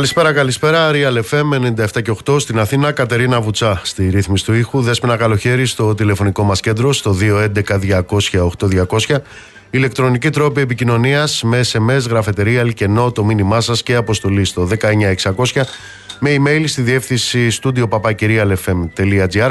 Καλησπέρα, 0.00 0.32
καλησπέρα. 0.32 0.90
Real 0.92 1.20
FM 1.30 1.52
97 1.94 2.02
και 2.02 2.12
8 2.24 2.40
στην 2.40 2.58
Αθήνα. 2.58 2.92
Κατερίνα 2.92 3.40
Βουτσά 3.40 3.80
στη 3.84 4.08
ρύθμιση 4.08 4.44
του 4.44 4.52
ήχου. 4.52 4.80
Δέσπινα 4.80 5.16
καλοχέρι 5.16 5.66
στο 5.66 5.94
τηλεφωνικό 5.94 6.42
μας 6.42 6.60
κέντρο 6.60 6.92
στο 6.92 7.16
211-200-8200. 7.20 9.16
Ηλεκτρονική 9.70 10.30
τρόπη 10.30 10.60
επικοινωνίας 10.60 11.42
με 11.42 11.60
SMS, 11.72 12.08
γραφετερία, 12.08 12.60
αλκενό, 12.60 13.12
το 13.12 13.24
μήνυμά 13.24 13.60
σας 13.60 13.82
και 13.82 13.94
αποστολή 13.94 14.44
στο 14.44 14.64
19600 14.64 15.66
με 16.18 16.36
email 16.38 16.62
στη 16.66 16.82
διεύθυνση 16.82 17.48
studio 17.62 17.88
papakirialfm.gr. 17.88 19.50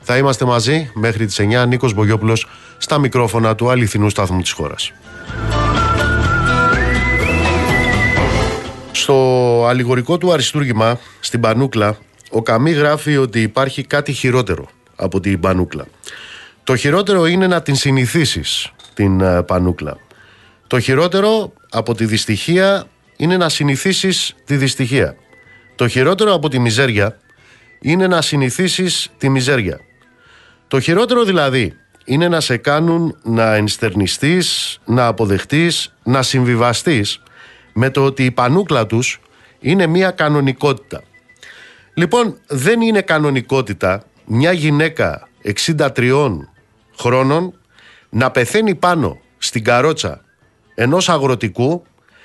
Θα 0.00 0.16
είμαστε 0.16 0.44
μαζί 0.44 0.90
μέχρι 0.94 1.26
τις 1.26 1.40
9. 1.40 1.66
Νίκος 1.66 1.94
Μπογιόπουλος 1.94 2.46
στα 2.78 2.98
μικρόφωνα 2.98 3.54
του 3.54 3.70
αληθινού 3.70 4.08
σταθμού 4.08 4.40
της 4.40 4.52
χώρας. 4.52 4.92
Στο 9.10 9.64
αλληγορικό 9.66 10.18
του 10.18 10.32
αριστούργημα, 10.32 10.98
στην 11.20 11.40
Πανούκλα, 11.40 11.98
ο 12.30 12.42
Καμί 12.42 12.70
γράφει 12.70 13.16
ότι 13.16 13.42
υπάρχει 13.42 13.84
κάτι 13.84 14.12
χειρότερο 14.12 14.68
από 14.96 15.20
την 15.20 15.40
Πανούκλα. 15.40 15.86
Το 16.64 16.76
χειρότερο 16.76 17.26
είναι 17.26 17.46
να 17.46 17.62
την 17.62 17.74
συνηθίσεις, 17.74 18.72
την 18.94 19.20
ε, 19.20 19.42
Πανούκλα. 19.42 19.96
Το 20.66 20.80
χειρότερο 20.80 21.52
από 21.70 21.94
τη 21.94 22.04
δυστυχία 22.04 22.86
είναι 23.16 23.36
να 23.36 23.48
συνηθίσεις 23.48 24.34
τη 24.44 24.56
δυστυχία. 24.56 25.16
Το 25.74 25.88
χειρότερο 25.88 26.34
από 26.34 26.48
τη 26.48 26.58
μιζέρια 26.58 27.18
είναι 27.80 28.06
να 28.06 28.22
συνηθίσεις 28.22 29.10
τη 29.18 29.28
μιζέρια. 29.28 29.80
Το 30.68 30.80
χειρότερο 30.80 31.24
δηλαδή 31.24 31.76
είναι 32.04 32.28
να 32.28 32.40
σε 32.40 32.56
κάνουν 32.56 33.16
να 33.22 33.54
ενστερνιστείς, 33.54 34.78
να 34.84 35.06
αποδεχτείς, 35.06 35.94
να 36.02 36.22
συμβιβαστείς 36.22 37.20
με 37.72 37.90
το 37.90 38.04
ότι 38.04 38.24
η 38.24 38.30
πανούκλα 38.30 38.86
τους 38.86 39.20
είναι 39.60 39.86
μια 39.86 40.10
κανονικότητα. 40.10 41.02
Λοιπόν, 41.94 42.40
δεν 42.46 42.80
είναι 42.80 43.00
κανονικότητα 43.00 44.04
μια 44.26 44.52
γυναίκα 44.52 45.28
63 45.76 46.38
χρόνων 46.98 47.54
να 48.08 48.30
πεθαίνει 48.30 48.74
πάνω 48.74 49.20
στην 49.38 49.64
καρότσα 49.64 50.24
ενός 50.74 51.08
αγροτικού 51.08 51.82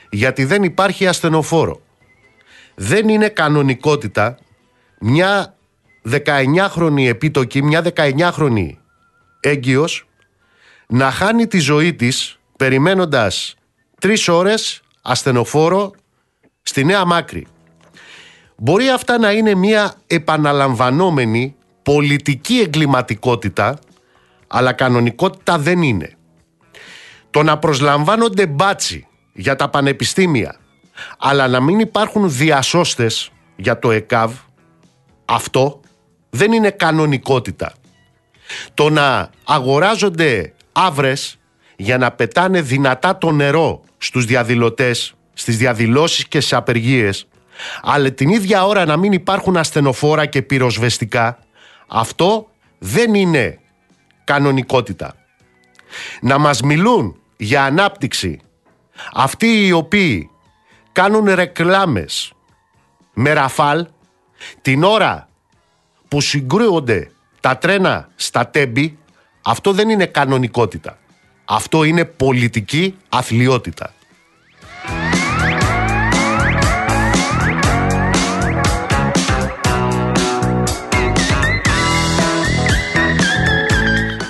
γιατί 0.09 0.45
δεν 0.45 0.63
υπάρχει 0.63 1.07
ασθενοφόρο. 1.07 1.81
Δεν 2.75 3.09
είναι 3.09 3.29
κανονικότητα 3.29 4.37
μια 4.99 5.55
19χρονη 6.09 7.07
επίτοκη, 7.07 7.63
μια 7.63 7.83
19χρονη 7.95 8.69
έγκυος 9.39 10.07
να 10.87 11.11
χάνει 11.11 11.47
τη 11.47 11.59
ζωή 11.59 11.93
της 11.93 12.39
περιμένοντας 12.57 13.55
τρεις 13.99 14.27
ώρες 14.27 14.81
ασθενοφόρο 15.05 15.91
στη 16.61 16.83
Νέα 16.83 17.05
Μάκρη. 17.05 17.47
Μπορεί 18.57 18.89
αυτά 18.89 19.17
να 19.17 19.31
είναι 19.31 19.55
μια 19.55 19.93
επαναλαμβανόμενη 20.07 21.55
πολιτική 21.83 22.59
εγκληματικότητα, 22.59 23.79
αλλά 24.47 24.73
κανονικότητα 24.73 25.57
δεν 25.57 25.81
είναι. 25.81 26.17
Το 27.29 27.43
να 27.43 27.57
προσλαμβάνονται 27.57 28.47
μπάτσι 28.47 29.07
για 29.33 29.55
τα 29.55 29.69
πανεπιστήμια, 29.69 30.55
αλλά 31.17 31.47
να 31.47 31.59
μην 31.59 31.79
υπάρχουν 31.79 32.31
διασώστες 32.31 33.31
για 33.55 33.79
το 33.79 33.91
ΕΚΑΒ, 33.91 34.33
αυτό 35.25 35.79
δεν 36.29 36.51
είναι 36.51 36.69
κανονικότητα. 36.69 37.73
Το 38.73 38.89
να 38.89 39.29
αγοράζονται 39.43 40.53
άβρες 40.71 41.39
για 41.75 41.97
να 41.97 42.11
πετάνε 42.11 42.61
δυνατά 42.61 43.17
το 43.17 43.31
νερό 43.31 43.84
στους 44.05 44.25
διαδηλωτές, 44.25 45.15
στις 45.33 45.57
διαδηλώσεις 45.57 46.27
και 46.27 46.39
στις 46.39 46.53
απεργίες, 46.53 47.27
αλλά 47.81 48.11
την 48.11 48.29
ίδια 48.29 48.65
ώρα 48.65 48.85
να 48.85 48.97
μην 48.97 49.11
υπάρχουν 49.11 49.57
ασθενοφόρα 49.57 50.25
και 50.25 50.41
πυροσβεστικά, 50.41 51.39
αυτό 51.87 52.49
δεν 52.77 53.13
είναι 53.13 53.59
κανονικότητα. 54.23 55.15
Να 56.21 56.37
μας 56.37 56.61
μιλούν 56.61 57.19
για 57.37 57.63
ανάπτυξη 57.63 58.39
αυτοί 59.13 59.65
οι 59.65 59.71
οποίοι 59.71 60.29
κάνουν 60.91 61.33
ρεκλάμες 61.33 62.33
με 63.13 63.33
ραφάλ 63.33 63.87
την 64.61 64.83
ώρα 64.83 65.29
που 66.07 66.21
συγκρούονται 66.21 67.11
τα 67.39 67.57
τρένα 67.57 68.09
στα 68.15 68.47
τέμπη, 68.47 68.97
αυτό 69.41 69.71
δεν 69.71 69.89
είναι 69.89 70.05
κανονικότητα. 70.05 70.97
Αυτό 71.45 71.83
είναι 71.83 72.05
πολιτική 72.05 72.97
αθλειότητα. 73.09 73.94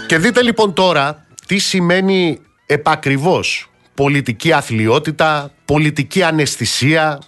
Και 0.08 0.18
δείτε 0.18 0.42
λοιπόν 0.42 0.74
τώρα 0.74 1.26
τι 1.48 1.58
σημαίνει 1.58 2.40
επακριβώς 2.66 3.70
πολιτική 3.94 4.54
αθλειότητα, 4.54 5.52
πολιτική 5.66 6.24
αναισθησία, 6.24 7.22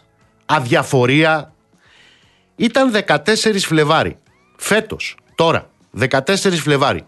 αδιαφορία. 0.46 1.54
Ήταν 2.56 2.92
14 3.08 3.18
Φλεβάρι, 3.60 4.18
φέτος, 4.58 5.18
τώρα, 5.36 5.70
14 6.00 6.36
Φλεβάρι. 6.36 7.06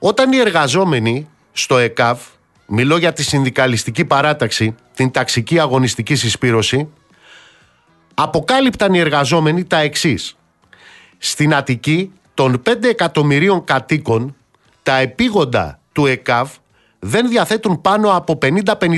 Όταν 0.00 0.32
οι 0.32 0.36
εργαζόμενοι 0.36 1.28
στο 1.52 1.78
ΕΚΑΒ, 1.78 2.20
μιλώ 2.66 2.96
για 2.96 3.12
τη 3.12 3.22
συνδικαλιστική 3.22 4.04
παράταξη, 4.04 4.74
την 4.94 5.10
ταξική 5.10 5.58
αγωνιστική 5.58 6.14
συσπήρωση, 6.14 6.88
αποκάλυπταν 8.14 8.94
οι 8.94 8.98
εργαζόμενοι 8.98 9.64
τα 9.64 9.78
εξής. 9.78 10.36
Στην 11.18 11.54
Αττική 11.54 12.12
των 12.34 12.62
5 12.66 12.84
εκατομμυρίων 12.84 13.64
κατοίκων, 13.64 14.36
τα 14.86 14.96
επίγοντα 14.96 15.78
του 15.92 16.06
ΕΚΑΒ 16.06 16.50
δεν 16.98 17.28
διαθέτουν 17.28 17.80
πάνω 17.80 18.16
από 18.16 18.38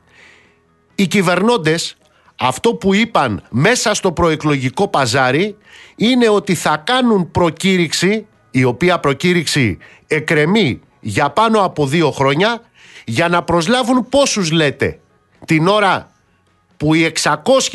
οι 0.94 1.06
κυβερνώντες 1.06 1.96
αυτό 2.40 2.74
που 2.74 2.94
είπαν 2.94 3.42
μέσα 3.50 3.94
στο 3.94 4.12
προεκλογικό 4.12 4.88
παζάρι 4.88 5.56
είναι 5.96 6.28
ότι 6.28 6.54
θα 6.54 6.76
κάνουν 6.76 7.30
προκήρυξη, 7.30 8.26
η 8.50 8.64
οποία 8.64 8.98
προκήρυξη 8.98 9.78
εκρεμεί 10.06 10.80
για 11.00 11.30
πάνω 11.30 11.60
από 11.60 11.86
δύο 11.86 12.10
χρόνια 12.10 12.60
για 13.04 13.28
να 13.28 13.42
προσλάβουν 13.42 14.08
πόσους 14.08 14.50
λέτε 14.50 14.98
την 15.44 15.68
ώρα 15.68 16.10
που 16.76 16.94
οι 16.94 17.12
600 17.22 17.32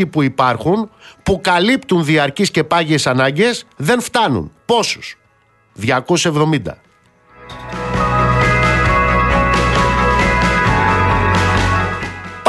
που 0.09 0.21
υπάρχουν 0.21 0.89
που 1.23 1.39
καλύπτουν 1.43 2.05
διαρκείς 2.05 2.51
και 2.51 2.63
πάγιες 2.63 3.07
ανάγκες 3.07 3.65
δεν 3.75 4.01
φτάνουν. 4.01 4.51
Πόσους; 4.65 5.17
270. 5.73 6.81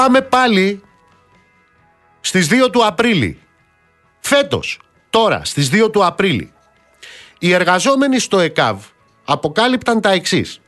Πάμε 0.00 0.20
πάλι 0.20 0.82
στις 2.20 2.48
2 2.50 2.70
του 2.70 2.86
Απρίλη. 2.86 3.38
Φέτος, 4.20 4.80
τώρα, 5.10 5.44
στις 5.44 5.68
2 5.68 5.90
του 5.90 6.04
Απρίλη. 6.04 6.52
Οι 7.38 7.52
εργαζόμενοι 7.52 8.18
στο 8.18 8.38
ΕΚΑΒ 8.38 8.84
αποκάλυπταν 9.24 10.00
τα 10.00 10.10
εξής. 10.10 10.60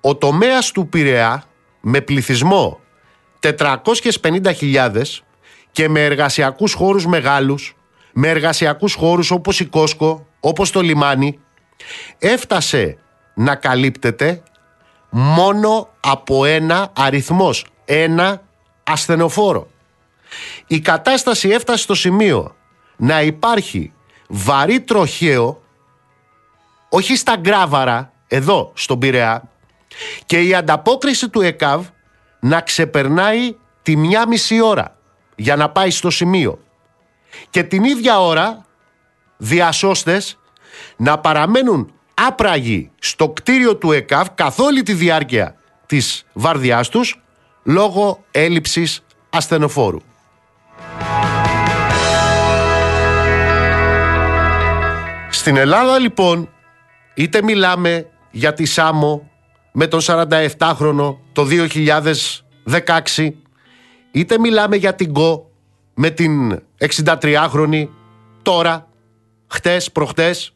Ο 0.00 0.16
τομέας 0.16 0.70
του 0.70 0.88
Πειραιά 0.88 1.44
με 1.80 2.00
πληθυσμό 2.00 2.80
450.000 3.40 5.22
και 5.72 5.88
με 5.88 6.04
εργασιακούς 6.04 6.72
χώρους 6.72 7.06
μεγάλους, 7.06 7.76
με 8.12 8.28
εργασιακούς 8.28 8.94
χώρους 8.94 9.30
όπως 9.30 9.60
η 9.60 9.64
Κόσκο, 9.64 10.26
όπως 10.40 10.70
το 10.70 10.80
λιμάνι, 10.80 11.38
έφτασε 12.18 12.98
να 13.34 13.54
καλύπτεται 13.54 14.42
μόνο 15.10 15.88
από 16.00 16.44
ένα 16.44 16.90
αριθμός, 16.92 17.66
ένα 17.84 18.42
ασθενοφόρο. 18.84 19.70
Η 20.66 20.80
κατάσταση 20.80 21.48
έφτασε 21.48 21.82
στο 21.82 21.94
σημείο 21.94 22.56
να 22.96 23.22
υπάρχει 23.22 23.92
βαρύ 24.28 24.80
τροχαίο, 24.80 25.62
όχι 26.88 27.16
στα 27.16 27.36
γκράβαρα, 27.36 28.12
εδώ 28.28 28.72
στον 28.74 28.98
Πειραιά, 28.98 29.48
και 30.26 30.40
η 30.40 30.54
ανταπόκριση 30.54 31.28
του 31.28 31.40
ΕΚΑΒ 31.40 31.86
να 32.40 32.60
ξεπερνάει 32.60 33.56
τη 33.82 33.96
μια 33.96 34.28
μισή 34.28 34.60
ώρα 34.60 34.96
για 35.36 35.56
να 35.56 35.70
πάει 35.70 35.90
στο 35.90 36.10
σημείο. 36.10 36.58
Και 37.50 37.62
την 37.62 37.84
ίδια 37.84 38.20
ώρα 38.20 38.66
διασώστες 39.36 40.38
να 40.96 41.18
παραμένουν 41.18 41.92
άπραγοι 42.14 42.90
στο 42.98 43.28
κτίριο 43.28 43.76
του 43.76 43.92
ΕΚΑΒ 43.92 44.28
καθ' 44.34 44.58
όλη 44.58 44.82
τη 44.82 44.92
διάρκεια 44.92 45.56
της 45.86 46.26
βάρδιάς 46.32 46.88
τους 46.88 47.21
λόγω 47.62 48.24
έλλειψης 48.30 49.04
ασθενοφόρου. 49.30 50.00
Στην 55.30 55.56
Ελλάδα 55.56 55.98
λοιπόν 55.98 56.48
είτε 57.14 57.42
μιλάμε 57.42 58.06
για 58.30 58.52
τη 58.52 58.64
Σάμο 58.64 59.30
με 59.72 59.86
τον 59.86 60.00
47χρονο 60.02 61.16
το 61.32 61.46
2016 63.16 63.28
είτε 64.10 64.38
μιλάμε 64.38 64.76
για 64.76 64.94
την 64.94 65.12
ΚΟ 65.12 65.50
με 65.94 66.10
την 66.10 66.62
63χρονη 66.78 67.88
τώρα, 68.42 68.88
χτες, 69.46 69.92
προχτές 69.92 70.52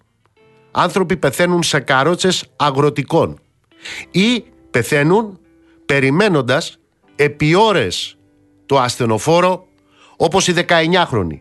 άνθρωποι 0.71 1.17
πεθαίνουν 1.17 1.63
σε 1.63 1.81
καρότσες 1.81 2.45
αγροτικών 2.57 3.41
ή 4.11 4.45
πεθαίνουν 4.71 5.39
περιμένοντας 5.87 6.79
επί 7.17 7.55
ώρες 7.55 8.19
το 8.67 8.79
ασθενοφόρο 8.79 9.67
όπως 10.17 10.49
η 10.49 10.55
19χρονη 10.69 11.41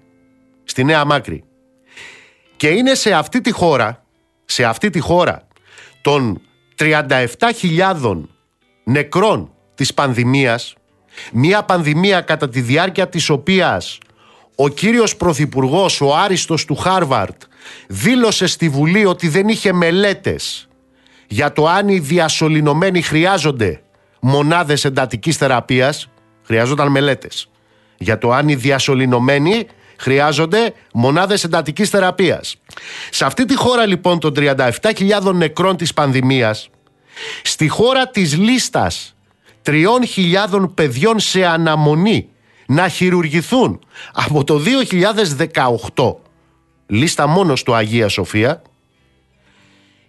στη 0.64 0.84
Νέα 0.84 1.06
Μάκρη. 1.06 1.44
Και 2.56 2.68
είναι 2.68 2.96
σε 2.96 3.14
αυτή 3.14 3.42
τη 3.42 3.52
χώρα, 3.52 4.06
σε 4.46 4.64
αυτή 4.64 4.90
τη 4.90 5.00
χώρα 5.00 5.48
των 6.02 6.42
37.000 6.78 8.22
νεκρών 8.84 9.52
της 9.76 9.94
πανδημίας, 9.94 10.76
μια 11.34 11.64
πανδημία 11.64 12.22
κατά 12.22 12.50
τη 12.50 12.62
διάρκεια 12.62 13.10
της 13.10 13.30
οποίας 13.30 13.98
ο 14.56 14.68
κύριος 14.68 15.16
Πρωθυπουργός, 15.16 16.02
ο 16.02 16.16
Άριστος 16.16 16.66
του 16.66 16.76
Χάρβαρτ, 16.76 17.42
δήλωσε 17.88 18.48
στη 18.48 18.70
Βουλή 18.70 19.06
ότι 19.06 19.28
δεν 19.28 19.48
είχε 19.48 19.74
μελέτες 19.74 20.68
για 21.28 21.52
το 21.52 21.68
αν 21.68 21.88
οι 21.88 22.00
διασωληνωμένοι 22.00 23.02
χρειάζονται 23.02 23.82
μονάδες 24.28 24.86
εντατικής 24.86 25.38
θεραπείας, 25.38 26.10
χρειάζονταν 26.44 26.92
μελέτες. 26.92 27.50
Για 27.98 28.18
το 28.18 28.32
αν 28.32 28.48
οι 28.48 28.56
διασωληνωμένοι 28.56 29.68
χρειάζονται 29.98 30.74
μονάδες 30.94 31.44
εντατικής 31.44 31.90
θεραπείας. 31.90 32.56
Σε 33.10 33.26
αυτή 33.26 33.46
τη 33.46 33.56
χώρα 33.56 33.86
λοιπόν 33.86 34.20
των 34.20 34.34
37.000 34.36 35.34
νεκρών 35.34 35.78
της 35.78 35.94
πανδημίας, 35.94 36.70
στη 37.44 37.68
χώρα 37.68 38.08
της 38.08 38.38
λίστας 38.38 39.16
3.000 39.64 40.70
παιδιών 40.74 41.20
σε 41.20 41.46
αναμονή 41.46 42.30
να 42.66 42.88
χειρουργηθούν 42.88 43.80
από 44.14 44.44
το 44.44 44.62
2018, 45.96 46.16
λίστα 46.88 47.28
μόνος 47.28 47.60
στο 47.60 47.74
Αγία 47.74 48.08
Σοφία, 48.08 48.62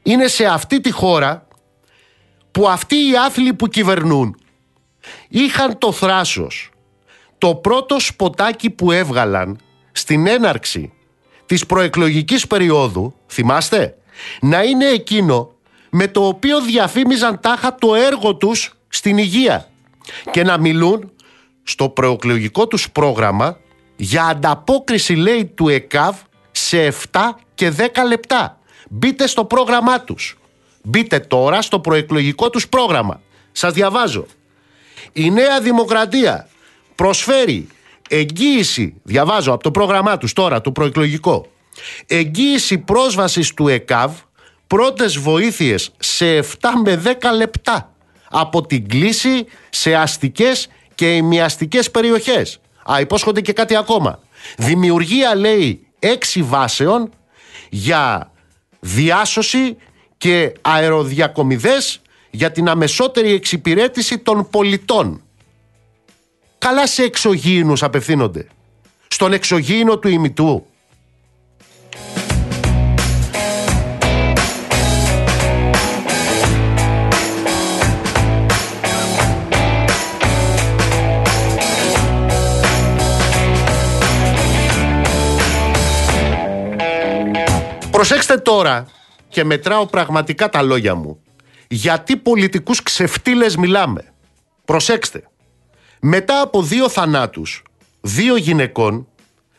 είναι 0.02 0.26
σε 0.26 0.44
αυτή 0.44 0.80
τη 0.80 0.90
χώρα 0.90 1.45
που 2.56 2.68
αυτοί 2.68 2.94
οι 2.94 3.16
άθλοι 3.26 3.54
που 3.54 3.66
κυβερνούν 3.66 4.36
είχαν 5.28 5.78
το 5.78 5.92
θράσος 5.92 6.70
το 7.38 7.54
πρώτο 7.54 8.00
σποτάκι 8.00 8.70
που 8.70 8.92
έβγαλαν 8.92 9.58
στην 9.92 10.26
έναρξη 10.26 10.92
της 11.46 11.66
προεκλογικής 11.66 12.46
περίοδου, 12.46 13.14
θυμάστε, 13.26 13.98
να 14.40 14.62
είναι 14.62 14.86
εκείνο 14.86 15.54
με 15.90 16.08
το 16.08 16.26
οποίο 16.26 16.60
διαφήμιζαν 16.60 17.40
τάχα 17.40 17.74
το 17.74 17.94
έργο 17.94 18.36
τους 18.36 18.74
στην 18.88 19.18
υγεία 19.18 19.68
και 20.30 20.42
να 20.42 20.58
μιλούν 20.58 21.10
στο 21.62 21.88
προεκλογικό 21.88 22.66
τους 22.66 22.90
πρόγραμμα 22.90 23.58
για 23.96 24.24
ανταπόκριση 24.24 25.14
λέει 25.14 25.44
του 25.44 25.68
ΕΚΑΒ 25.68 26.16
σε 26.50 26.94
7 27.12 27.20
και 27.54 27.72
10 27.78 27.86
λεπτά. 28.08 28.60
Μπείτε 28.90 29.26
στο 29.26 29.44
πρόγραμμά 29.44 30.00
τους. 30.00 30.36
Μπείτε 30.88 31.18
τώρα 31.18 31.62
στο 31.62 31.80
προεκλογικό 31.80 32.50
τους 32.50 32.68
πρόγραμμα. 32.68 33.20
Σας 33.52 33.72
διαβάζω. 33.72 34.26
Η 35.12 35.30
Νέα 35.30 35.60
Δημοκρατία 35.60 36.48
προσφέρει 36.94 37.66
εγγύηση, 38.08 38.94
διαβάζω 39.02 39.52
από 39.52 39.62
το 39.62 39.70
πρόγραμμά 39.70 40.18
τους 40.18 40.32
τώρα, 40.32 40.60
το 40.60 40.72
προεκλογικό, 40.72 41.46
εγγύηση 42.06 42.78
πρόσβασης 42.78 43.54
του 43.54 43.68
ΕΚΑΒ 43.68 44.12
πρώτες 44.66 45.18
βοήθειες 45.18 45.90
σε 45.98 46.38
7 46.38 46.44
με 46.84 47.02
10 47.04 47.36
λεπτά 47.36 47.94
από 48.30 48.66
την 48.66 48.88
κλίση 48.88 49.46
σε 49.70 49.94
αστικές 49.94 50.68
και 50.94 51.16
ημιαστικές 51.16 51.90
περιοχές. 51.90 52.60
Α, 52.92 53.00
υπόσχονται 53.00 53.40
και 53.40 53.52
κάτι 53.52 53.76
ακόμα. 53.76 54.18
Δημιουργία, 54.56 55.34
λέει, 55.34 55.86
έξι 55.98 56.42
βάσεων 56.42 57.10
για 57.70 58.32
διάσωση 58.80 59.76
και 60.18 60.52
αεροδιακομιδές 60.60 62.00
για 62.30 62.52
την 62.52 62.68
αμεσότερη 62.68 63.32
εξυπηρέτηση 63.32 64.18
των 64.18 64.48
πολιτών. 64.50 65.20
Καλά 66.58 66.86
σε 66.86 67.02
εξωγήινους 67.02 67.82
απευθύνονται. 67.82 68.46
Στον 69.08 69.32
εξωγήινο 69.32 69.98
του 69.98 70.08
ημιτού. 70.08 70.66
Προσέξτε 87.90 88.36
τώρα 88.36 88.86
και 89.36 89.44
μετράω 89.44 89.86
πραγματικά 89.86 90.48
τα 90.48 90.62
λόγια 90.62 90.94
μου. 90.94 91.18
Γιατί 91.68 92.16
πολιτικούς 92.16 92.82
ξεφτύλες 92.82 93.56
μιλάμε. 93.56 94.12
Προσέξτε. 94.64 95.28
Μετά 96.00 96.40
από 96.40 96.62
δύο 96.62 96.88
θανάτους, 96.88 97.62
δύο 98.00 98.36
γυναικών, 98.36 99.06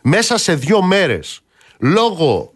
μέσα 0.02 0.38
σε 0.38 0.56
δύο 0.56 0.82
μέρες, 0.82 1.42
λόγω 1.80 2.54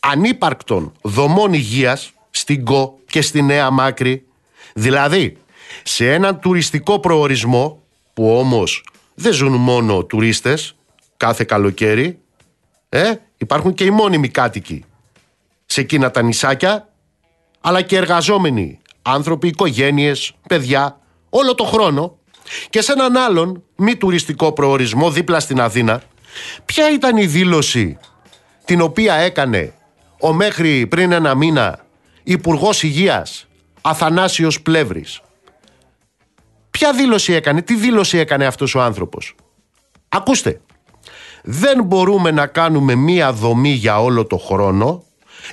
ανύπαρκτων 0.00 0.92
δομών 1.02 1.52
υγείας, 1.52 2.12
στην 2.30 2.64
ΚΟ 2.64 2.98
και 3.06 3.22
στη 3.22 3.42
Νέα 3.42 3.70
Μάκρη, 3.70 4.26
δηλαδή 4.74 5.36
σε 5.82 6.12
έναν 6.12 6.40
τουριστικό 6.40 6.98
προορισμό, 6.98 7.82
που 8.14 8.38
όμως 8.38 8.84
δεν 9.14 9.32
ζουν 9.32 9.52
μόνο 9.52 10.04
τουρίστες, 10.04 10.76
κάθε 11.16 11.44
καλοκαίρι, 11.44 12.18
ε, 12.88 13.12
υπάρχουν 13.36 13.74
και 13.74 13.84
οι 13.84 13.90
μόνιμοι 13.90 14.28
κάτοικοι 14.28 14.84
σε 15.72 15.80
εκείνα 15.80 16.10
τα 16.10 16.22
νησάκια, 16.22 16.88
αλλά 17.60 17.82
και 17.82 17.96
εργαζόμενοι, 17.96 18.78
άνθρωποι, 19.02 19.48
οικογένειες, 19.48 20.32
παιδιά, 20.48 21.00
όλο 21.30 21.54
το 21.54 21.64
χρόνο 21.64 22.18
και 22.70 22.80
σε 22.80 22.92
έναν 22.92 23.16
άλλον 23.16 23.62
μη 23.76 23.96
τουριστικό 23.96 24.52
προορισμό 24.52 25.10
δίπλα 25.10 25.40
στην 25.40 25.60
Αθήνα, 25.60 26.02
ποια 26.64 26.90
ήταν 26.90 27.16
η 27.16 27.26
δήλωση 27.26 27.98
την 28.64 28.80
οποία 28.80 29.14
έκανε 29.14 29.72
ο 30.20 30.32
μέχρι 30.32 30.86
πριν 30.86 31.12
ένα 31.12 31.34
μήνα 31.34 31.84
Υπουργός 32.22 32.82
Υγείας 32.82 33.46
Αθανάσιος 33.80 34.62
Πλεύρης; 34.62 35.20
Ποια 36.70 36.92
δήλωση 36.92 37.32
έκανε, 37.32 37.62
τι 37.62 37.74
δήλωση 37.74 38.18
έκανε 38.18 38.46
αυτός 38.46 38.74
ο 38.74 38.80
άνθρωπος; 38.80 39.34
Ακούστε, 40.08 40.60
δεν 41.42 41.84
μπορούμε 41.84 42.30
να 42.30 42.46
κάνουμε 42.46 42.94
μία 42.94 43.32
δομή 43.32 43.70
για 43.70 44.02
όλο 44.02 44.26
το 44.26 44.36
χρόνο 44.36 45.04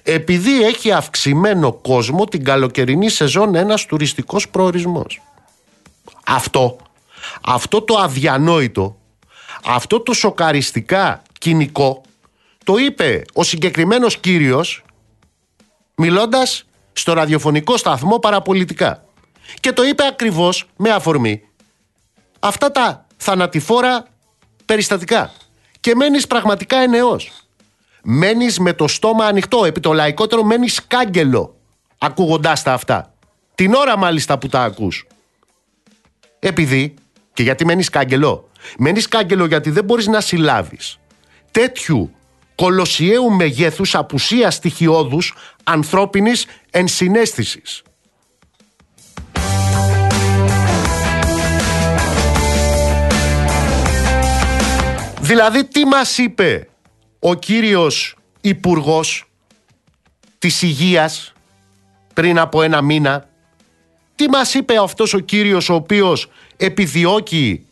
επειδή 0.04 0.64
έχει 0.64 0.92
αυξημένο 0.92 1.74
κόσμο 1.74 2.26
την 2.26 2.44
καλοκαιρινή 2.44 3.10
σεζόν 3.10 3.56
ένας 3.56 3.86
τουριστικός 3.86 4.50
προορισμός. 4.50 5.22
Αυτό, 6.26 6.78
αυτό 7.46 7.82
το 7.82 7.98
αδιανόητο, 7.98 8.98
αυτό 9.66 10.00
το 10.00 10.14
σοκαριστικά 10.14 11.22
κοινικό 11.40 12.02
το 12.64 12.78
είπε 12.78 13.22
ο 13.34 13.44
συγκεκριμένος 13.44 14.18
κύριος 14.18 14.84
μιλώντας 15.96 16.66
στο 16.94 17.14
ραδιοφωνικό 17.14 17.78
σταθμό 17.78 18.20
παραπολιτικά. 18.20 19.04
Και 19.60 19.72
το 19.72 19.84
είπε 19.84 20.06
ακριβώς 20.06 20.66
με 20.76 20.90
αφορμή 20.90 21.42
αυτά 22.40 22.72
τα 22.72 23.06
θανατηφόρα 23.18 24.08
περιστατικά. 24.66 25.32
Και 25.80 25.96
μένεις 25.96 26.28
πραγματικά 26.28 26.78
ενεός. 26.78 27.32
Μένεις 28.10 28.60
με 28.60 28.74
το 28.74 28.88
στόμα 28.88 29.26
ανοιχτό, 29.26 29.66
επί 29.66 29.80
το 29.80 29.94
λαϊκότερο 29.94 30.44
μένεις 30.44 30.88
κάγκελο 30.88 31.56
ακούγοντάς 31.98 32.64
τα 32.64 32.74
αυτά. 32.74 33.14
Την 33.56 33.74
ώρα 33.74 33.98
μάλιστα 33.98 34.38
που 34.38 34.48
τα 34.48 34.64
ακούς. 34.64 35.08
Επειδή, 36.40 36.94
και 37.34 37.44
γιατί 37.44 37.66
μένεις 37.66 37.90
κάγκελο, 37.90 38.50
μένεις 38.78 39.08
κάγκελο 39.08 39.46
γιατί 39.46 39.70
δεν 39.70 39.84
μπορείς 39.84 40.08
να 40.08 40.22
συλλάβεις 40.22 41.00
τέτοιου 41.52 42.12
κολοσιαίου 42.56 43.32
μεγέθους 43.32 43.96
απουσίας 43.96 44.54
στοιχειώδους 44.54 45.36
ανθρώπινης 45.64 46.46
ενσυναίσθησης. 46.72 47.82
Δηλαδή 55.20 55.66
τι 55.66 55.86
μας 55.86 56.18
είπε; 56.18 56.68
Ο 57.20 57.34
κύριος 57.34 58.16
Υπουργός 58.42 59.30
της 60.38 60.62
Υγείας 60.62 61.34
πριν 62.14 62.40
από 62.40 62.62
ένα 62.62 62.82
μήνα 62.82 63.30
τι 64.16 64.30
μας 64.30 64.54
είπε 64.54 64.78
αυτός 64.78 65.14
ο 65.14 65.20
κύριος 65.20 65.70
ο 65.70 65.74
οποίος 65.74 66.30
επιδιώκει 66.58 67.66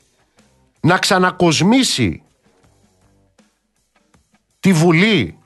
να 0.80 0.98
ξανακοσμήσει 0.98 2.24
τη 4.60 4.74
Βουλή 4.74 5.38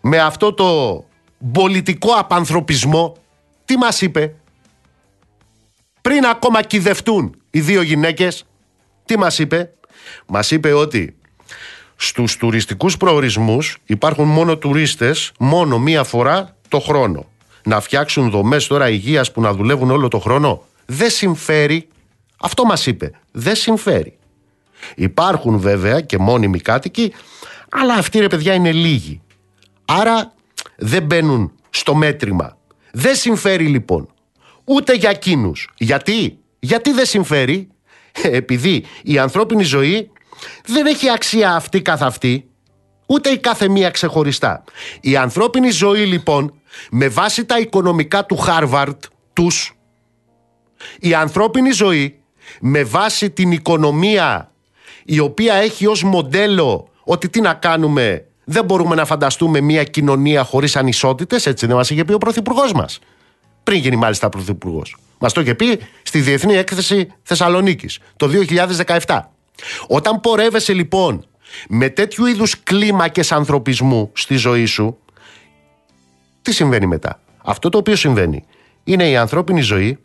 με 0.00 0.18
αυτό 0.18 0.52
το 0.52 1.04
πολιτικό 1.52 2.12
απανθρωπισμό 2.12 3.16
τι 3.64 3.76
μας 3.76 4.00
είπε; 4.00 4.34
Πριν 6.00 6.24
ακόμα 6.24 6.62
κυδευτούν 6.62 7.42
οι 7.50 7.60
δύο 7.60 7.82
γυναίκες 7.82 8.46
τι 9.04 9.18
μας 9.18 9.38
είπε; 9.38 9.72
Μας 10.26 10.50
είπε 10.50 10.72
ότι 10.72 11.16
στους 12.06 12.36
τουριστικούς 12.36 12.96
προορισμούς 12.96 13.78
υπάρχουν 13.86 14.28
μόνο 14.28 14.56
τουρίστες 14.56 15.32
μόνο 15.38 15.78
μία 15.78 16.04
φορά 16.04 16.56
το 16.68 16.80
χρόνο 16.80 17.26
να 17.64 17.80
φτιάξουν 17.80 18.30
δομές 18.30 18.66
τώρα 18.66 18.88
υγείας 18.88 19.32
που 19.32 19.40
να 19.40 19.52
δουλεύουν 19.52 19.90
όλο 19.90 20.08
το 20.08 20.18
χρόνο 20.18 20.64
δεν 20.86 21.10
συμφέρει 21.10 21.88
αυτό 22.40 22.64
μας 22.64 22.86
είπε 22.86 23.10
δεν 23.32 23.54
συμφέρει 23.54 24.16
υπάρχουν 24.94 25.58
βέβαια 25.58 26.00
και 26.00 26.18
μόνιμοι 26.18 26.58
κάτοικοι 26.60 27.12
αλλά 27.74 27.94
αυτοί 27.94 28.18
ρε 28.18 28.26
παιδιά 28.26 28.54
είναι 28.54 28.72
λίγοι. 28.72 29.20
Άρα 29.84 30.34
δεν 30.76 31.02
μπαίνουν 31.02 31.52
στο 31.70 31.94
μέτρημα. 31.94 32.56
Δεν 32.92 33.14
συμφέρει 33.16 33.66
λοιπόν 33.66 34.08
ούτε 34.64 34.94
για 34.94 35.10
εκείνους. 35.10 35.68
Γιατί; 35.76 36.38
Γιατί 36.58 36.92
δεν 36.92 37.06
συμφέρει; 37.06 37.68
Επειδή 38.22 38.84
η 39.02 39.18
ανθρώπινη 39.18 39.62
ζωή 39.62 40.10
δεν 40.64 40.86
έχει 40.86 41.10
αξία 41.10 41.54
αυτή 41.54 41.82
καθ' 41.82 42.02
αυτή, 42.02 42.48
ούτε 43.06 43.28
η 43.28 43.38
κάθε 43.38 43.68
μία 43.68 43.90
ξεχωριστά. 43.90 44.64
Η 45.00 45.16
ανθρώπινη 45.16 45.70
ζωή 45.70 46.04
λοιπόν, 46.04 46.54
με 46.90 47.08
βάση 47.08 47.44
τα 47.44 47.58
οικονομικά 47.58 48.26
του 48.26 48.36
Χάρβαρτ, 48.36 49.04
τους, 49.32 49.76
η 51.00 51.14
ανθρώπινη 51.14 51.70
ζωή, 51.70 52.22
με 52.60 52.84
βάση 52.84 53.30
την 53.30 53.50
οικονομία 53.50 54.50
η 55.04 55.18
οποία 55.18 55.54
έχει 55.54 55.86
ως 55.86 56.02
μοντέλο 56.02 56.88
ότι 57.04 57.28
τι 57.28 57.40
να 57.40 57.54
κάνουμε, 57.54 58.24
δεν 58.44 58.64
μπορούμε 58.64 58.94
να 58.94 59.04
φανταστούμε 59.04 59.60
μια 59.60 59.84
κοινωνία 59.84 60.44
χωρίς 60.44 60.76
ανισότητες, 60.76 61.46
έτσι 61.46 61.66
δεν 61.66 61.76
μας 61.76 61.90
είχε 61.90 62.04
πει 62.04 62.12
ο 62.12 62.18
Πρωθυπουργός 62.18 62.72
μας. 62.72 62.98
Πριν 63.62 63.78
γίνει 63.78 63.96
μάλιστα 63.96 64.28
Πρωθυπουργός. 64.28 64.96
Μας 65.18 65.32
το 65.32 65.40
είχε 65.40 65.54
πει 65.54 65.80
στη 66.02 66.20
Διεθνή 66.20 66.54
Έκθεση 66.54 67.12
Θεσσαλονίκης 67.22 67.98
το 68.16 68.26
2017. 69.06 69.20
Όταν 69.86 70.20
πορεύεσαι 70.20 70.72
λοιπόν 70.72 71.26
με 71.68 71.88
τέτοιου 71.88 72.26
είδους 72.26 72.62
κλίμακες 72.62 73.32
ανθρωπισμού 73.32 74.10
στη 74.12 74.36
ζωή 74.36 74.64
σου, 74.64 74.98
τι 76.42 76.52
συμβαίνει 76.52 76.86
μετά; 76.86 77.20
Αυτό 77.44 77.68
το 77.68 77.78
οποίο 77.78 77.96
συμβαίνει 77.96 78.44
είναι 78.84 79.08
η 79.08 79.16
ανθρώπινη 79.16 79.60
ζωή 79.60 79.98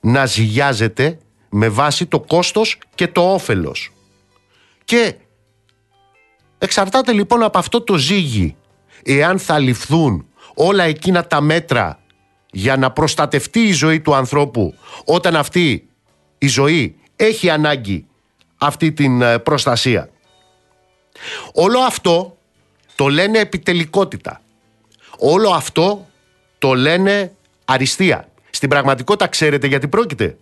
να 0.00 0.26
ζυγιάζεται 0.26 1.18
με 1.48 1.68
βάση 1.68 2.06
το 2.06 2.20
κόστος 2.20 2.78
και 2.94 3.08
το 3.08 3.32
όφελος. 3.32 3.92
Και 4.84 5.14
Εξαρτάται 6.64 7.12
λοιπόν 7.12 7.42
από 7.42 7.58
αυτό 7.58 7.80
το 7.80 7.96
ζύγι 7.96 8.56
εάν 9.02 9.38
θα 9.38 9.58
ληφθούν 9.58 10.26
όλα 10.54 10.84
εκείνα 10.84 11.26
τα 11.26 11.40
μέτρα 11.40 11.98
για 12.50 12.76
να 12.76 12.90
προστατευτεί 12.90 13.60
η 13.60 13.72
ζωή 13.72 14.00
του 14.00 14.14
ανθρώπου 14.14 14.74
όταν 15.04 15.36
αυτή 15.36 15.88
η 16.38 16.46
ζωή 16.46 16.96
έχει 17.16 17.50
ανάγκη 17.50 18.06
αυτή 18.56 18.92
την 18.92 19.22
ε, 19.22 19.38
προστασία. 19.38 20.08
Όλο 21.52 21.78
αυτό 21.78 22.36
το 22.94 23.08
λένε 23.08 23.38
επιτελικότητα. 23.38 24.40
Όλο 25.18 25.50
αυτό 25.50 26.06
το 26.58 26.74
λένε 26.74 27.32
αριστεία. 27.64 28.28
Στην 28.50 28.68
πραγματικότητα 28.68 29.26
ξέρετε 29.26 29.66
γιατί 29.66 29.88
πρόκειται. 29.88 30.36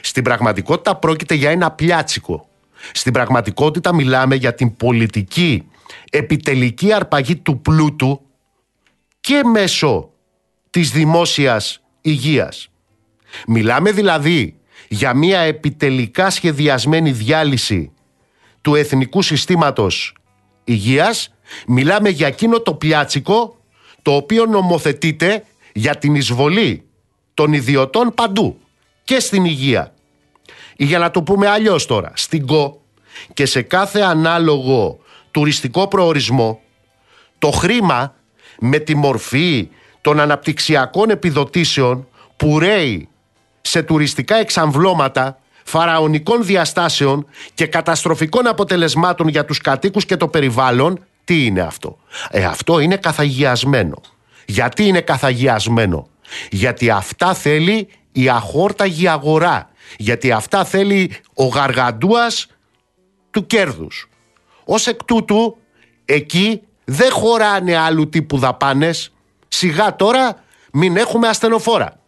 Στην 0.00 0.22
πραγματικότητα 0.22 0.96
πρόκειται 0.96 1.34
για 1.34 1.50
ένα 1.50 1.70
πλιάτσικο. 1.70 2.48
Στην 2.92 3.12
πραγματικότητα 3.12 3.94
μιλάμε 3.94 4.34
για 4.34 4.54
την 4.54 4.76
πολιτική 4.76 5.68
επιτελική 6.10 6.92
αρπαγή 6.92 7.36
του 7.36 7.60
πλούτου 7.60 8.20
και 9.20 9.42
μέσω 9.52 10.10
της 10.70 10.90
δημόσιας 10.90 11.82
υγείας. 12.00 12.68
Μιλάμε 13.46 13.92
δηλαδή 13.92 14.56
για 14.88 15.14
μια 15.14 15.40
επιτελικά 15.40 16.30
σχεδιασμένη 16.30 17.10
διάλυση 17.12 17.90
του 18.60 18.74
εθνικού 18.74 19.22
συστήματος 19.22 20.14
υγείας, 20.64 21.34
μιλάμε 21.66 22.08
για 22.08 22.26
εκείνο 22.26 22.60
το 22.60 22.74
πλιάτσικο 22.74 23.56
το 24.02 24.14
οποίο 24.14 24.46
νομοθετείται 24.46 25.44
για 25.72 25.96
την 25.96 26.14
εισβολή 26.14 26.84
των 27.34 27.52
ιδιωτών 27.52 28.14
παντού 28.14 28.58
και 29.04 29.20
στην 29.20 29.44
υγεία. 29.44 29.94
Ή 30.76 30.84
για 30.84 30.98
να 30.98 31.10
το 31.10 31.22
πούμε 31.22 31.48
αλλιώς 31.48 31.86
τώρα, 31.86 32.12
στην 32.14 32.46
ΚΟ 32.46 32.80
και 33.34 33.46
σε 33.46 33.62
κάθε 33.62 34.00
ανάλογο 34.00 34.98
τουριστικό 35.30 35.88
προορισμό, 35.88 36.60
το 37.38 37.50
χρήμα 37.50 38.14
με 38.58 38.78
τη 38.78 38.94
μορφή 38.94 39.68
των 40.00 40.20
αναπτυξιακών 40.20 41.10
επιδοτήσεων 41.10 42.08
που 42.36 42.58
ρέει 42.58 43.08
σε 43.66 43.82
τουριστικά 43.82 44.36
εξαμβλώματα 44.36 45.38
φαραωνικών 45.64 46.44
διαστάσεων 46.44 47.26
και 47.54 47.66
καταστροφικών 47.66 48.46
αποτελεσμάτων 48.46 49.28
για 49.28 49.44
τους 49.44 49.60
κατοίκους 49.60 50.04
και 50.04 50.16
το 50.16 50.28
περιβάλλον, 50.28 51.04
τι 51.24 51.44
είναι 51.44 51.60
αυτό; 51.60 51.98
Ε, 52.30 52.44
αυτό 52.44 52.78
είναι 52.78 52.96
καθαγιασμένο. 52.96 54.00
Γιατί 54.46 54.86
είναι 54.86 55.00
καθαγιασμένο; 55.00 56.08
Γιατί 56.50 56.90
αυτά 56.90 57.34
θέλει 57.34 57.88
η 58.12 58.28
αχόρταγη 58.28 59.08
αγορά 59.08 59.70
γιατί 59.98 60.32
αυτά 60.32 60.64
θέλει 60.64 61.16
ο 61.34 61.46
γαργαντούας 61.46 62.46
του 63.30 63.46
κέρδους. 63.46 64.08
Ως 64.64 64.86
εκ 64.86 65.04
τούτου, 65.04 65.56
εκεί 66.04 66.60
δεν 66.84 67.10
χωράνε 67.10 67.76
άλλου 67.76 68.08
τύπου 68.08 68.38
δαπάνες. 68.38 69.12
Σιγά 69.48 69.96
τώρα 69.96 70.42
μην 70.72 70.96
έχουμε 70.96 71.28
ασθενοφόρα. 71.28 72.00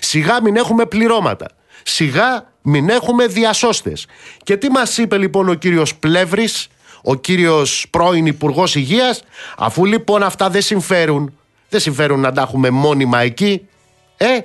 Σιγά 0.00 0.42
μην 0.42 0.56
έχουμε 0.56 0.86
πληρώματα. 0.86 1.46
Σιγά 1.82 2.52
μην 2.62 2.88
έχουμε 2.88 3.26
διασώστες. 3.26 4.06
Και 4.42 4.56
τι 4.56 4.70
μας 4.70 4.98
είπε 4.98 5.16
λοιπόν 5.16 5.48
ο 5.48 5.54
κύριος 5.54 5.94
Πλεύρης, 5.94 6.68
ο 7.02 7.14
κύριος 7.14 7.86
πρώην 7.90 8.26
υπουργός 8.26 8.74
Υγείας, 8.74 9.22
αφού 9.56 9.84
λοιπόν 9.84 10.22
αυτά 10.22 10.50
δεν 10.50 10.62
συμφέρουν, 10.62 11.38
δεν 11.68 11.80
συμφέρουν 11.80 12.20
να 12.20 12.32
τα 12.32 12.42
έχουμε 12.42 12.70
μόνιμα 12.70 13.20
εκεί, 13.20 13.68
ε, 14.16 14.38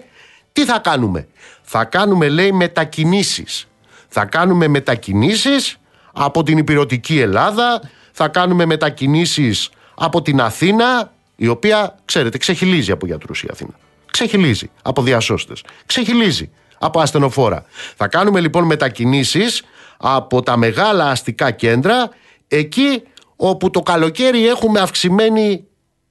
τι 0.53 0.65
θα 0.65 0.79
κάνουμε; 0.79 1.27
Θα 1.61 1.83
κάνουμε 1.83 2.29
λέει 2.29 2.51
μετακινήσεις. 2.51 3.67
Θα 4.07 4.25
κάνουμε 4.25 4.67
μετακινήσεις 4.67 5.77
από 6.13 6.43
την 6.43 6.57
υπηρετική 6.57 7.19
Ελλάδα, 7.19 7.81
θα 8.11 8.27
κάνουμε 8.27 8.65
μετακινήσεις 8.65 9.69
από 9.95 10.21
την 10.21 10.41
Αθήνα, 10.41 11.13
η 11.35 11.47
οποία, 11.47 11.95
ξέρετε, 12.05 12.37
ξεχυλίζει 12.37 12.91
από 12.91 13.05
γιατρούς 13.05 13.43
η 13.43 13.47
Αθήνα. 13.51 13.73
Ξεχυλίζει 14.15 14.71
από 14.81 15.01
διασώστες. 15.01 15.63
Ξεχυλίζει 15.85 16.49
από 16.79 16.99
ασθενοφόρα. 16.99 17.65
Θα 17.95 18.07
κάνουμε 18.07 18.39
λοιπόν 18.39 18.63
μετακινήσεις 18.63 19.63
από 19.97 20.41
τα 20.41 20.57
μεγάλα 20.57 21.09
αστικά 21.09 21.51
κέντρα 21.51 22.09
εκεί 22.47 23.01
όπου 23.35 23.69
το 23.69 23.81
καλοκαίρι 23.81 24.47
έχουμε 24.47 24.79
αυξημένη 24.79 25.67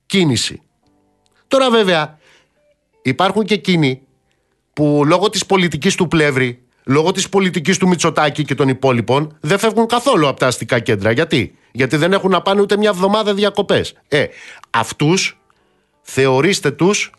κίνηση. 0.06 0.62
Τώρα 1.48 1.70
βέβαια 1.70 2.18
υπάρχουν 3.02 3.44
και 3.44 3.54
εκείνοι 3.54 4.02
που 4.72 5.02
λόγω 5.06 5.30
της 5.30 5.46
πολιτικής 5.46 5.94
του 5.94 6.08
πλεύρη, 6.08 6.62
λόγω 6.84 7.12
της 7.12 7.28
πολιτικής 7.28 7.78
του 7.78 7.88
Μητσοτάκη 7.88 8.44
και 8.44 8.54
των 8.54 8.68
υπόλοιπων 8.68 9.36
δεν 9.40 9.58
φεύγουν 9.58 9.86
καθόλου 9.86 10.28
από 10.28 10.40
τα 10.40 10.46
αστικά 10.46 10.78
κέντρα. 10.78 11.10
Γιατί; 11.10 11.58
Γιατί 11.72 11.96
δεν 11.96 12.12
έχουν 12.12 12.30
να 12.30 12.42
πάνε 12.42 12.60
ούτε 12.60 12.76
μια 12.76 12.90
εβδομάδα 12.90 13.34
διακοπές. 13.34 13.94
Ε, 14.08 14.26
αυτούς 14.70 15.38
θεωρήστε 16.02 16.70
τους 16.70 17.12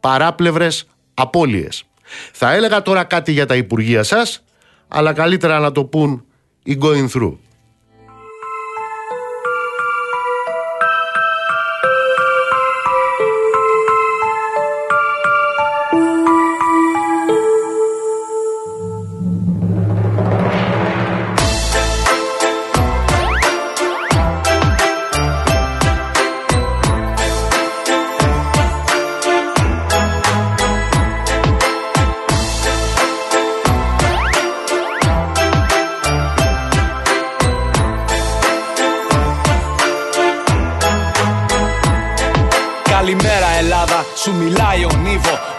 παράπλευρες 0.00 0.86
απώλειες. 1.14 1.84
Θα 2.32 2.52
έλεγα 2.52 2.82
τώρα 2.82 3.04
κάτι 3.04 3.32
για 3.32 3.46
τα 3.46 3.56
Υπουργεία 3.56 4.02
σας, 4.02 4.44
αλλά 4.88 5.12
καλύτερα 5.12 5.58
να 5.58 5.72
το 5.72 5.84
πούν 5.84 6.24
οι 6.62 6.78
going 6.82 7.08
through. 7.10 7.36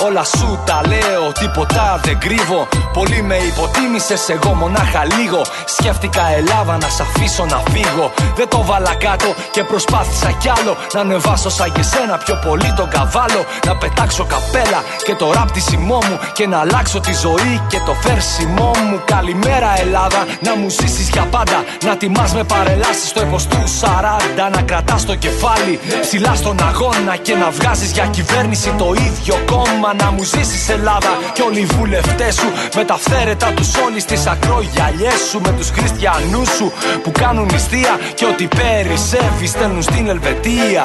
Όλα 0.10 0.24
σου 0.24 0.60
τα 0.66 0.82
λέω, 0.88 1.32
τίποτα 1.40 2.00
δεν 2.04 2.20
κρύβω. 2.20 2.68
Πολύ 2.94 3.22
με 3.22 3.36
υποτίμησες, 3.36 4.30
εγώ 4.30 4.54
μονάχα 4.54 5.06
λίγο. 5.18 5.42
Σκέφτηκα 5.66 6.24
Ελλάδα 6.38 6.78
να 6.78 6.90
σ' 6.90 7.00
αφήσω 7.00 7.46
να 7.46 7.60
φύγω. 7.72 8.12
Δεν 8.36 8.48
το 8.48 8.64
βάλα 8.64 8.94
κάτω 8.96 9.30
και 9.52 9.64
προσπάθησα 9.64 10.32
κι 10.32 10.50
άλλο. 10.58 10.78
Να 10.94 11.00
ανεβάσω 11.00 11.50
σαν 11.50 11.72
και 11.72 11.84
σένα 11.84 12.18
πιο 12.18 12.36
πολύ 12.46 12.74
τον 12.76 12.90
καβάλο. 12.90 13.42
Να 13.66 13.76
πετάξω 13.78 14.24
καπέλα 14.26 14.80
και 15.06 15.16
το 15.16 15.32
ράπτισιμό 15.32 16.00
μου. 16.08 16.20
Και 16.34 16.48
να 16.48 16.60
αλλάξω 16.60 17.00
τη 17.00 17.14
ζωή 17.14 17.62
και 17.68 17.80
το 17.86 17.94
φέρσιμό 17.94 18.72
μου. 18.86 19.02
Καλημέρα 19.06 19.80
Ελλάδα, 19.80 20.22
να 20.46 20.56
μου 20.56 20.70
ζήσεις 20.70 21.10
για 21.10 21.26
πάντα. 21.32 21.64
Να 21.86 21.98
τιμάς 21.98 22.34
με 22.34 22.44
παρελάσεις 22.44 23.10
στο 23.10 23.20
έπο 23.22 23.38
του 23.50 23.64
40. 23.82 24.50
Να 24.56 24.62
κρατάς 24.62 25.06
το 25.06 25.16
κεφάλι 25.16 25.80
ψηλά 26.02 26.36
στον 26.36 26.58
αγώνα 26.70 27.16
και 27.22 27.34
να 27.36 27.50
βγάζεις 27.50 27.92
για 27.92 28.06
κυβέρνηση 28.06 28.70
το 28.78 28.94
ίδιο 29.08 29.36
κόμμα 29.46 29.94
να 30.04 30.12
μου 30.12 30.24
ζήσεις 30.24 30.70
Ελλάδα. 30.70 31.12
Και 31.34 31.42
όλοι 31.42 31.60
οι 31.60 31.66
βουλευτές 31.66 32.36
σου 32.36 32.50
με 32.76 32.84
τα 32.86 32.98
φθαίρετα 32.98 33.48
τους 33.56 33.76
όλοι 33.86 34.00
στις 34.00 34.26
ακρογιαλιές 34.28 35.20
σου. 35.30 35.42
Με 35.42 35.52
τους 35.58 35.70
χριστιανούς 35.70 36.50
σου 36.50 36.72
που 37.04 37.12
κάνουν 37.12 37.50
νηστεία. 37.52 38.00
Και 38.16 38.26
ότι 38.26 38.48
περισσεύει 38.48 39.48
στέλνουν 39.48 39.82
στην 39.82 40.08
Ελβετία. 40.08 40.84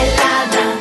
Ελλάδα 0.00 0.73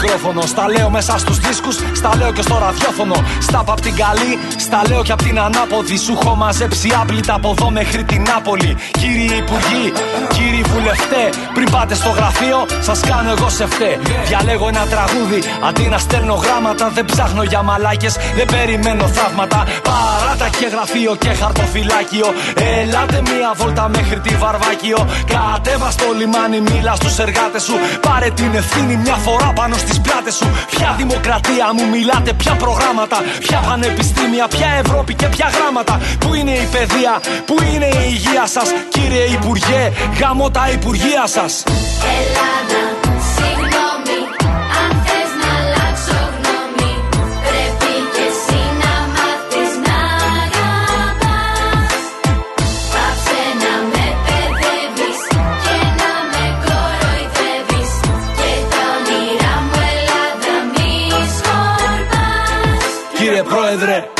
μικρόφωνο. 0.00 0.40
Στα 0.40 0.68
λέω 0.68 0.90
μέσα 0.90 1.18
στους 1.18 1.38
δίσκους, 1.38 1.76
στα 1.94 2.10
λέω 2.16 2.32
και 2.32 2.42
στο 2.42 2.58
ραδιόφωνο. 2.64 3.16
Στα 3.40 3.58
απ' 3.66 3.80
την 3.80 3.94
καλή, 3.96 4.32
στα 4.56 4.82
λέω 4.88 5.02
και 5.02 5.12
απ' 5.12 5.22
την 5.22 5.38
ανάποδη. 5.38 5.96
Σου 5.98 6.12
έχω 6.20 6.34
μαζέψει 6.34 6.88
άπλυτα 7.00 7.34
από 7.34 7.54
εδώ 7.56 7.70
μέχρι 7.70 8.04
την 8.04 8.22
Νάπολη. 8.22 8.76
Κύριοι 9.00 9.28
Υπουργοί, 9.42 9.86
κύριοι 10.34 10.62
Βουλευτέ, 10.72 11.24
πριν 11.54 11.70
πάτε 11.70 11.94
στο 11.94 12.10
γραφείο, 12.10 12.58
σας 12.80 13.00
κάνω 13.00 13.30
εγώ 13.30 13.48
σε 13.48 13.66
φταί. 13.66 13.98
Διαλέγω 14.26 14.68
ένα 14.68 14.84
τραγούδι, 14.92 15.40
αντί 15.68 15.82
να 15.82 15.98
στέλνω 15.98 16.34
γράμματα. 16.34 16.84
Δεν 16.96 17.04
ψάχνω 17.04 17.42
για 17.42 17.62
μαλάκες, 17.62 18.14
δεν 18.36 18.46
περιμένω 18.54 19.06
θαύματα. 19.16 19.64
Παράτα 19.88 20.48
και 20.58 20.66
γραφείο 20.74 21.12
και 21.22 21.28
χαρτοφυλάκιο. 21.40 22.28
Ελάτε 22.80 23.18
μία 23.30 23.50
βόλτα 23.56 23.88
μέχρι 23.96 24.18
τη 24.20 24.32
Βαρβάκιο. 24.42 25.00
Κατέβα 25.32 25.90
στο 25.90 26.06
λιμάνι, 26.18 26.60
μίλα 26.60 26.94
στους 26.94 27.18
εργάτες 27.18 27.62
σου. 27.62 27.74
Πάρε 28.06 28.28
την 28.30 28.54
ευθύνη 28.54 28.96
μια 28.96 29.14
φορά 29.14 29.52
πάνω 29.58 29.76
στις 29.86 30.00
πλάτες 30.00 30.34
σου. 30.34 30.48
Ποια 30.70 30.94
δημοκρατία 30.96 31.66
μου 31.76 31.84
μιλάτε, 31.94 32.32
ποια 32.32 32.54
προγράμματα, 32.54 33.18
ποια 33.38 33.58
πανεπιστήμια, 33.68 34.46
ποια 34.48 34.68
Ευρώπη 34.82 35.14
και 35.14 35.26
ποια 35.26 35.48
γράμματα. 35.56 36.00
Πού 36.18 36.34
είναι 36.34 36.50
η 36.50 36.68
παιδεία, 36.74 37.20
πού 37.48 37.56
είναι 37.72 37.86
η 37.86 38.02
υγεία 38.14 38.46
σας, 38.46 38.68
κύριε 38.88 39.24
Υπουργέ, 39.36 39.92
γάμω 40.20 40.50
τα 40.50 40.70
Υπουργεία 40.70 41.26
σας. 41.26 41.62
Ελλάδα. 42.18 43.95
Πρόεδρε 63.48 64.10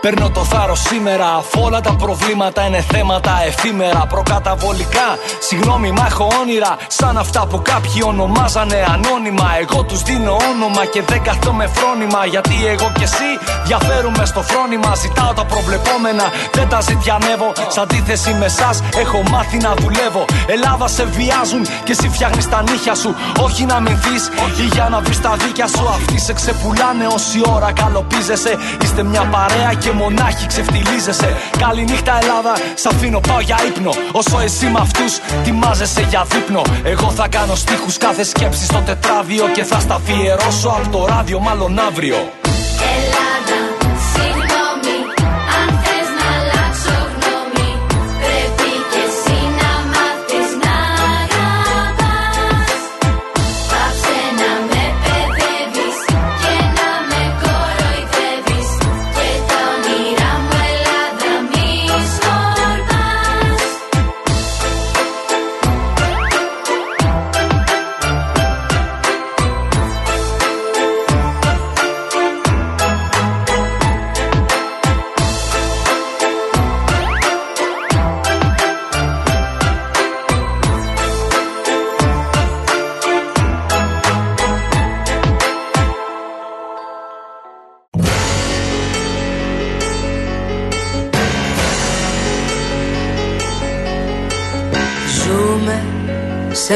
Παίρνω 0.00 0.30
το 0.30 0.44
θάρρος 0.44 0.80
σήμερα, 0.80 1.34
αφού 1.34 1.60
όλα 1.62 1.80
τα 1.80 1.92
προβλήματα 1.94 2.66
είναι 2.66 2.84
θέματα 2.92 3.32
εφήμερα. 3.46 4.06
Προκαταβολικά, 4.08 5.08
συγγνώμη, 5.38 5.90
μα 5.92 6.06
έχω 6.06 6.28
όνειρα. 6.40 6.76
Σαν 6.88 7.18
αυτά 7.18 7.46
που 7.46 7.62
κάποιοι 7.62 8.02
ονομάζανε 8.06 8.84
ανώνυμα. 8.94 9.48
Εγώ 9.60 9.82
τους 9.82 10.02
δίνω 10.02 10.36
όνομα 10.52 10.84
και 10.84 11.02
δεν 11.02 11.22
καθώ 11.22 11.52
με 11.52 11.66
φρόνημα. 11.66 12.26
Γιατί 12.26 12.56
εγώ 12.66 12.92
και 12.98 13.04
εσύ 13.04 13.30
διαφέρουμε 13.64 14.24
στο 14.24 14.42
φρόνημα. 14.42 14.94
Ζητάω 14.94 15.32
τα 15.32 15.44
προβλεπόμενα, 15.44 16.24
δεν 16.52 16.68
τα 16.68 16.80
ζητιανεύω. 16.80 17.52
Σ' 17.68 17.78
αντίθεση 17.78 18.32
με 18.40 18.44
εσάς, 18.44 18.82
έχω 19.02 19.22
μάθει 19.30 19.56
να 19.56 19.74
δουλεύω. 19.74 20.24
Ελλάδα 20.46 20.88
σε 20.88 21.04
βιάζουν 21.04 21.62
και 21.84 21.92
εσύ 21.92 22.08
φτιάχνεις 22.08 22.48
τα 22.48 22.62
νύχια 22.62 22.94
σου. 22.94 23.14
Όχι 23.40 23.64
να 23.64 23.80
μηνθεί, 23.80 24.16
όχι 24.44 24.64
για 24.72 24.88
να 24.88 25.00
βρεις 25.00 25.20
τα 25.20 25.32
δίκια 25.42 25.66
σου. 25.66 25.84
Αυτοί 25.96 26.18
σε 26.18 26.32
ξεπουλάνε 26.32 27.06
όση 27.06 27.40
ώρα 27.54 27.72
καλοπίζεσαι. 27.72 28.52
Είστε 28.82 29.02
μια 29.02 29.24
παρέα 29.34 29.72
και 29.82 29.87
μονάχη 29.92 30.46
ξεφτιλίζεσαι. 30.46 31.36
Καληνύχτα 31.58 32.18
Ελλάδα, 32.22 32.52
σ' 32.74 32.86
αφήνω 32.86 33.20
πάω 33.20 33.40
για 33.40 33.58
ύπνο. 33.66 33.90
Όσο 34.12 34.40
εσύ 34.40 34.66
με 34.66 34.78
αυτούς 34.80 35.18
τιμάζεσαι 35.44 36.06
για 36.08 36.26
δείπνο. 36.28 36.62
Εγώ 36.84 37.10
θα 37.10 37.28
κάνω 37.28 37.54
στίχους 37.54 37.96
κάθε 37.96 38.24
σκέψη 38.24 38.64
στο 38.64 38.82
τετράδιο 38.86 39.48
και 39.54 39.64
θα 39.64 39.80
στα 39.80 39.94
αφιερώσω 39.94 40.68
από 40.68 40.88
το 40.98 41.06
ράδιο, 41.06 41.40
μάλλον 41.40 41.78
αύριο. 41.78 42.16
Ελλάδα. 42.16 43.37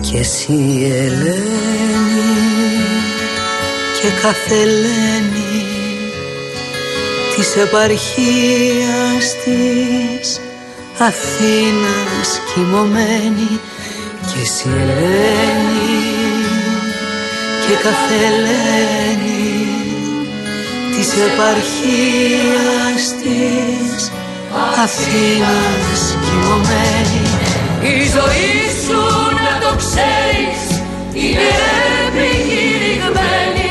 και 0.00 0.18
εσύ 0.18 0.82
Ελένη 0.84 1.44
και 4.00 4.08
καθελένη 4.22 5.64
της 7.36 7.56
επαρχίας 7.56 9.24
της 9.44 10.40
Αθήνας 10.98 12.40
κοιμωμένη. 12.54 13.60
Και 14.26 14.40
εσύ 14.42 14.68
Ελένη 14.68 16.04
και 17.66 17.74
καθελένη 17.82 19.35
της 21.06 21.22
επαρχίας 21.30 23.02
της 23.22 24.10
Αθήνας 24.84 26.00
κοιμωμένη. 26.24 27.24
Η 27.80 27.96
ζωή 28.16 28.54
σου 28.84 29.02
να 29.44 29.52
το 29.62 29.70
ξέρεις 29.82 30.62
είναι 31.12 31.50
επικηρυγμένη 32.06 33.70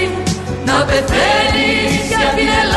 να 0.65 0.77
πεθαίνεις 0.87 2.07
για 2.09 2.27
την 2.35 2.47
Ελλάδα 2.61 2.74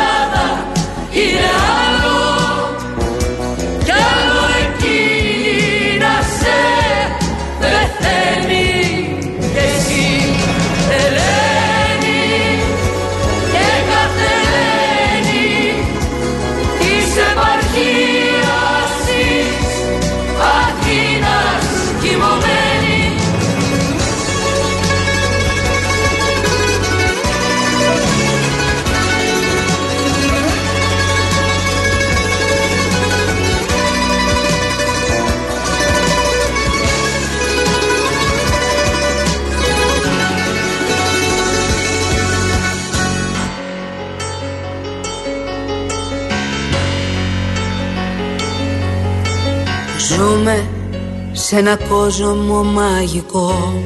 σε 51.48 51.56
ένα 51.56 51.76
κόσμο 51.88 52.62
μαγικό. 52.62 53.82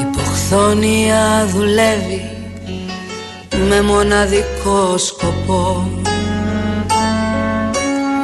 Η 0.00 0.04
ποχθόνια 0.12 1.46
δουλεύει 1.52 2.30
με 3.68 3.82
μοναδικό 3.82 4.98
σκοπό. 4.98 5.90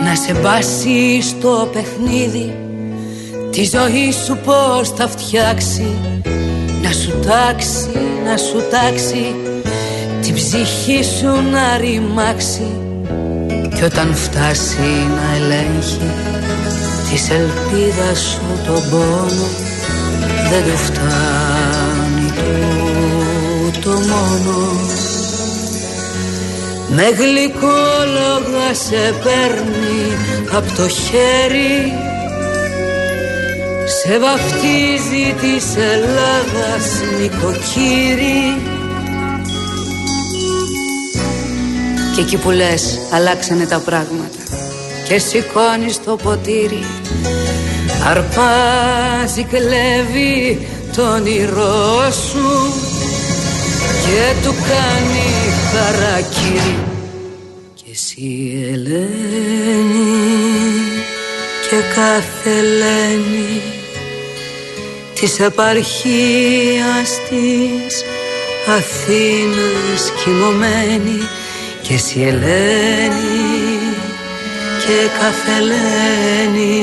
Να 0.04 0.14
σε 0.14 0.40
μπάσει 0.40 1.22
στο 1.22 1.68
παιχνίδι 1.72 2.56
Τη 3.50 3.64
ζωή 3.64 4.12
σου 4.26 4.38
πως 4.44 4.90
θα 4.90 5.08
φτιάξει. 5.08 5.86
Να 6.82 6.92
σου 6.92 7.12
τάξει, 7.26 7.98
να 8.24 8.36
σου 8.36 8.62
τάξει 8.70 9.34
Την 10.22 10.34
ψυχή 10.34 11.04
σου 11.04 11.50
να 11.50 11.76
ρημάξει 11.76 12.85
κι 13.76 13.84
όταν 13.84 14.14
φτάσει 14.14 15.08
να 15.16 15.36
ελέγχει 15.36 16.10
Της 17.10 17.30
ελπίδας 17.30 18.18
σου 18.18 18.60
τον 18.66 18.82
πόνο 18.90 19.48
Δεν 20.50 20.62
του 20.62 20.76
φτάνει 20.76 22.32
το 23.82 23.90
μόνο. 23.90 24.80
Με 26.88 27.02
γλυκόλογα 27.02 28.74
σε 28.74 29.14
παίρνει 29.22 30.16
απ' 30.52 30.76
το 30.76 30.88
χέρι 30.88 31.92
Σε 34.02 34.18
βαφτίζει 34.18 35.34
της 35.40 35.76
Ελλάδας 35.76 36.86
νοικοκύρη 37.18 38.75
Και 42.16 42.22
εκεί 42.22 42.36
που 42.36 42.50
λες 42.50 42.98
αλλάξανε 43.10 43.66
τα 43.66 43.78
πράγματα. 43.78 44.42
Και 45.08 45.18
σηκώνεις 45.18 46.04
το 46.04 46.16
ποτήρι 46.16 46.84
Αρπάζει, 48.06 49.42
κλέβει 49.42 50.66
το 50.96 51.02
όνειρό 51.12 52.10
σου 52.10 52.72
Και 54.02 54.46
του 54.46 54.54
κάνει 54.68 55.28
χαρακύρι. 55.72 56.78
Και 57.74 57.90
εσύ 57.92 58.54
Ελένη 58.72 59.06
Και 61.70 61.76
κάθε 61.94 62.50
Ελένη 62.50 63.62
Της 65.20 65.40
επαρχίας 65.40 67.08
της 67.28 68.04
Αθήνας 68.68 70.12
κοιμωμένη 70.24 71.18
και 71.88 71.94
εσύ 71.94 72.20
Ελένη 72.20 73.78
και 74.86 75.08
καθελένη 75.18 76.80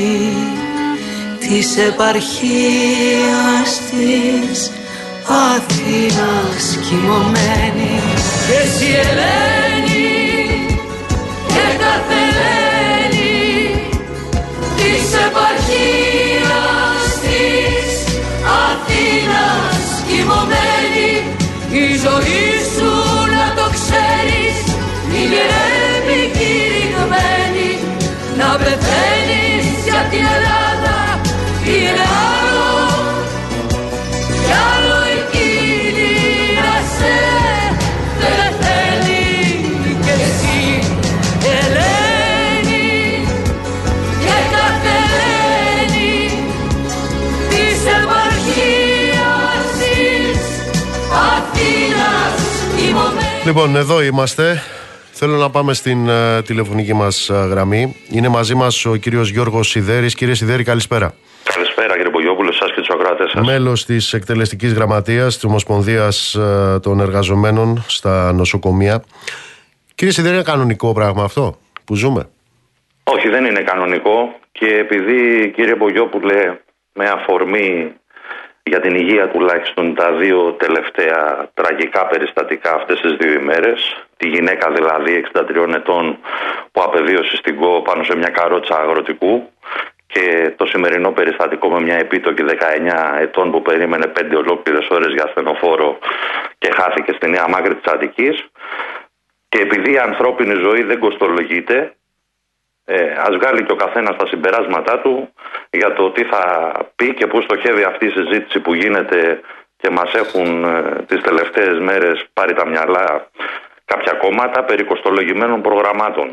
της 1.39 1.77
επαρχίας 1.77 3.69
της 3.89 4.71
Αθήνας 5.27 6.77
κοιμωμένη. 6.89 7.99
Και 8.47 8.55
εσύ 8.63 8.85
Ελένη 8.85 9.72
την 30.13 30.25
Ελλάδα 30.35 30.97
είναι 31.65 32.05
άλλο. 32.37 32.73
Κι 34.45 34.53
άλλο 34.71 34.99
εκείνη 35.19 36.13
να 36.65 36.75
σε 36.95 37.15
πεθαίνει 38.19 39.25
κι 40.03 40.13
εσύ 40.25 40.61
Ελένη. 41.57 43.25
Και 44.23 44.37
καθελένη 44.53 46.15
της 47.49 47.79
επαρχίας 47.97 49.65
της 49.79 50.41
Αθήνας 51.33 52.35
κοιμωμένη 52.75 53.41
Λοιπόν, 53.45 53.75
εδώ 53.75 54.01
είμαστε. 54.01 54.63
Θέλω 55.25 55.37
να 55.37 55.49
πάμε 55.49 55.73
στην 55.73 56.09
ε, 56.09 56.41
τηλεφωνική 56.41 56.93
μας 56.93 57.29
ε, 57.29 57.33
γραμμή. 57.33 57.95
Είναι 58.11 58.27
μαζί 58.27 58.55
μας 58.55 58.85
ο 58.85 58.95
κύριος 58.95 59.29
Γιώργος 59.29 59.67
Σιδέρης. 59.67 60.15
Κύριε 60.15 60.33
Σιδέρη, 60.33 60.63
καλησπέρα. 60.63 61.13
Καλησπέρα 61.43 61.95
κύριε 61.95 62.11
Πογιόπουλο, 62.11 62.49
εσά 62.49 62.65
και 62.65 62.81
τους 62.81 62.89
ακροατές 62.89 63.31
σας. 63.31 63.45
Μέλος 63.45 63.85
της 63.85 64.13
εκτελεστικής 64.13 64.73
γραμματείας 64.73 65.33
της 65.33 65.43
Ομοσπονδίας 65.43 66.35
ε, 66.35 66.79
των 66.81 66.99
Εργαζομένων 66.99 67.83
στα 67.87 68.33
νοσοκομεία. 68.33 69.03
Κύριε 69.95 70.13
Σιδέρη, 70.13 70.33
είναι 70.35 70.43
κανονικό 70.43 70.93
πράγμα 70.93 71.23
αυτό 71.23 71.57
που 71.85 71.95
ζούμε; 71.95 72.29
Όχι, 73.03 73.29
δεν 73.29 73.45
είναι 73.45 73.61
κανονικό 73.61 74.39
και 74.51 74.65
επειδή 74.65 75.51
κύριε 75.55 75.75
Πογιόπουλε 75.75 76.59
με 76.93 77.05
αφορμή 77.05 77.93
για 78.63 78.79
την 78.79 78.95
υγεία 78.95 79.29
τουλάχιστον 79.29 79.95
τα 79.95 80.11
δύο 80.11 80.51
τελευταία 80.51 81.49
τραγικά 81.53 82.07
περιστατικά 82.07 82.73
αυτές 82.73 82.99
τις 83.01 83.15
δύο 83.19 83.33
ημέρες 83.33 84.05
τη 84.23 84.29
γυναίκα 84.29 84.71
δηλαδή 84.71 85.25
63 85.33 85.73
ετών 85.75 86.17
που 86.71 86.81
απεβίωσε 86.81 87.35
στην 87.35 87.55
ΚΟ 87.55 87.81
πάνω 87.81 88.03
σε 88.03 88.15
μια 88.15 88.29
καρότσα 88.29 88.75
αγροτικού 88.75 89.49
και 90.07 90.53
το 90.57 90.65
σημερινό 90.65 91.11
περιστατικό 91.11 91.69
με 91.69 91.81
μια 91.81 91.95
επίτοκη 91.95 92.43
19 92.49 92.53
ετών 93.19 93.51
που 93.51 93.61
περίμενε 93.61 94.11
5 94.19 94.21
ολόκληρες 94.37 94.87
ώρες 94.89 95.13
για 95.13 95.23
ασθενοφόρο 95.23 95.97
και 96.57 96.69
χάθηκε 96.77 97.11
στη 97.13 97.29
Νέα 97.29 97.47
Μάκρη 97.49 97.75
της 97.75 97.93
Αττικής. 97.93 98.45
Και 99.49 99.59
επειδή 99.59 99.91
η 99.91 99.97
ανθρώπινη 99.97 100.53
ζωή 100.53 100.83
δεν 100.83 100.99
κοστολογείται 100.99 101.95
ε, 102.85 103.11
ας 103.27 103.35
βγάλει 103.37 103.63
και 103.63 103.71
ο 103.71 103.75
καθένας 103.75 104.15
τα 104.15 104.27
συμπεράσματά 104.27 104.99
του 104.99 105.33
για 105.71 105.93
το 105.93 106.11
τι 106.11 106.23
θα 106.23 106.43
πει 106.95 107.13
και 107.13 107.27
πού 107.27 107.41
στοχεύει 107.41 107.83
αυτή 107.83 108.05
η 108.05 108.09
συζήτηση 108.09 108.59
που 108.59 108.73
γίνεται 108.73 109.39
και 109.77 109.89
μας 109.89 110.13
έχουν 110.13 110.63
ε, 110.63 111.03
τις 111.07 111.21
τελευταίες 111.21 111.79
μέρες 111.79 112.25
πάρει 112.33 112.53
τα 112.53 112.67
μυαλά 112.67 113.29
κάποια 113.93 114.13
κόμματα 114.23 114.63
περί 114.63 114.83
κοστολογημένων 114.83 115.61
προγραμμάτων. 115.61 116.27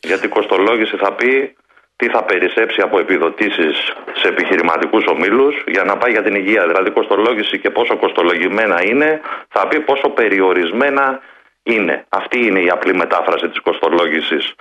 Γιατί 0.00 0.26
η 0.26 0.28
κοστολόγηση 0.28 0.96
θα 0.96 1.12
πει 1.12 1.56
τι 1.96 2.08
θα 2.08 2.22
περισσέψει 2.24 2.80
από 2.80 2.98
επιδοτήσεις 2.98 3.74
σε 4.20 4.28
επιχειρηματικούς 4.28 5.04
ομίλους 5.06 5.54
για 5.66 5.84
να 5.84 5.96
πάει 5.96 6.12
για 6.12 6.22
την 6.22 6.34
υγεία. 6.34 6.66
Δηλαδή 6.66 6.90
κοστολόγηση 6.90 7.58
και 7.58 7.70
πόσο 7.70 7.96
κοστολογημένα 7.96 8.84
είναι 8.84 9.20
θα 9.48 9.68
πει 9.68 9.80
πόσο 9.80 10.08
περιορισμένα 10.08 11.20
είναι. 11.62 12.04
Αυτή 12.08 12.38
είναι 12.46 12.60
η 12.60 12.68
απλή 12.68 12.94
μετάφραση 12.94 13.48
της 13.48 13.60
κοστολόγησης 13.60 14.54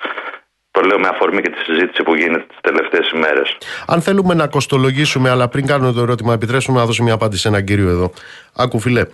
το 0.72 0.82
λέω 0.82 1.00
με 1.00 1.08
αφορμή 1.08 1.42
και 1.42 1.50
τη 1.50 1.60
συζήτηση 1.64 2.04
που 2.04 2.16
γίνεται 2.16 2.46
τις 2.48 2.58
τελευταίες 2.62 3.10
ημέρες. 3.10 3.58
Αν 3.88 4.02
θέλουμε 4.02 4.34
να 4.34 4.48
κοστολογήσουμε, 4.48 5.30
αλλά 5.30 5.48
πριν 5.48 5.66
κάνω 5.66 5.92
το 5.92 6.02
ερώτημα, 6.02 6.34
επιτρέψτε 6.34 6.72
να 6.72 6.86
δώσω 6.86 7.04
μια 7.04 7.14
απάντηση 7.14 7.42
σε 7.42 7.48
έναν 7.48 7.64
κύριο 7.64 7.90
εδώ. 7.90 8.12
Άκου, 8.56 8.80
φιλέ. 8.80 9.06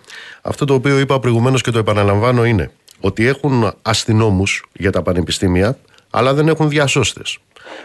Αυτό 0.42 0.66
το 0.66 0.74
οποίο 0.74 1.00
είπα 1.00 1.20
προηγουμένως 1.20 1.62
και 1.62 1.72
το 1.72 1.80
επαναλαμβάνω 1.80 2.46
είναι 2.46 2.72
ότι 3.00 3.28
έχουν 3.28 3.74
αστυνόμους 3.82 4.66
για 4.74 4.92
τα 4.92 5.02
πανεπιστήμια, 5.02 5.78
αλλά 6.10 6.34
δεν 6.34 6.48
έχουν 6.48 6.70
διασώστες. 6.70 7.38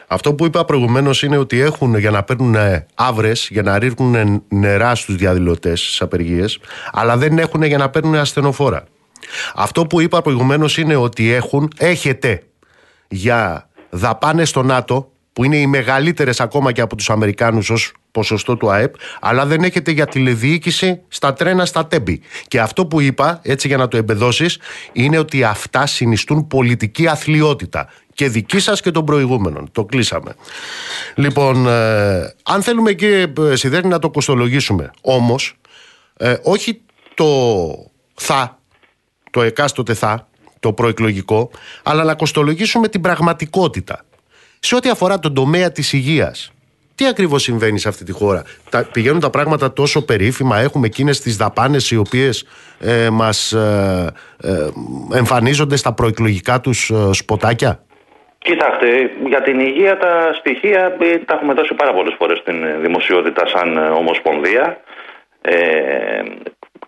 Αυτό 0.06 0.34
που 0.34 0.46
είπα 0.46 0.64
προηγουμένως 0.64 1.22
είναι 1.22 1.36
ότι 1.36 1.60
έχουν 1.60 1.96
για 1.96 2.10
να 2.10 2.22
παίρνουν 2.22 2.56
άβρες, 2.94 3.48
για 3.50 3.62
να 3.62 3.78
ρίχνουν 3.78 4.42
νερά 4.48 4.94
στους 4.94 5.16
διαδηλωτές 5.16 5.80
στις 5.80 6.00
απεργίες, 6.00 6.58
αλλά 6.92 7.16
δεν 7.16 7.38
έχουν 7.38 7.62
για 7.62 7.78
να 7.78 7.90
παίρνουν 7.90 8.14
ασθενοφόρα. 8.14 8.84
Αυτό 9.54 9.86
που 9.86 10.00
είπα 10.00 10.22
προηγουμένως 10.22 10.78
είναι 10.78 10.96
ότι 10.96 11.32
έχουν, 11.32 11.70
έχετε 11.76 12.42
για 13.08 13.68
δαπάνες 13.90 14.48
στο 14.48 14.62
ΝΑΤΟ, 14.62 15.10
που 15.32 15.44
είναι 15.44 15.56
οι 15.56 15.66
μεγαλύτερες 15.66 16.40
ακόμα 16.40 16.72
και 16.72 16.80
από 16.80 16.96
τους 16.96 17.10
Αμερικάνους 17.10 17.70
ως 17.70 17.92
ποσοστό 18.12 18.56
του 18.56 18.70
ΑΕΠ, 18.70 18.94
αλλά 19.20 19.46
δεν 19.46 19.62
έχετε 19.62 19.90
για 19.90 20.06
τηλεδιοίκηση 20.06 21.00
στα 21.08 21.32
τρένα 21.32 21.64
στα 21.64 21.86
τέμπη. 21.86 22.20
Και 22.48 22.60
αυτό 22.60 22.86
που 22.86 23.00
είπα, 23.00 23.40
έτσι 23.42 23.68
για 23.68 23.76
να 23.76 23.88
το 23.88 23.96
εμπεδώσεις, 23.96 24.58
είναι 24.92 25.18
ότι 25.18 25.44
αυτά 25.44 25.86
συνιστούν 25.86 26.46
πολιτική 26.46 27.06
αθλειότητα. 27.08 27.88
Και 28.14 28.28
δική 28.28 28.58
σας 28.58 28.80
και 28.80 28.90
των 28.90 29.04
προηγούμενων. 29.04 29.68
Το 29.72 29.84
κλείσαμε. 29.84 30.34
Λοιπόν, 31.14 31.66
ε, 31.66 32.34
αν 32.42 32.62
θέλουμε 32.62 32.92
κύριε 32.92 33.32
Σιδέρη 33.52 33.88
να 33.88 33.98
το 33.98 34.10
κοστολογήσουμε, 34.10 34.90
όμως, 35.00 35.56
ε, 36.16 36.36
όχι 36.42 36.80
το 37.14 37.26
θα, 38.14 38.58
το 39.30 39.42
εκάστοτε 39.42 39.94
θα, 39.94 40.28
το 40.60 40.72
προεκλογικό, 40.72 41.50
αλλά 41.82 42.04
να 42.04 42.14
κοστολογήσουμε 42.14 42.88
την 42.88 43.00
πραγματικότητα. 43.00 44.04
Σε 44.58 44.74
ό,τι 44.74 44.88
αφορά 44.88 45.18
τον 45.18 45.34
τομέα 45.34 45.72
της 45.72 45.92
υγείας, 45.92 46.52
τι 47.02 47.08
ακριβώς 47.08 47.42
συμβαίνει 47.42 47.78
σε 47.78 47.88
αυτή 47.88 48.04
τη 48.04 48.12
χώρα; 48.12 48.42
Τα, 48.70 48.88
πηγαίνουν 48.92 49.20
τα 49.20 49.30
πράγματα 49.30 49.72
τόσο 49.72 50.04
περίφημα, 50.04 50.58
έχουμε 50.58 50.86
εκείνες 50.86 51.20
τις 51.20 51.36
δαπάνες 51.36 51.90
οι 51.90 51.96
οποίες 51.96 52.46
ε, 52.80 53.08
μας 53.10 53.52
ε, 53.52 54.12
ε, 54.42 54.68
εμφανίζονται 55.16 55.76
στα 55.76 55.92
προεκλογικά 55.94 56.60
τους 56.60 56.90
ε, 56.90 57.12
σποτάκια; 57.12 57.82
Κοιτάξτε, 58.38 59.10
για 59.26 59.42
την 59.42 59.60
υγεία 59.60 59.98
τα 59.98 60.32
στοιχεία 60.38 60.96
ε, 61.00 61.18
τα 61.18 61.34
έχουμε 61.34 61.52
δώσει 61.52 61.74
πάρα 61.74 61.92
πολλές 61.92 62.14
φορές 62.18 62.38
στην 62.38 62.82
δημοσιότητα 62.82 63.46
σαν 63.46 63.76
Ομοσπονδία. 63.76 64.80
Ε, 65.40 66.22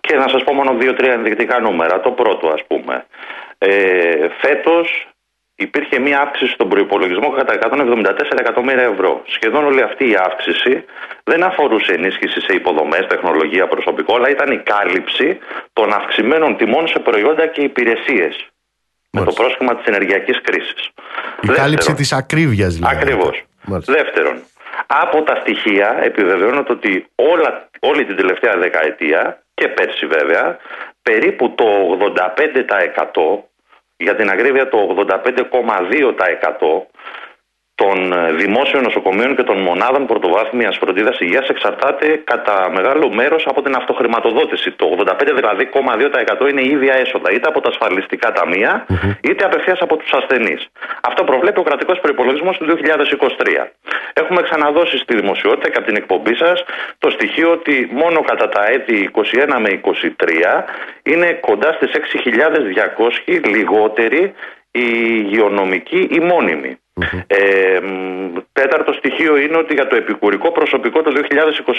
και 0.01 0.15
να 0.15 0.27
σας 0.27 0.43
πω 0.43 0.53
μόνο 0.53 0.73
δύο-τρία 0.73 1.13
ενδεικτικά 1.13 1.59
νούμερα. 1.59 1.99
Το 1.99 2.11
πρώτο 2.11 2.47
ας 2.47 2.61
πούμε. 2.67 3.05
Ε, 3.57 4.27
φέτος 4.41 5.07
υπήρχε 5.55 5.99
μία 5.99 6.19
αύξηση 6.19 6.51
στον 6.51 6.69
προϋπολογισμό 6.69 7.29
κατά 7.29 7.53
174 7.71 8.39
εκατομμύρια 8.39 8.83
ευρώ. 8.83 9.23
Σχεδόν 9.27 9.65
όλη 9.65 9.81
αυτή 9.81 10.09
η 10.09 10.15
αύξηση 10.15 10.85
δεν 11.23 11.43
αφορούσε 11.43 11.91
ενίσχυση 11.93 12.41
σε 12.41 12.53
υποδομές, 12.53 13.07
τεχνολογία, 13.07 13.67
προσωπικό, 13.67 14.15
αλλά 14.15 14.29
ήταν 14.29 14.51
η 14.51 14.57
κάλυψη 14.57 15.39
των 15.73 15.93
αυξημένων 15.93 16.57
τιμών 16.57 16.87
σε 16.87 16.99
προϊόντα 16.99 17.47
και 17.47 17.61
υπηρεσίες. 17.61 18.49
Με 19.11 19.23
το 19.23 19.31
πρόσχημα 19.31 19.75
της 19.75 19.85
ενεργειακής 19.85 20.41
κρίσης. 20.41 20.89
Η 21.41 21.47
κάλυψη 21.47 21.93
της 21.93 22.13
ακρίβειας 22.13 22.73
δηλαδή. 22.73 22.95
Ακριβώς. 22.95 23.43
Δεύτερον, 23.67 24.43
από 24.87 25.21
τα 25.21 25.35
στοιχεία 25.35 25.99
επιβεβαιώνεται 26.03 26.71
ότι 26.71 27.05
όλα, 27.15 27.69
όλη 27.79 28.05
την 28.05 28.15
τελευταία 28.15 28.57
δεκαετία 28.57 29.43
και 29.53 29.67
πέρσι 29.67 30.05
βέβαια, 30.05 30.57
περίπου 31.01 31.55
το 31.55 31.65
85% 31.99 33.43
για 33.97 34.15
την 34.15 34.29
ακρίβεια 34.29 34.69
το 34.69 35.05
85,2% 35.09 35.21
των 37.75 38.13
ε, 38.13 38.31
δημόσιων 38.31 38.83
νοσοκομείων 38.83 39.35
και 39.35 39.43
των 39.43 39.57
μονάδων 39.57 40.05
πρωτοβάθμιας 40.05 40.77
φροντίδας 40.77 41.19
υγείας 41.19 41.47
εξαρτάται 41.49 42.21
κατά 42.23 42.71
μεγάλο 42.73 43.13
μέρος 43.13 43.43
από 43.47 43.61
την 43.61 43.75
αυτοχρηματοδότηση. 43.75 44.71
Το 44.71 44.85
85,2% 44.97 45.25
δηλαδή 45.35 45.69
είναι 46.49 46.61
η 46.61 46.69
ίδια 46.69 46.93
έσοδα, 46.93 47.31
είτε 47.31 47.47
από 47.47 47.61
τα 47.61 47.69
ασφαλιστικά 47.69 48.33
είτε 49.21 49.45
απευθείας 49.45 49.79
από 49.79 49.97
τους 49.97 50.11
ασθενείς. 50.11 50.67
Αυτό 51.01 51.23
προβλέπει 51.23 51.59
ο 51.59 51.63
κρατικός 51.63 51.99
προπολογισμό 51.99 52.51
του 52.51 52.65
2023. 52.65 53.67
Έχουμε 54.13 54.41
ξαναδώσει 54.41 54.97
στη 54.97 55.15
δημοσιότητα 55.15 55.69
και 55.69 55.77
από 55.77 55.87
την 55.87 55.95
εκπομπή 55.95 56.35
σας 56.35 56.63
το 56.97 57.09
στοιχείο 57.09 57.51
ότι 57.51 57.89
μόνο 57.91 58.21
κατά 58.21 58.49
τα 58.49 58.65
έτη 58.65 59.09
21 59.13 59.21
με 59.59 59.81
23 59.83 60.63
είναι 61.03 61.33
κοντά 61.33 61.73
στις 61.73 61.91
6.200 63.25 63.39
λιγότεροι 63.45 64.33
οι 64.71 64.87
υγειονομικοί 65.23 66.07
ή 66.11 66.19
μόνιμοι. 66.19 66.79
Ε, 67.27 67.79
τέταρτο 68.53 68.93
στοιχείο 68.93 69.37
είναι 69.37 69.57
ότι 69.57 69.73
για 69.73 69.87
το 69.87 69.95
επικουρικό 69.95 70.51
προσωπικό 70.51 71.01
το 71.01 71.11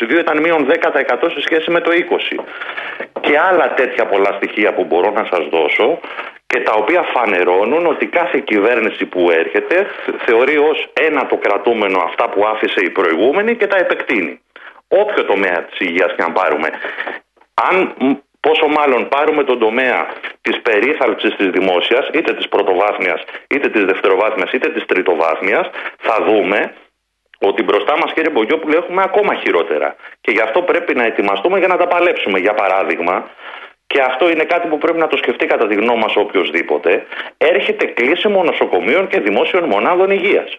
2022 0.08 0.18
ήταν 0.18 0.40
μείον 0.40 0.66
10% 0.66 1.30
σε 1.34 1.40
σχέση 1.40 1.70
με 1.70 1.80
το 1.80 1.90
20%. 1.92 2.44
Και 3.20 3.38
άλλα 3.38 3.74
τέτοια 3.74 4.06
πολλά 4.06 4.32
στοιχεία 4.32 4.74
που 4.74 4.84
μπορώ 4.84 5.10
να 5.10 5.24
σας 5.30 5.48
δώσω 5.48 6.00
και 6.46 6.60
τα 6.60 6.72
οποία 6.72 7.02
φανερώνουν 7.02 7.86
ότι 7.86 8.06
κάθε 8.06 8.38
κυβέρνηση 8.38 9.04
που 9.06 9.30
έρχεται 9.30 9.86
θεωρεί 10.26 10.56
ως 10.56 10.88
ένα 10.92 11.26
το 11.26 11.36
κρατούμενο 11.36 11.98
αυτά 11.98 12.28
που 12.28 12.46
άφησε 12.46 12.80
η 12.80 12.90
προηγούμενη 12.90 13.56
και 13.56 13.66
τα 13.66 13.76
επεκτείνει. 13.76 14.40
Όποιο 14.88 15.24
τομέα 15.24 15.64
της 15.64 15.78
υγείας 15.80 16.14
και 16.16 16.22
αν 16.22 16.32
πάρουμε. 16.32 16.68
Αν 17.70 17.94
Πόσο 18.46 18.66
μάλλον 18.78 19.08
πάρουμε 19.08 19.44
τον 19.44 19.58
τομέα 19.58 20.06
της 20.40 20.60
περίθαλψης 20.62 21.36
της 21.36 21.48
δημόσιας, 21.50 22.08
είτε 22.12 22.34
της 22.34 22.48
πρωτοβάθμιας, 22.48 23.20
είτε 23.48 23.68
της 23.68 23.84
δευτεροβάθμιας, 23.84 24.52
είτε 24.52 24.68
της 24.68 24.84
τριτοβάθμιας, 24.86 25.70
θα 25.98 26.16
δούμε 26.26 26.74
ότι 27.38 27.62
μπροστά 27.62 27.94
μας, 28.00 28.12
κύριε 28.12 28.30
Μπογιόπουλο, 28.30 28.76
έχουμε 28.76 29.02
ακόμα 29.02 29.34
χειρότερα. 29.34 29.96
Και 30.20 30.30
γι' 30.30 30.40
αυτό 30.40 30.62
πρέπει 30.62 30.94
να 30.94 31.04
ετοιμαστούμε 31.04 31.58
για 31.58 31.68
να 31.68 31.76
τα 31.76 31.86
παλέψουμε. 31.86 32.38
Για 32.38 32.54
παράδειγμα, 32.54 33.30
και 33.86 34.00
αυτό 34.00 34.30
είναι 34.30 34.44
κάτι 34.44 34.68
που 34.68 34.78
πρέπει 34.78 34.98
να 34.98 35.06
το 35.06 35.16
σκεφτεί 35.16 35.46
κατά 35.46 35.66
τη 35.66 35.74
γνώμη 35.74 36.00
μας 36.00 36.16
οποιοδήποτε, 36.16 37.06
έρχεται 37.38 37.86
κλείσιμο 37.86 38.42
νοσοκομείων 38.42 39.06
και 39.08 39.20
δημόσιων 39.20 39.64
μονάδων 39.64 40.10
υγείας. 40.10 40.58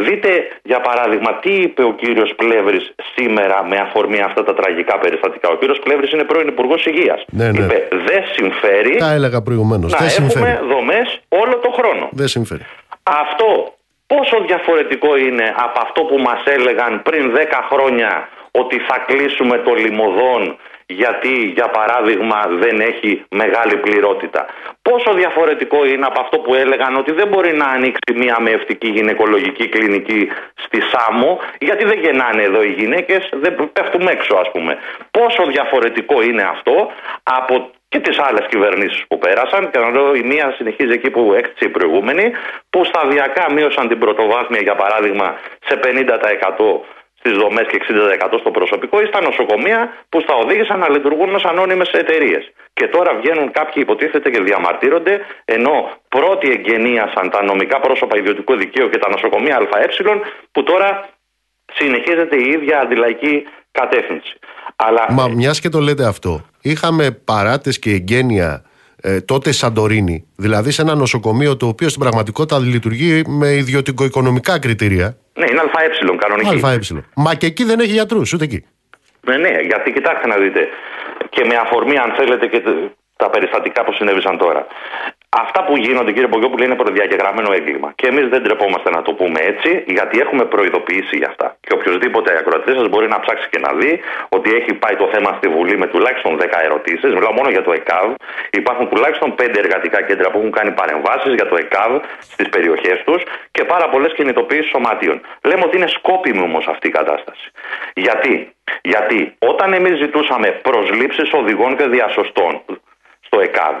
Δείτε, 0.00 0.48
για 0.62 0.80
παράδειγμα, 0.80 1.34
τι 1.34 1.52
είπε 1.52 1.82
ο 1.82 1.92
κύριος 1.92 2.34
Πλεύρης 2.36 2.94
σήμερα 3.14 3.64
με 3.64 3.76
αφορμή 3.76 4.20
αυτά 4.20 4.44
τα 4.44 4.54
τραγικά 4.54 4.98
περιστατικά. 4.98 5.48
Ο 5.48 5.56
κύριος 5.56 5.78
Πλεύρης 5.78 6.10
είναι 6.10 6.24
πρώην 6.24 6.48
Υπουργός 6.48 6.84
Υγείας. 6.84 7.24
Ναι, 7.26 7.50
ναι. 7.50 7.64
Είπε, 7.64 7.88
δεν 7.90 8.22
συμφέρει. 8.32 8.96
Τα 8.96 9.12
έλεγα 9.12 9.42
προηγουμένως. 9.42 9.92
Να 9.92 10.06
έχουμε 10.06 10.60
δομές 10.68 11.20
όλο 11.28 11.56
το 11.56 11.70
χρόνο. 11.70 12.08
Δεν 12.12 12.28
συμφέρει. 12.28 12.66
Αυτό 13.02 13.74
πόσο 14.06 14.44
διαφορετικό 14.46 15.16
είναι 15.16 15.54
από 15.56 15.80
αυτό 15.82 16.02
που 16.02 16.18
μας 16.18 16.42
έλεγαν 16.44 17.02
πριν 17.02 17.32
10 17.36 17.38
χρόνια 17.70 18.28
ότι 18.50 18.78
θα 18.78 19.04
κλείσουμε 19.06 19.58
το 19.58 19.72
λιμωδόν 19.74 20.56
γιατί 20.86 21.52
για 21.54 21.68
παράδειγμα 21.68 22.46
δεν 22.48 22.80
έχει 22.80 23.24
μεγάλη 23.28 23.76
πληρότητα. 23.76 24.46
Πόσο 24.82 25.14
διαφορετικό 25.14 25.84
είναι 25.86 26.06
από 26.06 26.20
αυτό 26.20 26.38
που 26.38 26.54
έλεγαν 26.54 26.96
ότι 26.96 27.12
δεν 27.12 27.28
μπορεί 27.28 27.52
να 27.56 27.66
ανοίξει 27.66 28.12
μια 28.14 28.36
μευτική 28.40 28.88
γυναικολογική 28.88 29.68
κλινική 29.68 30.28
στη 30.54 30.80
Σάμο 30.80 31.40
γιατί 31.58 31.84
δεν 31.84 31.98
γεννάνε 31.98 32.42
εδώ 32.42 32.62
οι 32.62 32.72
γυναίκες, 32.72 33.28
δεν 33.32 33.70
πέφτουμε 33.72 34.10
έξω 34.10 34.36
ας 34.36 34.50
πούμε. 34.50 34.78
Πόσο 35.10 35.46
διαφορετικό 35.46 36.22
είναι 36.22 36.42
αυτό 36.42 36.92
από 37.22 37.70
και 37.94 38.00
τις 38.00 38.18
άλλες 38.18 38.46
κυβερνήσεις 38.48 39.04
που 39.08 39.18
πέρασαν. 39.18 39.70
Και 39.70 39.78
να 39.78 39.90
λέω, 39.90 40.14
η 40.14 40.22
μία 40.22 40.54
συνεχίζει 40.56 40.92
εκεί 40.92 41.10
που 41.10 41.32
έκτισε 41.36 41.64
η 41.64 41.68
προηγούμενη, 41.68 42.32
που 42.70 42.84
σταδιακά 42.84 43.52
μείωσαν 43.52 43.88
την 43.88 43.98
πρωτοβάθμια, 43.98 44.60
για 44.62 44.74
παράδειγμα, 44.74 45.38
σε 45.66 45.76
50% 45.76 46.84
στι 47.24 47.32
δομές 47.42 47.66
και 47.70 47.78
60% 48.32 48.38
στο 48.40 48.50
προσωπικό 48.50 48.96
ή 49.00 49.06
στα 49.06 49.20
νοσοκομεία 49.28 49.80
που 50.08 50.20
στα 50.20 50.34
οδήγησαν 50.34 50.78
να 50.78 50.88
λειτουργούν 50.90 51.34
ως 51.34 51.44
ανώνυμες 51.44 51.90
εταιρείες. 51.90 52.52
Και 52.72 52.86
τώρα 52.88 53.10
βγαίνουν 53.20 53.50
κάποιοι 53.58 53.78
υποτίθεται 53.86 54.30
και 54.30 54.40
διαμαρτύρονται, 54.40 55.14
ενώ 55.44 55.76
πρώτοι 56.08 56.50
εγγενίασαν 56.50 57.30
τα 57.30 57.42
νομικά 57.44 57.80
πρόσωπα 57.80 58.18
ιδιωτικού 58.18 58.56
δικαίου 58.56 58.88
και 58.90 58.98
τα 58.98 59.08
νοσοκομεία 59.10 59.56
ΑΕ, 59.56 59.86
που 60.52 60.62
τώρα 60.62 61.08
συνεχίζεται 61.72 62.36
η 62.36 62.46
ίδια 62.56 62.80
αντιλαϊκή 62.80 63.46
κατεύθυνση. 63.70 64.34
Αλλά 64.76 65.06
Μα 65.10 65.28
μιας 65.28 65.60
και 65.60 65.68
το 65.68 65.80
λέτε 65.80 66.06
αυτό, 66.06 66.44
είχαμε 66.62 67.10
παράτες 67.10 67.78
και 67.78 67.90
εγγένεια 67.90 68.64
ε, 69.06 69.20
τότε 69.20 69.52
Σαντορίνη, 69.52 70.26
δηλαδή 70.36 70.70
σε 70.70 70.82
ένα 70.82 70.94
νοσοκομείο 70.94 71.56
το 71.56 71.66
οποίο 71.66 71.88
στην 71.88 72.00
πραγματικότητα 72.00 72.58
λειτουργεί 72.58 73.22
με 73.26 73.48
ιδιωτικο-οικονομικά 73.54 74.58
κριτήρια. 74.58 75.16
ναι, 75.34 75.44
είναι 75.50 75.60
ΑΕ 75.60 76.16
κανονική. 76.16 76.66
ΑΕ. 76.66 76.78
Μα 77.16 77.34
και 77.34 77.46
εκεί 77.46 77.64
δεν 77.64 77.80
έχει 77.80 77.92
γιατρούς, 77.92 78.32
ούτε 78.32 78.44
εκεί. 78.44 78.64
Ναι, 79.26 79.36
ναι, 79.36 79.48
γιατί 79.48 79.92
κοιτάξτε 79.92 80.26
να 80.26 80.36
δείτε. 80.36 80.68
Και 81.30 81.44
με 81.44 81.54
αφορμή, 81.56 81.96
αν 81.96 82.12
θέλετε, 82.18 82.46
και 82.46 82.60
τε- 82.60 82.90
τα 83.16 83.30
περιστατικά 83.30 83.84
που 83.84 83.92
συνέβησαν 83.92 84.38
τώρα. 84.38 84.66
Αυτά 85.42 85.64
που 85.64 85.76
γίνονται, 85.76 86.12
κύριε 86.12 86.28
Πογιόπουλο, 86.28 86.64
είναι 86.64 86.74
προδιαγεγραμμένο 86.74 87.52
έγκλημα. 87.52 87.92
Και 87.94 88.06
εμείς 88.06 88.26
δεν 88.28 88.42
τρεπόμαστε 88.42 88.90
να 88.90 89.02
το 89.02 89.12
πούμε 89.12 89.40
έτσι, 89.40 89.84
γιατί 89.86 90.18
έχουμε 90.20 90.44
προειδοποιήσει 90.44 91.16
για 91.16 91.28
αυτά. 91.28 91.56
Και 91.60 91.72
οποιοδήποτε 91.78 92.38
ακροατής 92.38 92.74
σας 92.78 92.88
μπορεί 92.88 93.08
να 93.08 93.20
ψάξει 93.20 93.48
και 93.52 93.60
να 93.66 93.72
δει 93.78 94.00
ότι 94.28 94.48
έχει 94.58 94.72
πάει 94.74 94.96
το 94.96 95.08
θέμα 95.12 95.30
στη 95.38 95.48
Βουλή 95.48 95.76
με 95.76 95.86
τουλάχιστον 95.86 96.38
10 96.40 96.44
ερωτήσεις. 96.62 97.12
Μιλάω 97.14 97.32
μόνο 97.32 97.48
για 97.50 97.62
το 97.62 97.72
ΕΚΑΒ. 97.72 98.14
Υπάρχουν 98.50 98.88
τουλάχιστον 98.88 99.34
5 99.38 99.58
εργατικά 99.64 100.02
κέντρα 100.02 100.30
που 100.30 100.38
έχουν 100.38 100.50
κάνει 100.50 100.70
παρεμβάσεις 100.70 101.34
για 101.34 101.46
το 101.48 101.56
ΕΚΑΒ 101.56 101.92
στις 102.18 102.48
περιοχές 102.48 103.02
τους 103.06 103.22
και 103.50 103.64
πάρα 103.64 103.88
πολλές 103.88 104.12
κινητοποιήσει 104.14 104.68
σωματείων. 104.68 105.20
Λέμε 105.44 105.62
ότι 105.64 105.76
είναι 105.76 105.88
σκόπιμη 105.88 106.42
όμως 106.42 106.66
αυτή 106.68 106.86
η 106.88 106.90
κατάσταση. 106.90 107.50
Γιατί, 107.94 108.54
γιατί 108.82 109.34
όταν 109.38 109.72
εμείς 109.72 109.96
ζητούσαμε 109.96 110.48
προσλήψεις 110.48 111.32
οδηγών 111.32 111.76
και 111.76 111.86
διασωστών 111.86 112.62
στο 113.20 113.40
ΕΚΑΒ, 113.40 113.74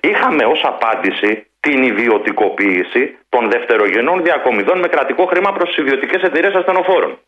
είχαμε 0.00 0.44
ως 0.44 0.60
απάντηση 0.64 1.46
την 1.60 1.82
ιδιωτικοποίηση 1.82 3.18
των 3.28 3.50
δευτερογενών 3.50 4.22
διακομιδών 4.22 4.78
με 4.78 4.88
κρατικό 4.88 5.24
χρήμα 5.26 5.52
προς 5.52 5.68
τις 5.68 5.76
ιδιωτικές 5.76 6.22
εταιρείες 6.22 6.54
ασθενοφόρων. 6.54 7.18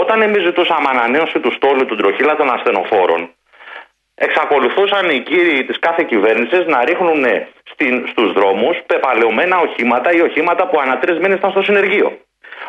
Όταν 0.00 0.22
εμείς 0.22 0.42
ζητούσαμε 0.42 0.88
ανανέωση 0.88 1.40
του 1.40 1.52
στόλου 1.52 1.86
του 1.86 1.96
τροχύλα 1.96 2.36
των 2.36 2.50
ασθενοφόρων, 2.50 3.30
εξακολουθούσαν 4.14 5.10
οι 5.10 5.20
κύριοι 5.20 5.64
της 5.64 5.78
κάθε 5.78 6.02
κυβέρνησης 6.02 6.66
να 6.66 6.84
ρίχνουν 6.84 7.24
στην, 7.72 8.06
στους 8.08 8.32
δρόμους 8.32 8.76
πεπαλαιωμένα 8.86 9.58
οχήματα 9.58 10.12
ή 10.12 10.20
οχήματα 10.20 10.68
που 10.68 10.80
ανά 10.80 10.98
τρεις 10.98 11.18
μήνες 11.18 11.38
ήταν 11.38 11.50
στο 11.50 11.62
συνεργείο. 11.62 12.18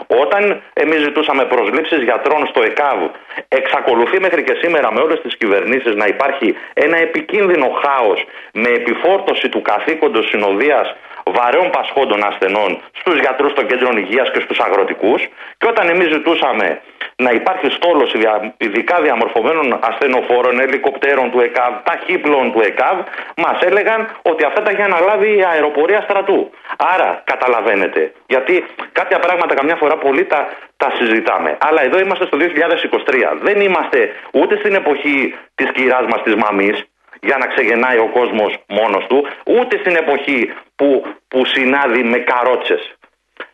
Όταν 0.08 0.62
εμείς 0.74 1.00
ζητούσαμε 1.02 1.46
προσλήψεις 1.46 2.04
γιατρών 2.04 2.48
στο 2.48 2.62
ΕΚΑΒ, 2.64 3.00
εξακολουθεί 3.48 4.20
μέχρι 4.20 4.44
και 4.44 4.58
σήμερα 4.62 4.94
με 4.94 5.02
όλες 5.02 5.22
τις 5.22 5.38
κυβερνήσεις 5.38 5.96
να 5.96 6.06
υπάρχει 6.06 6.56
ένα 6.74 6.98
επικίνδυνο 6.98 7.68
χάος 7.84 8.26
με 8.54 8.70
επιφόρτωση 8.70 9.50
του 9.50 9.62
καθήκοντος 9.62 10.28
συνοδείας 10.28 10.96
βαρέων 11.38 11.70
πασχόντων 11.70 12.24
ασθενών 12.24 12.82
στους 13.00 13.20
γιατρούς 13.20 13.54
των 13.54 13.66
κέντρων 13.68 13.98
υγείας 13.98 14.32
και 14.32 14.40
στους 14.40 14.60
αγροτικούς. 14.60 15.22
Και 15.58 15.68
όταν 15.68 15.90
εμείς 15.90 16.08
ζητούσαμε 16.16 16.82
να 17.16 17.32
υπάρχει 17.32 17.70
στόλος 17.70 18.14
ειδικά 18.58 19.02
διαμορφωμένων 19.02 19.80
ασθενοφόρων, 19.90 20.60
ελικοπτέρων 20.60 21.32
του 21.32 21.40
ΕΚΑΒ, 21.40 21.74
ταχύπλων 21.84 22.52
του 22.52 22.62
ΕΚΑΒ, 22.62 22.98
μας 23.38 23.58
έλεγαν 23.62 24.08
ότι 24.22 24.44
αυτά 24.46 24.62
τα 24.62 24.70
έχει 24.72 24.82
αναλάβει 24.82 25.38
η 25.38 25.44
αεροπορία 25.44 26.02
στρατού. 26.02 26.52
Άρα 26.94 27.22
καταλαβαίνετε, 27.26 28.12
γιατί 28.28 28.66
κάποια 28.92 29.20
πράγματα 29.20 29.54
καμιά 29.56 29.76
φορά 29.76 29.96
πολύ 29.98 30.26
τα, 30.26 30.50
τα 30.78 30.92
συζητάμε. 30.98 31.58
Αλλά 31.68 31.82
εδώ 31.84 32.00
είμαστε 32.00 32.26
στο 32.26 32.38
2023. 32.38 33.38
Δεν 33.42 33.62
είμαστε 33.62 34.12
ούτε 34.32 34.58
στην 34.58 34.74
εποχή 34.76 35.36
της 35.56 35.72
κυράς 35.72 36.06
μας 36.12 36.22
της 36.24 36.36
μαμής, 36.36 36.91
για 37.28 37.38
να 37.42 37.46
ξεγεννάει 37.48 37.98
ο 37.98 38.10
κόσμος 38.18 38.52
μόνος 38.68 39.06
του, 39.10 39.28
ούτε 39.58 39.78
στην 39.78 39.96
εποχή 39.96 40.40
που, 40.76 40.88
που 41.28 41.46
συνάδει 41.46 42.04
με 42.04 42.18
καρότσες. 42.18 42.96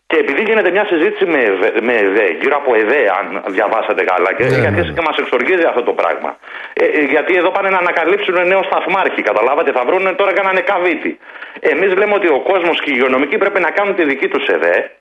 Και 0.10 0.18
επειδή 0.24 0.42
γίνεται 0.48 0.72
μια 0.72 0.86
συζήτηση 0.86 1.26
με, 1.26 1.40
ΕΒΕ- 1.52 1.82
με 1.88 1.94
ΕΔΕ, 1.94 2.28
γύρω 2.42 2.56
από 2.62 2.76
ΕΔΕ, 2.76 3.04
αν 3.20 3.44
διαβάσατε 3.56 4.04
καλά, 4.04 4.34
και, 4.34 4.44
Ναι, 4.44 4.50
γιατί 4.64 4.80
ναι, 4.82 4.88
ναι. 4.88 4.94
και 4.96 5.02
μας 5.08 5.18
εξοργίζει 5.18 5.66
αυτό 5.72 5.84
το 5.84 5.94
πράγμα. 5.94 6.38
Ε, 6.74 6.86
ε, 6.86 7.02
γιατί 7.14 7.36
εδώ 7.36 7.50
πάνε 7.52 7.70
να 7.70 7.78
ανακαλύψουν 7.78 8.48
νέο 8.48 8.64
σταθμάρχη, 8.64 9.22
καταλάβατε, 9.22 9.72
θα 9.72 9.84
βρουν 9.88 10.16
τώρα 10.16 10.34
κάνανε 10.34 10.62
καβίτι. 10.62 11.20
Εμείς 11.60 11.96
λέμε 12.00 12.14
ότι 12.14 12.28
ο 12.28 12.40
κόσμος 12.52 12.82
και 12.82 12.90
οι 12.92 12.94
υγειονομικοί 12.96 13.38
πρέπει 13.38 13.60
να 13.60 13.72
κάνουν 13.72 13.96
τη 13.96 14.04
δική 14.04 14.28
τους 14.28 14.46
ΕΔΕ 14.48 14.92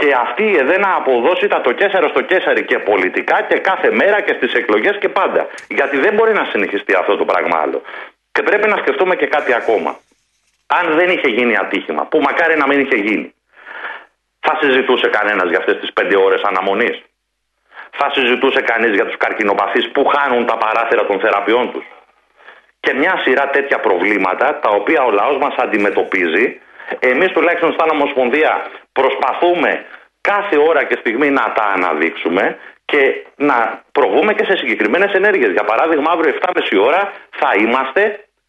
και 0.00 0.14
αυτή 0.26 0.44
η 0.52 0.56
ΕΔΕ 0.56 0.78
να 0.78 0.94
αποδώσει 0.94 1.46
τα 1.48 1.60
το 1.60 1.72
κέσσαρο 1.72 2.08
στο 2.08 2.20
κέσσαρι 2.20 2.64
και 2.64 2.78
πολιτικά 2.78 3.42
και 3.48 3.58
κάθε 3.58 3.90
μέρα 3.90 4.20
και 4.20 4.34
στις 4.38 4.52
εκλογές 4.52 4.96
και 4.98 5.08
πάντα. 5.08 5.46
Γιατί 5.68 5.96
δεν 5.98 6.14
μπορεί 6.14 6.32
να 6.32 6.44
συνεχιστεί 6.44 6.94
αυτό 6.94 7.16
το 7.16 7.24
πράγμα 7.24 7.56
άλλο. 7.62 7.82
Και 8.32 8.42
πρέπει 8.42 8.68
να 8.68 8.76
σκεφτούμε 8.76 9.16
και 9.16 9.26
κάτι 9.26 9.52
ακόμα. 9.54 9.98
Αν 10.66 10.94
δεν 10.98 11.08
είχε 11.08 11.28
γίνει 11.28 11.56
ατύχημα, 11.56 12.06
που 12.06 12.18
μακάρι 12.20 12.56
να 12.58 12.66
μην 12.66 12.80
είχε 12.80 12.96
γίνει, 12.96 13.34
θα 14.40 14.58
συζητούσε 14.60 15.08
κανένας 15.08 15.48
για 15.48 15.58
αυτές 15.58 15.76
τις 15.80 15.92
πέντε 15.92 16.16
ώρες 16.16 16.42
αναμονής; 16.42 17.02
Θα 17.90 18.10
συζητούσε 18.14 18.60
κανείς 18.60 18.92
για 18.94 19.06
τους 19.06 19.16
καρκινοπαθείς 19.16 19.90
που 19.90 20.04
χάνουν 20.06 20.46
τα 20.46 20.56
παράθυρα 20.56 21.06
των 21.06 21.20
θεραπείων 21.20 21.72
τους; 21.72 21.84
Και 22.80 22.92
μια 22.92 23.20
σειρά 23.24 23.48
τέτοια 23.50 23.78
προβλήματα 23.80 24.58
τα 24.58 24.70
οποία 24.70 25.02
ο 25.02 25.10
λαός 25.10 25.36
μας 25.38 25.54
αντιμετωπίζει. 25.56 26.60
Εμείς 26.98 27.30
τουλάχιστον 27.32 27.74
σαν 27.78 27.88
Ομοσπονδία 27.90 28.52
προσπαθούμε 28.92 29.84
κάθε 30.20 30.56
ώρα 30.68 30.84
και 30.84 30.96
στιγμή 31.00 31.30
να 31.30 31.44
τα 31.56 31.64
αναδείξουμε 31.74 32.56
και 32.84 33.02
να 33.36 33.82
προβούμε 33.92 34.32
και 34.34 34.44
σε 34.44 34.56
συγκεκριμένες 34.56 35.12
ενέργειες. 35.12 35.50
Για 35.52 35.64
παράδειγμα, 35.64 36.10
αύριο 36.10 36.34
7.30 36.40 36.86
ώρα 36.88 37.12
θα 37.40 37.50
είμαστε, 37.62 38.02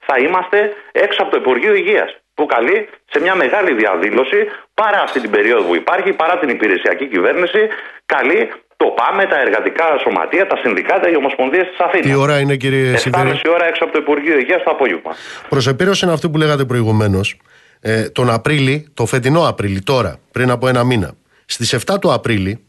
θα 0.07 0.15
είμαστε 0.23 0.73
έξω 0.91 1.21
από 1.21 1.31
το 1.31 1.37
Υπουργείο 1.37 1.73
Υγείας. 1.73 2.09
Που 2.33 2.45
καλεί 2.45 2.89
σε 3.11 3.19
μια 3.19 3.35
μεγάλη 3.35 3.73
διαδήλωση 3.73 4.39
παρά 4.73 5.01
αυτή 5.01 5.19
την 5.21 5.29
περίοδο 5.29 5.63
που 5.63 5.75
υπάρχει, 5.75 6.13
παρά 6.13 6.39
την 6.39 6.49
υπηρεσιακή 6.49 7.05
κυβέρνηση, 7.07 7.67
καλεί 8.05 8.51
το 8.77 8.85
ΠΑΜΕ, 8.99 9.25
τα 9.25 9.39
εργατικά 9.39 9.97
σωματεία, 10.03 10.47
τα 10.47 10.57
συνδικάτα, 10.63 11.09
οι 11.09 11.15
ομοσπονδίες 11.15 11.67
της 11.67 11.79
Αθήνας. 11.79 12.05
Τι 12.05 12.15
ώρα 12.15 12.39
είναι, 12.39 12.55
κύριε 12.55 12.91
7.30 12.91 12.97
Σιδέρη. 12.97 13.41
ώρα 13.49 13.65
έξω 13.67 13.83
από 13.83 13.93
το 13.93 13.99
Υπουργείο 13.99 14.37
Υγείας 14.37 14.63
το 14.63 14.71
απόγευμα. 14.71 15.11
Προς 15.49 15.67
επίρρωση 15.67 16.05
είναι 16.05 16.13
αυτό 16.13 16.29
που 16.29 16.37
λέγατε 16.37 16.65
προηγουμένως. 16.65 17.37
Ε, 17.81 18.09
τον 18.09 18.29
Απρίλη, 18.29 18.87
το 18.93 19.05
φετινό 19.05 19.47
Απρίλη, 19.47 19.81
τώρα, 19.81 20.19
πριν 20.31 20.49
από 20.49 20.67
ένα 20.67 20.83
μήνα, 20.83 21.11
στις 21.45 21.73
7 21.73 21.97
του 22.01 22.13
Απρίλη, 22.13 22.63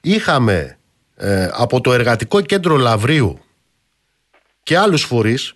είχαμε 0.00 0.78
ε, 1.16 1.48
από 1.52 1.80
το 1.80 1.92
Εργατικό 1.92 2.40
Κέντρο 2.40 2.76
Λαβρίου 2.76 3.38
και 4.62 4.78
άλλους 4.78 5.02
φορείς 5.02 5.54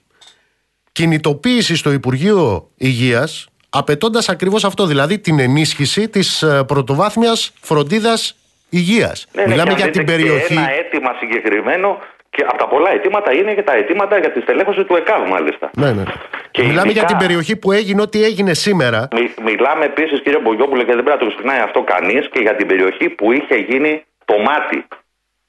κινητοποίηση 0.92 1.76
στο 1.76 1.92
Υπουργείο 1.92 2.70
Υγείας 2.76 3.48
απαιτώντας 3.70 4.28
ακριβώς 4.28 4.64
αυτό, 4.64 4.86
δηλαδή 4.86 5.18
την 5.18 5.38
ενίσχυση 5.38 6.08
της 6.08 6.42
ε, 6.42 6.64
πρωτοβάθμιας 6.66 7.52
φροντίδας 7.60 8.36
υγείας. 8.68 9.26
Ναι, 9.32 9.42
ναι, 9.42 9.48
Μιλάμε 9.48 9.74
και 9.74 9.82
αν 9.82 9.90
για 9.90 9.90
την 9.90 10.06
δείτε 10.06 10.16
και 10.16 10.22
περιοχή... 10.22 10.52
Ένα 10.52 10.70
αίτημα 10.70 11.10
συγκεκριμένο 11.20 11.98
και 12.34 12.42
από 12.48 12.56
τα 12.58 12.66
πολλά 12.68 12.90
αιτήματα 12.94 13.32
είναι 13.32 13.54
και 13.54 13.62
τα 13.62 13.72
αιτήματα 13.74 14.18
για 14.18 14.30
τη 14.32 14.40
στελέχωση 14.40 14.84
του 14.84 14.96
ΕΚΑΒ, 14.96 15.28
μάλιστα. 15.28 15.70
Ναι, 15.76 15.90
ναι. 15.92 16.02
Και 16.50 16.62
Μιλάμε 16.62 16.80
ειδικά- 16.90 16.92
για 16.92 17.04
την 17.04 17.16
περιοχή 17.16 17.56
που 17.56 17.72
έγινε 17.72 18.00
ό,τι 18.02 18.24
έγινε 18.24 18.54
σήμερα. 18.54 19.08
Μι- 19.16 19.40
μιλάμε 19.48 19.84
επίσης, 19.84 20.20
κύριε 20.22 20.38
Μπογιόπουλε, 20.38 20.84
και 20.84 20.94
δεν 20.94 21.02
πρέπει 21.04 21.18
να 21.20 21.26
το 21.28 21.34
ξεχνάει 21.34 21.58
αυτό 21.60 21.82
κανείς, 21.82 22.28
και 22.32 22.40
για 22.40 22.54
την 22.56 22.66
περιοχή 22.66 23.08
που 23.08 23.32
είχε 23.32 23.54
γίνει 23.54 24.04
το 24.24 24.38
μάτι. 24.38 24.84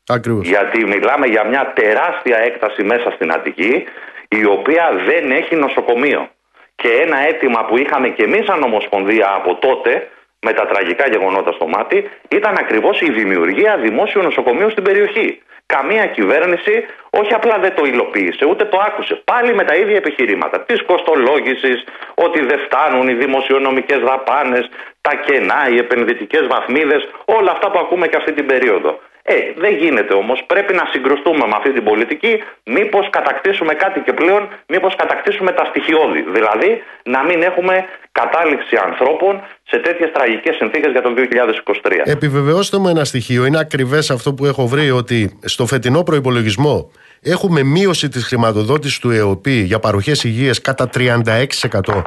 Ακριβώς. 0.08 0.48
Γιατί 0.48 0.86
μιλάμε 0.86 1.26
για 1.28 1.44
μια 1.44 1.74
τεράστια 1.76 2.38
έκταση 2.38 2.84
μέσα 2.84 3.12
στην 3.12 3.32
Αττική, 3.32 3.84
η 4.28 4.46
οποία 4.46 4.86
δεν 5.08 5.32
έχει 5.32 5.56
νοσοκομείο. 5.56 6.30
Και 6.76 6.88
ένα 7.06 7.18
αίτημα 7.28 7.66
που 7.66 7.78
είχαμε 7.78 8.08
και 8.10 8.24
εμείς 8.24 8.46
σαν 8.46 8.64
Ομοσπονδία 8.64 9.28
από 9.40 9.56
τότε, 9.56 10.08
με 10.42 10.54
τα 10.54 10.66
τραγικά 10.68 11.08
γεγονότα 11.08 11.52
στο 11.52 11.68
μάτι, 11.68 12.10
ήταν 12.30 12.56
ακριβώς 12.60 13.02
η 13.02 13.12
δημιουργία 13.12 13.78
δημόσιου 13.78 14.22
νοσοκομείου 14.22 14.70
στην 14.72 14.84
περιοχή. 14.84 15.42
Καμία 15.66 16.06
κυβέρνηση 16.06 16.86
όχι 17.10 17.34
απλά 17.34 17.58
δεν 17.60 17.76
το 17.76 17.86
υλοποίησε, 17.86 18.46
ούτε 18.46 18.66
το 18.66 18.78
άκουσε. 18.88 19.22
Πάλι 19.24 19.54
με 19.54 19.64
τα 19.64 19.76
ίδια 19.76 19.96
επιχειρήματα 19.96 20.62
της 20.62 20.84
κοστολόγησης, 20.84 21.84
ότι 22.14 22.46
δεν 22.46 22.60
φτάνουν 22.60 23.08
οι 23.08 23.14
δημοσιονομικές 23.14 24.00
δαπάνες, 24.00 24.70
τα 25.02 25.16
κενά, 25.16 25.70
οι 25.70 25.78
επενδυτικές 25.78 26.48
βαθμίδες, 26.48 27.08
όλα 27.26 27.52
αυτά 27.52 27.72
που 27.72 27.80
ακούμε 27.80 28.08
και 28.08 28.18
αυτή 28.18 28.34
την 28.34 28.46
περίοδο. 28.46 29.00
Ε, 29.28 29.36
δεν 29.58 29.74
γίνεται 29.82 30.14
όμως. 30.14 30.44
Πρέπει 30.48 30.74
να 30.74 30.86
συγκρουστούμε 30.92 31.46
με 31.52 31.56
αυτή 31.60 31.74
την 31.74 31.84
πολιτική. 31.84 32.34
Μήπως 32.64 33.10
κατακτήσουμε 33.10 33.74
κάτι 33.74 34.00
και 34.00 34.14
πλέον, 34.14 34.50
μήπως 34.68 34.96
κατακτήσουμε 34.96 35.52
τα 35.52 35.66
στοιχειώδη. 35.70 36.22
Δηλαδή, 36.38 36.84
να 37.04 37.24
μην 37.24 37.42
έχουμε 37.42 37.86
κατάληξη 38.12 38.76
ανθρώπων 38.86 39.42
σε 39.64 39.78
τέτοιες 39.80 40.12
τραγικές 40.12 40.56
συνθήκες 40.56 40.92
για 40.92 41.02
το 41.02 41.14
2023. 41.14 42.02
Επιβεβαιώστε 42.04 42.78
μου 42.78 42.88
ένα 42.88 43.04
στοιχείο. 43.04 43.46
Είναι 43.46 43.60
ακριβές 43.60 44.10
αυτό 44.10 44.34
που 44.34 44.46
έχω 44.46 44.68
βρει 44.68 44.92
ότι 44.92 45.40
στο 45.44 45.66
φετινό 45.66 46.04
προπολογισμό 46.04 46.92
έχουμε 47.22 47.64
μείωση 47.64 48.10
της 48.10 48.26
χρηματοδότησης 48.26 49.00
του 49.00 49.12
ΕΟΠΗ 49.12 49.60
για 49.60 49.80
παροχές 49.80 50.24
υγείας 50.24 50.62
κατά 50.62 50.90
36%. 50.90 52.02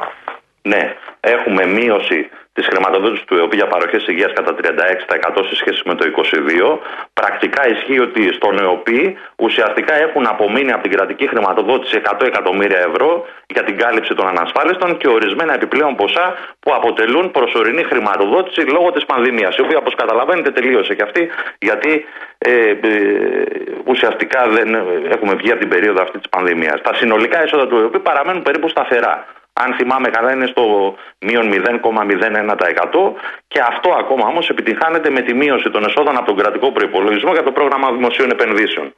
Ναι, 0.61 0.95
έχουμε 1.19 1.65
μείωση 1.65 2.29
της 2.59 2.67
χρηματοδότησης 2.67 3.25
του 3.25 3.35
ΕΟΠ 3.37 3.53
για 3.53 3.67
παροχές 3.67 4.07
υγείας 4.07 4.33
κατά 4.33 4.55
36% 4.55 5.45
σε 5.49 5.55
σχέση 5.55 5.81
με 5.85 5.95
το 5.95 6.05
22. 6.05 6.79
Πρακτικά 7.13 7.67
ισχύει 7.69 7.99
ότι 7.99 8.33
στον 8.33 8.59
ΕΟΠ 8.59 8.87
ουσιαστικά 9.35 9.93
έχουν 9.93 10.25
απομείνει 10.27 10.71
από 10.71 10.83
την 10.83 10.91
κρατική 10.91 11.27
χρηματοδότηση 11.27 12.01
100 12.05 12.25
εκατομμύρια 12.25 12.79
ευρώ 12.89 13.25
για 13.47 13.63
την 13.63 13.77
κάλυψη 13.77 14.13
των 14.13 14.27
ανασφάλιστων 14.27 14.97
και 14.97 15.07
ορισμένα 15.07 15.53
επιπλέον 15.53 15.95
ποσά 15.95 16.35
που 16.59 16.73
αποτελούν 16.73 17.31
προσωρινή 17.31 17.83
χρηματοδότηση 17.83 18.61
λόγω 18.61 18.91
της 18.91 19.05
πανδημίας. 19.05 19.55
Η 19.55 19.61
οποία, 19.61 19.77
όπως 19.77 19.95
καταλαβαίνετε, 19.95 20.51
τελείωσε 20.51 20.95
και 20.95 21.03
αυτή, 21.03 21.29
γιατί 21.59 22.05
ε, 22.37 22.51
ε, 22.51 22.77
ουσιαστικά 23.85 24.47
δεν 24.49 24.67
έχουμε 25.09 25.33
βγει 25.35 25.51
από 25.51 25.59
την 25.59 25.69
περίοδο 25.69 26.01
αυτή 26.01 26.17
της 26.17 26.29
πανδημίας. 26.29 26.81
Τα 26.81 26.93
συνολικά 26.93 27.41
έσοδα 27.41 27.67
του 27.67 27.77
ΕΟΠ 27.77 27.97
παραμένουν 27.97 28.41
περίπου 28.41 28.69
σταθερά 28.69 29.25
αν 29.63 29.73
θυμάμαι 29.77 30.09
καλά 30.09 30.31
είναι 30.33 30.47
στο 30.53 30.63
μείον 31.19 31.45
0,01% 31.53 31.55
και 33.47 33.59
αυτό 33.71 33.89
ακόμα 34.01 34.25
όμως 34.27 34.49
επιτυχάνεται 34.49 35.09
με 35.09 35.21
τη 35.21 35.33
μείωση 35.33 35.69
των 35.69 35.83
εσόδων 35.83 36.17
από 36.17 36.25
τον 36.25 36.37
κρατικό 36.37 36.71
προϋπολογισμό 36.71 37.31
για 37.31 37.43
το 37.43 37.51
πρόγραμμα 37.51 37.91
δημοσίων 37.91 38.29
επενδύσεων. 38.31 38.93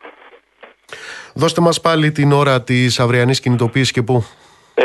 Δώστε 1.34 1.62
μας 1.62 1.82
πάλι 1.82 2.12
την 2.12 2.32
ώρα 2.32 2.64
της 2.64 3.00
αυριανής 3.00 3.40
κινητοποίησης 3.40 3.92
και 3.92 4.02
πού. 4.02 4.26
7.30 4.76 4.84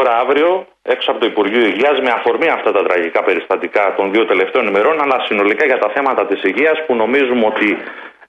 ώρα 0.00 0.18
αύριο 0.18 0.66
έξω 0.82 1.10
από 1.10 1.20
το 1.20 1.26
Υπουργείο 1.26 1.66
Υγείας 1.66 2.00
με 2.00 2.10
αφορμή 2.10 2.48
αυτά 2.48 2.72
τα 2.72 2.82
τραγικά 2.82 3.22
περιστατικά 3.22 3.94
των 3.96 4.12
δύο 4.12 4.24
τελευταίων 4.26 4.66
ημερών 4.66 5.02
αλλά 5.02 5.24
συνολικά 5.28 5.64
για 5.64 5.78
τα 5.78 5.90
θέματα 5.94 6.26
της 6.26 6.42
υγείας 6.42 6.84
που 6.86 6.94
νομίζουμε 6.94 7.46
ότι 7.46 7.76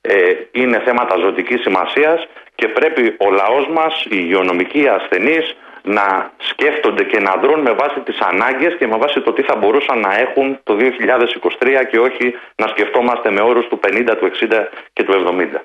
ε, 0.02 0.14
είναι 0.52 0.82
θέματα 0.86 1.16
ζωτικής 1.18 1.62
σημασίας 1.62 2.28
και 2.56 2.68
πρέπει 2.68 3.16
ο 3.20 3.32
λαός 3.32 3.68
μας, 3.74 4.04
οι 4.04 4.18
υγειονομικοί 4.24 4.88
ασθενείς 4.88 5.56
να 5.84 6.32
σκέφτονται 6.38 7.04
και 7.04 7.20
να 7.20 7.36
δρουν 7.42 7.60
με 7.62 7.72
βάση 7.72 8.00
τις 8.00 8.20
ανάγκες 8.20 8.76
και 8.80 8.88
με 8.88 8.98
βάση 8.98 9.22
το 9.22 9.34
τι 9.34 9.44
θα 9.44 9.56
μπορούσαν 9.56 10.00
να 10.00 10.20
έχουν 10.20 10.60
το 10.64 10.74
2023 10.76 11.88
και 11.92 12.00
όχι 12.00 12.34
να 12.56 12.68
σκεφτόμαστε 12.68 13.32
με 13.32 13.42
όρους 13.42 13.68
του 13.68 13.80
50, 13.84 14.16
του 14.20 14.32
60 14.50 14.68
και 14.94 15.04
του 15.04 15.14
70. 15.56 15.62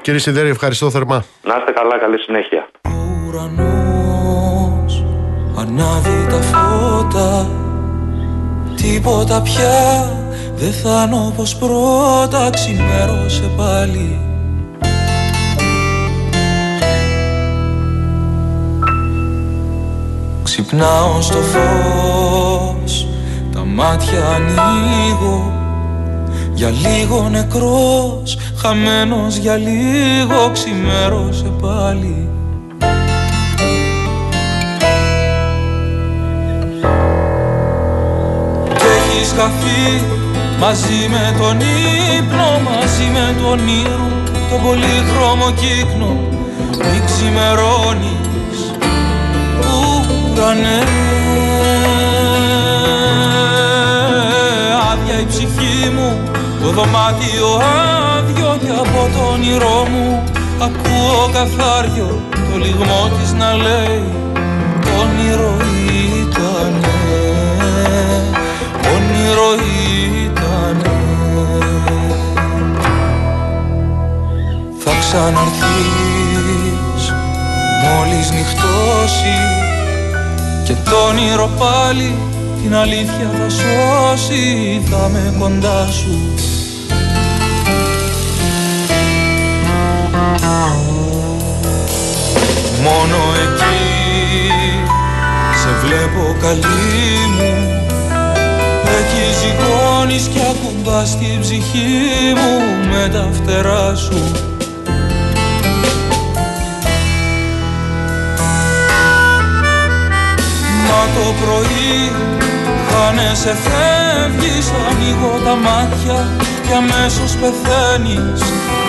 Κύριε 0.00 0.20
Σιδέρη, 0.20 0.48
ευχαριστώ 0.48 0.90
θερμά. 0.90 1.24
Να 1.42 1.56
είστε 1.58 1.72
καλά, 1.72 1.98
καλή 1.98 2.18
συνέχεια. 2.18 2.68
ουρανός 3.26 5.04
ανάβει 5.58 6.26
τα 6.30 6.40
φώτα 6.50 7.46
Τίποτα 8.76 9.42
πια 9.42 9.78
δεν 10.54 10.72
θα 10.72 11.04
είναι 11.06 11.26
όπως 11.26 11.56
πρώτα 11.56 12.50
Ξημέρωσε 12.50 13.50
πάλι 13.56 14.31
Ξυπνάω 20.52 21.20
στο 21.20 21.36
φως. 21.36 23.06
Τα 23.52 23.64
μάτια 23.64 24.26
ανοίγω 24.26 25.52
Για 26.54 26.70
λίγο 26.70 27.28
νεκρός 27.30 28.38
Χαμένος 28.56 29.36
για 29.36 29.56
λίγο 29.56 30.50
Ξημέρωσε 30.52 31.52
πάλι. 31.62 32.28
Κι 38.74 38.84
έχεις 38.96 39.34
χαθεί 39.36 40.02
Μαζί 40.60 41.08
με 41.10 41.34
τον 41.38 41.60
ύπνο 42.18 42.60
Μαζί 42.70 43.10
με 43.12 43.34
τον 43.42 43.50
όνειρο 43.50 44.08
Το 44.50 44.56
πολύχρωμο 44.62 45.50
κύκνο 45.50 46.16
Μη 46.78 47.02
ξημερώνεις 47.04 48.22
ουρανέ 50.42 50.82
Άδεια 54.90 55.20
η 55.20 55.26
ψυχή 55.28 55.90
μου 55.94 56.20
Το 56.62 56.70
δωμάτιο 56.70 57.60
άδειο 58.16 58.58
Και 58.60 58.70
από 58.70 59.08
το 59.14 59.32
όνειρό 59.32 59.86
μου 59.90 60.22
Ακούω 60.60 61.30
καθάριο 61.32 62.20
Το 62.32 62.58
λιγμό 62.58 63.10
της 63.20 63.32
να 63.32 63.52
λέει 63.52 64.04
Όνειρο 65.00 65.56
ήτανε 66.20 66.98
Όνειρο 68.94 69.50
ήτανε 70.24 70.96
Θα 74.78 74.90
ξαναρθείς 75.00 75.52
Μόλις 77.84 78.30
νυχτώσεις 78.30 79.61
και 80.64 80.74
το 80.84 80.96
όνειρο 81.08 81.50
πάλι 81.58 82.14
την 82.62 82.74
αλήθεια 82.74 83.30
θα 83.38 83.48
σώσει 83.48 84.82
Θα 84.90 85.08
με 85.08 85.34
κοντά 85.38 85.86
σου. 85.90 86.18
Μόνο 92.82 93.16
εκεί 93.42 93.80
σε 95.62 95.86
βλέπω 95.86 96.36
καλή 96.40 97.26
μου. 97.36 97.82
Εκεί 98.98 99.24
ζυγώνεις 99.40 100.26
και 100.26 100.40
ακουμπάς 100.40 101.18
την 101.18 101.40
ψυχή 101.40 102.32
μου 102.36 102.88
με 102.90 103.08
τα 103.08 103.28
φτερά 103.32 103.94
σου 103.94 104.51
Μα 110.92 111.04
το 111.14 111.34
πρωί 111.40 112.12
χάνεσαι 112.88 113.56
φεύγεις 113.64 114.72
Ανοίγω 114.88 115.40
τα 115.44 115.54
μάτια 115.54 116.18
και 116.66 116.74
αμέσως 116.74 117.32
πεθαίνεις 117.40 118.40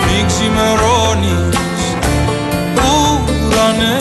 Μη 0.04 0.24
ξημερώνεις. 0.26 1.56
Ουρανέ. 2.88 3.98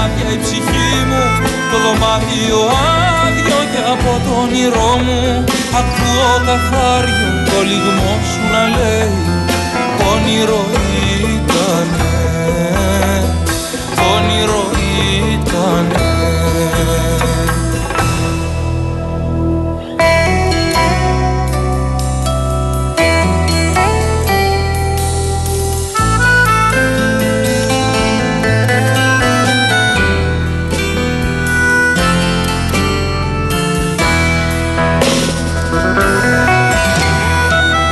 Άδεια 0.00 0.30
η 0.36 0.38
ψυχή 0.44 0.92
μου 1.08 1.24
το 1.70 1.76
δωμάτιο 1.84 2.60
άδειο 3.22 3.60
και 3.72 3.82
από 3.94 4.12
το 4.24 4.30
όνειρό 4.42 4.92
μου 5.06 5.44
Ακούω 5.80 6.32
καθάριο 6.46 7.28
το 7.48 7.58
λιγμό 7.70 8.12
σου 8.30 8.42
να 8.52 8.62
λέει 8.76 9.12
όνειρο 10.12 10.62
ήτανε 10.74 11.27
ήταν 15.48 15.86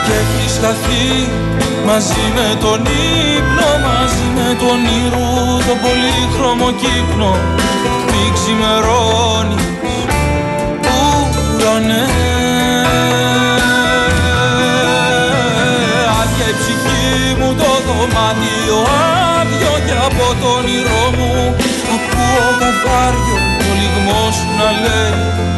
Και 0.04 0.12
έχεις 0.12 0.58
χαθεί 0.62 1.30
μαζί 1.86 2.32
με 2.34 2.56
τον 2.60 2.80
ύπνο, 2.80 3.70
μαζί 3.86 4.35
με 4.58 4.62
τον 4.62 4.70
όνειρο 4.70 5.58
το 5.66 5.74
πολύχρωμο 5.82 6.70
κύκνο 6.80 7.32
μη 8.10 8.22
ξημερώνεις. 8.34 9.64
Ουρανέ. 11.54 12.04
Άδεια 16.20 16.48
η 16.48 16.56
ψυχή 16.60 17.34
μου 17.38 17.54
το 17.60 17.70
δωμάτιο 17.86 18.78
άδειο 19.40 19.74
και 19.86 19.94
από 20.06 20.26
το 20.40 20.48
όνειρό 20.58 21.04
μου. 21.16 21.54
Ακούω 21.94 22.48
καθάριο 22.60 23.36
το 23.58 23.70
λιγμός 23.80 24.34
σου 24.34 24.48
να 24.58 24.70
λέει 24.82 25.55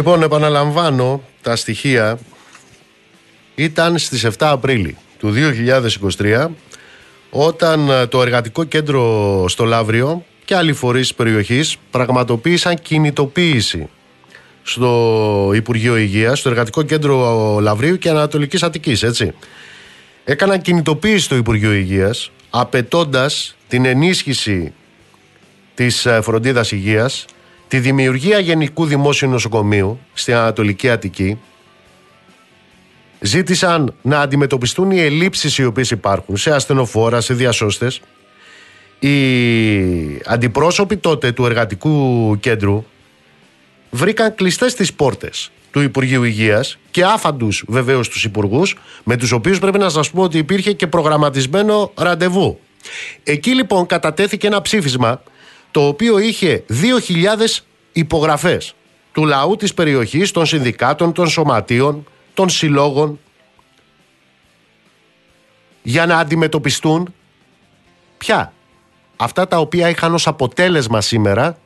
Λοιπόν, 0.00 0.22
επαναλαμβάνω 0.22 1.22
τα 1.42 1.56
στοιχεία. 1.56 2.18
Ήταν 3.54 3.98
στις 3.98 4.24
7 4.24 4.30
Απρίλη 4.38 4.96
του 5.18 5.34
2023 6.18 6.46
όταν 7.30 7.88
ε, 7.88 8.06
το 8.06 8.22
εργατικό 8.22 8.64
κέντρο 8.64 9.44
στο 9.48 9.64
Λαύριο 9.64 10.24
και 10.44 10.54
άλλοι 10.54 10.72
φορείς 10.72 11.06
της 11.06 11.14
περιοχής 11.14 11.76
πραγματοποίησαν 11.90 12.78
κινητοποίηση 12.82 13.88
στο 14.62 15.52
Υπουργείο 15.54 15.96
Υγείας, 15.96 16.38
στο 16.38 16.48
εργατικό 16.48 16.82
κέντρο 16.82 17.58
Λαυρίου 17.60 17.98
και 17.98 18.08
Ανατολικής 18.08 18.62
Αττικής, 18.62 19.02
έτσι. 19.02 19.34
Έκαναν 20.24 20.60
κινητοποίηση 20.60 21.24
στο 21.24 21.36
Υπουργείο 21.36 21.72
Υγείας 21.72 22.30
απαιτώντας 22.50 23.56
την 23.68 23.84
ενίσχυση 23.84 24.72
της 25.74 26.06
ε, 26.06 26.20
φροντίδας 26.22 26.72
υγείας 26.72 27.26
τη 27.70 27.78
δημιουργία 27.78 28.38
Γενικού 28.38 28.84
Δημόσιου 28.84 29.28
Νοσοκομείου 29.28 30.00
στην 30.12 30.34
Ανατολική 30.34 30.90
Αττική 30.90 31.38
ζήτησαν 33.20 33.94
να 34.02 34.20
αντιμετωπιστούν 34.20 34.90
οι 34.90 35.00
ελλείψεις 35.00 35.58
οι 35.58 35.64
οποίες 35.64 35.90
υπάρχουν 35.90 36.36
σε 36.36 36.54
ασθενοφόρα, 36.54 37.20
σε 37.20 37.34
διασώστες. 37.34 38.00
Οι 38.98 39.12
αντιπρόσωποι 40.24 40.96
τότε 40.96 41.32
του 41.32 41.46
εργατικού 41.46 42.36
κέντρου 42.40 42.84
βρήκαν 43.90 44.34
κλειστές 44.34 44.74
τις 44.74 44.92
πόρτες 44.92 45.50
του 45.70 45.80
Υπουργείου 45.80 46.22
Υγείας 46.22 46.78
και 46.90 47.04
άφαντους 47.04 47.64
βεβαίως 47.68 48.08
τους 48.08 48.24
υπουργούς 48.24 48.76
με 49.04 49.16
τους 49.16 49.32
οποίους 49.32 49.58
πρέπει 49.58 49.78
να 49.78 49.88
σας 49.88 50.10
πω 50.10 50.22
ότι 50.22 50.38
υπήρχε 50.38 50.72
και 50.72 50.86
προγραμματισμένο 50.86 51.92
ραντεβού. 51.96 52.60
Εκεί 53.24 53.54
λοιπόν 53.54 53.86
κατατέθηκε 53.86 54.46
ένα 54.46 54.62
ψήφισμα 54.62 55.22
το 55.70 55.86
οποίο 55.86 56.18
είχε 56.18 56.64
2.000 56.68 57.62
υπογραφές 57.92 58.74
του 59.12 59.24
λαού 59.24 59.56
της 59.56 59.74
περιοχής, 59.74 60.30
των 60.30 60.46
συνδικάτων, 60.46 61.12
των 61.12 61.28
σωματείων, 61.28 62.06
των 62.34 62.48
συλλόγων 62.48 63.18
για 65.82 66.06
να 66.06 66.18
αντιμετωπιστούν 66.18 67.14
ποια 68.18 68.52
αυτά 69.16 69.48
τα 69.48 69.58
οποία 69.58 69.88
είχαν 69.88 70.14
ως 70.14 70.26
αποτέλεσμα 70.26 71.00
σήμερα 71.00 71.58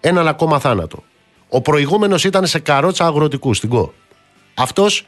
έναν 0.00 0.28
ακόμα 0.28 0.58
θάνατο. 0.58 1.02
Ο 1.48 1.60
προηγούμενος 1.60 2.24
ήταν 2.24 2.46
σε 2.46 2.58
καρότσα 2.58 3.06
αγροτικού 3.06 3.54
στην 3.54 3.68
ΚΟ. 3.68 3.94
Αυτός 4.54 5.06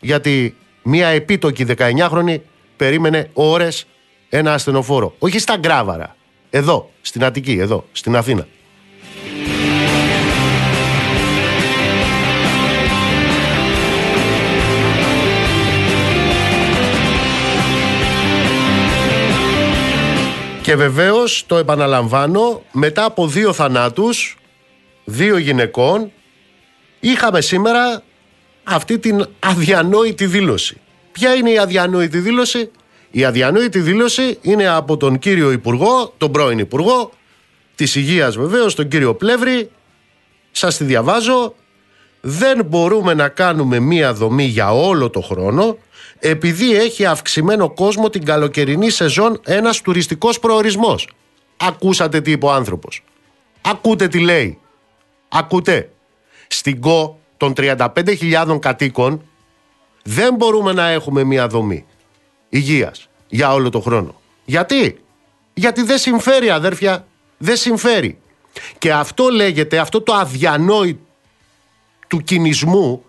γιατί 0.00 0.56
μία 0.82 1.08
επίτοκη 1.08 1.66
19χρονη 1.78 2.40
περίμενε 2.76 3.30
ώρες 3.32 3.86
ένα 4.28 4.52
ασθενοφόρο. 4.52 5.14
Όχι 5.18 5.38
στα 5.38 5.56
Γκράβαρα. 5.56 6.16
Εδώ, 6.50 6.90
στην 7.00 7.24
Αττική, 7.24 7.58
εδώ, 7.60 7.84
στην 7.92 8.16
Αθήνα. 8.16 8.46
Και 20.62 20.76
βεβαίως 20.76 21.44
το 21.46 21.56
επαναλαμβάνω 21.56 22.62
μετά 22.72 23.04
από 23.04 23.26
δύο 23.26 23.52
θανάτους 23.52 24.36
δύο 25.04 25.36
γυναικών 25.36 26.12
είχαμε 27.00 27.40
σήμερα 27.40 28.02
αυτή 28.64 28.98
την 28.98 29.28
αδιανόητη 29.38 30.26
δήλωση. 30.26 30.80
Ποια 31.12 31.34
είναι 31.34 31.50
η 31.50 31.58
αδιανόητη 31.58 32.18
δήλωση; 32.18 32.70
Η 33.10 33.24
αδιανόητη 33.24 33.80
δήλωση 33.80 34.38
είναι 34.42 34.68
από 34.68 34.96
τον 34.96 35.18
κύριο 35.18 35.52
Υπουργό, 35.52 36.14
τον 36.16 36.32
πρώην 36.32 36.58
Υπουργό 36.58 37.10
της 37.74 37.94
Υγείας 37.94 38.36
βεβαίως, 38.36 38.74
τον 38.74 38.88
κύριο 38.88 39.14
Πλεύρη. 39.14 39.70
Σας 40.50 40.76
τη 40.76 40.84
διαβάζω. 40.84 41.54
Δεν 42.20 42.64
μπορούμε 42.64 43.14
να 43.14 43.28
κάνουμε 43.28 43.78
μία 43.78 44.14
δομή 44.14 44.44
για 44.44 44.72
όλο 44.72 45.10
το 45.10 45.20
χρόνο 45.20 45.78
επειδή 46.18 46.74
έχει 46.74 47.06
αυξημένο 47.06 47.70
κόσμο 47.70 48.10
την 48.10 48.24
καλοκαιρινή 48.24 48.90
σεζόν 48.90 49.40
ένας 49.44 49.80
τουριστικός 49.80 50.38
προορισμός. 50.38 51.08
Ακούσατε 51.56 52.20
τι 52.20 52.30
είπε 52.30 52.46
ο 52.46 52.52
άνθρωπος. 52.52 53.04
Ακούτε 53.60 54.08
τι 54.08 54.18
λέει. 54.18 54.58
Ακούτε. 55.28 55.90
Στην 56.46 56.80
ΚΟ 56.80 57.18
των 57.36 57.52
35.000 57.56 58.58
κατοίκων 58.60 59.22
δεν 60.02 60.34
μπορούμε 60.34 60.72
να 60.72 60.88
έχουμε 60.88 61.24
μία 61.24 61.46
δομή 61.46 61.84
υγείας 62.48 63.08
για 63.28 63.52
όλο 63.52 63.70
το 63.70 63.80
χρόνο. 63.80 64.20
Γιατί; 64.44 65.04
Γιατί 65.54 65.82
δεν 65.82 65.98
συμφέρει 65.98 66.50
αδέρφια. 66.50 67.06
Δεν 67.38 67.56
συμφέρει. 67.56 68.18
Και 68.78 68.92
αυτό 68.92 69.28
λέγεται, 69.28 69.78
αυτό 69.78 70.00
το 70.00 70.14
αδιανόητο 70.14 71.00
του 72.08 72.22
κινησμού, 72.22 73.04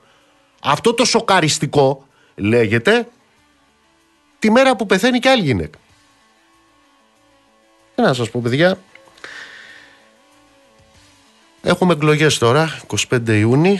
αυτό 0.61 0.93
το 0.93 1.05
σοκαριστικό 1.05 2.07
λέγεται 2.35 3.07
τη 4.39 4.51
μέρα 4.51 4.75
που 4.75 4.85
πεθαίνει 4.85 5.19
και 5.19 5.29
άλλη 5.29 5.43
γυναίκα. 5.43 5.79
Τι 7.95 8.01
να 8.01 8.13
σας 8.13 8.29
πω 8.29 8.39
παιδιά, 8.43 8.79
έχουμε 11.61 11.93
εκλογές 11.93 12.37
τώρα, 12.37 12.79
25 13.09 13.27
Ιούνιου, 13.27 13.77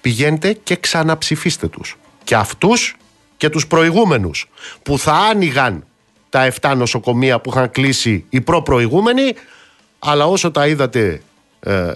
πηγαίνετε 0.00 0.52
και 0.52 0.76
ξαναψηφίστε 0.76 1.68
τους. 1.68 1.98
Και 2.24 2.36
αυτούς 2.36 2.96
και 3.40 3.48
τους 3.48 3.66
προηγούμενους 3.66 4.48
που 4.82 4.98
θα 4.98 5.12
άνοιγαν 5.12 5.84
τα 6.28 6.52
7 6.60 6.74
νοσοκομεία 6.76 7.40
που 7.40 7.50
είχαν 7.50 7.70
κλείσει 7.70 8.24
οι 8.28 8.40
προ-προηγούμενοι, 8.40 9.34
αλλά 9.98 10.26
όσο 10.26 10.50
τα 10.50 10.66
είδατε 10.66 11.22
ε, 11.60 11.92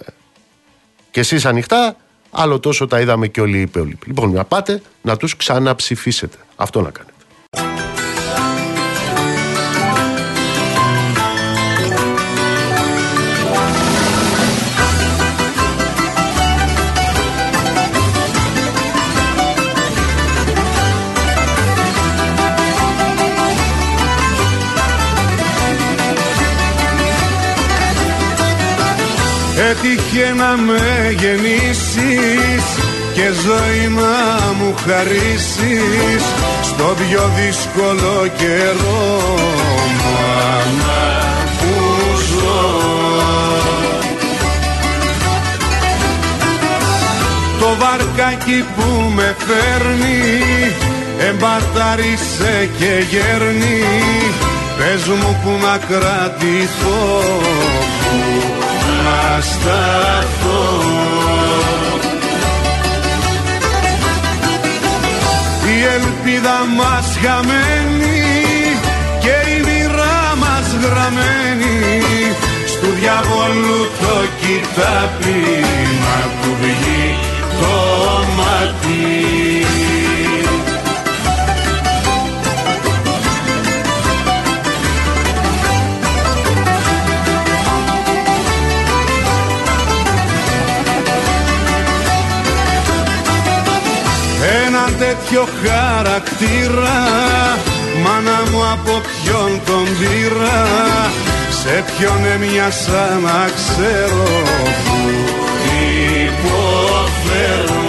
και 1.11 1.21
εσείς 1.21 1.45
ανοιχτά, 1.45 1.97
άλλο 2.31 2.61
τόσο 2.61 2.87
τα 2.87 3.01
είδαμε 3.01 3.29
και 3.29 3.41
όλοι 3.41 3.57
οι 3.57 3.61
υπόλοιποι. 3.61 4.07
Λοιπόν, 4.07 4.33
να 4.33 4.45
πάτε 4.45 4.83
να 5.03 5.17
τους 5.17 5.37
ξαναψηφίσετε. 5.37 6.37
Αυτό 6.57 6.81
να 6.81 6.91
κάνετε. 6.91 7.14
Έτυχε 29.77 30.35
να 30.37 30.57
με 30.57 31.15
γεννήσεις 31.19 32.65
και 33.15 33.31
ζωή 33.47 33.89
να 33.89 34.53
μου 34.59 34.75
χαρίσεις 34.87 36.23
στο 36.63 36.85
πιο 36.85 37.31
δύσκολο 37.37 38.27
καιρό 38.37 39.35
μάνα 40.05 41.05
που 41.59 41.75
ζω. 42.29 42.83
Το 47.61 47.77
βαρκάκι 47.79 48.65
που 48.77 49.13
με 49.15 49.37
φέρνει 49.47 50.43
εμπαρτάρισε 51.29 52.71
και 52.79 53.05
γέρνει. 53.11 53.83
Πες 54.79 55.07
μου 55.07 55.41
που 55.43 55.51
να 55.63 55.79
κρατηθώ 55.79 57.23
να 59.25 59.41
σταθώ 59.41 60.63
Η 65.75 65.83
ελπίδα 65.97 66.59
μας 66.77 67.07
χαμένη 67.23 68.23
και 69.21 69.35
η 69.55 69.59
μοίρα 69.67 70.37
μας 70.37 70.69
γραμμένη. 70.83 71.77
Στου 72.67 72.91
διαβολού 73.01 73.81
το 74.01 74.17
κοιτάπι 74.41 75.43
να 76.05 76.19
του 76.41 76.57
βγει 76.61 77.15
το 77.61 77.75
μάτι 78.37 79.34
χαρακτήρα. 96.05 96.99
Μάνα 98.05 98.43
μου 98.51 98.63
από 98.73 99.01
ποιον 99.01 99.61
τον 99.67 99.85
πήρα 99.99 100.63
Σε 101.63 101.85
ποιον 101.87 102.25
έμοιασα 102.35 103.19
να 103.23 103.49
ξέρω 103.57 104.25
που 104.85 104.97
υποφέρω. 106.25 107.83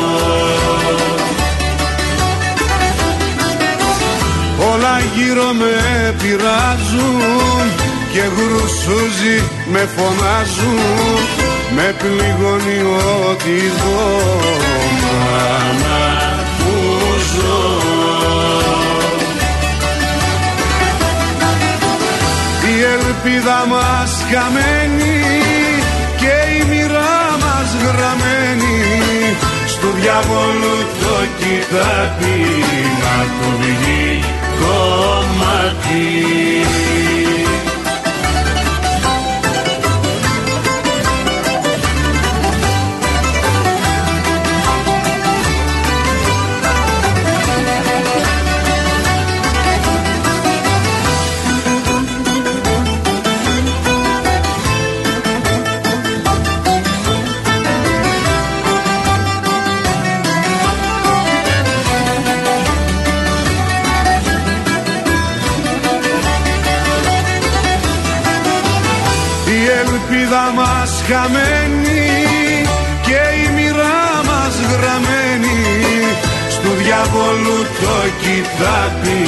Όλα 4.74 5.00
γύρω 5.16 5.52
με 5.54 6.14
πειράζουν 6.22 7.72
και 8.14 8.22
γρουσούζι 8.36 9.44
με 9.72 9.90
φωνάζουν 9.96 10.80
με 11.76 11.96
πληγώνει 12.00 12.80
ό,τι 13.30 13.58
δω 13.80 14.20
μάνα 15.02 16.35
η 22.70 22.82
ελπίδα 22.82 23.66
μας 23.70 24.12
χαμένη 24.32 25.22
και 26.18 26.36
η 26.58 26.64
μοίρα 26.70 27.38
μας 27.42 27.70
γραμμένη. 27.84 28.80
Στου 29.68 29.88
διαβόλου 30.00 30.76
το 31.02 31.16
κοιτάπι 31.38 32.40
να 33.02 33.24
του 33.24 33.50
βγει 33.60 34.24
κομμάτι 34.60 36.06
ελπίδα 70.36 70.52
μας 70.56 71.04
χαμένη 71.08 72.66
και 73.02 73.22
η 73.44 73.54
μοίρα 73.56 73.98
μας 74.28 74.56
γραμμένη. 74.72 75.60
Στου 76.50 76.72
διαβολού 76.84 77.60
το 77.82 77.98
κοιτάπι 78.22 79.20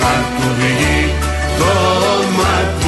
να 0.00 0.14
του 0.36 0.48
βγει 0.58 1.14
το 1.58 1.74
μάτι 2.36 2.81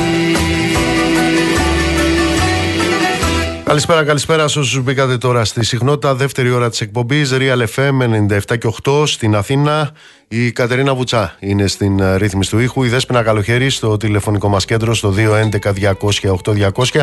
Καλησπέρα, 3.75 4.05
καλησπέρα 4.05 4.49
σε 4.49 4.59
όσου 4.59 4.83
μπήκατε 4.83 5.19
τώρα 5.19 5.45
στη 5.45 5.65
συχνότητα. 5.65 6.15
Δεύτερη 6.15 6.51
ώρα 6.51 6.71
τη 6.71 6.79
εκπομπή 6.81 7.23
Real 7.31 7.65
FM 7.75 8.29
97 8.49 8.59
και 8.59 8.73
8 8.85 9.03
στην 9.07 9.35
Αθήνα. 9.35 9.91
Η 10.29 10.53
Κατερίνα 10.53 10.95
Βουτσά 10.95 11.37
είναι 11.41 11.67
στην 11.67 12.01
ε, 12.01 12.17
ρύθμιση 12.17 12.51
του 12.51 12.59
ήχου. 12.59 12.83
Η 12.83 12.89
Δέσποινα 12.89 13.23
Καλοχέρη 13.23 13.71
στο 13.71 13.97
τηλεφωνικό 13.97 14.49
μα 14.49 14.59
κέντρο 14.59 14.95
στο 14.95 15.15
211-200-8200. 15.17 17.01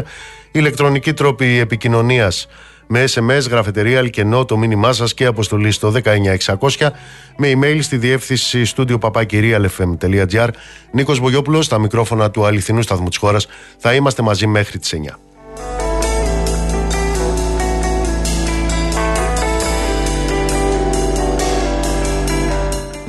Ηλεκτρονική 0.52 1.14
τρόπη 1.14 1.60
επικοινωνία 1.60 2.32
με 2.88 3.04
SMS, 3.14 3.50
γραφετερία, 3.50 4.00
αλκενό, 4.00 4.46
το 4.46 4.58
μήνυμά 4.58 4.94
σα 4.94 5.06
και 5.06 5.26
αποστολή 5.26 5.72
στο 5.72 5.94
19600 6.78 6.88
με 7.38 7.52
email 7.56 7.80
στη 7.82 7.98
διεύθυνση 7.98 8.66
στούντιο 8.66 8.98
παπάκυριαλfm.gr. 8.98 10.48
Νίκο 10.92 11.16
Μπογιόπουλο, 11.18 11.62
στα 11.62 11.80
μικρόφωνα 11.80 12.32
του 12.32 12.46
αληθινού 12.46 12.82
σταθμού 12.82 13.10
τη 13.10 13.18
χώρα. 13.18 13.38
Θα 13.78 13.94
είμαστε 13.94 14.22
μαζί 14.22 14.48
μέχρι 14.48 14.80
τι 14.80 15.02
9. 15.08 15.31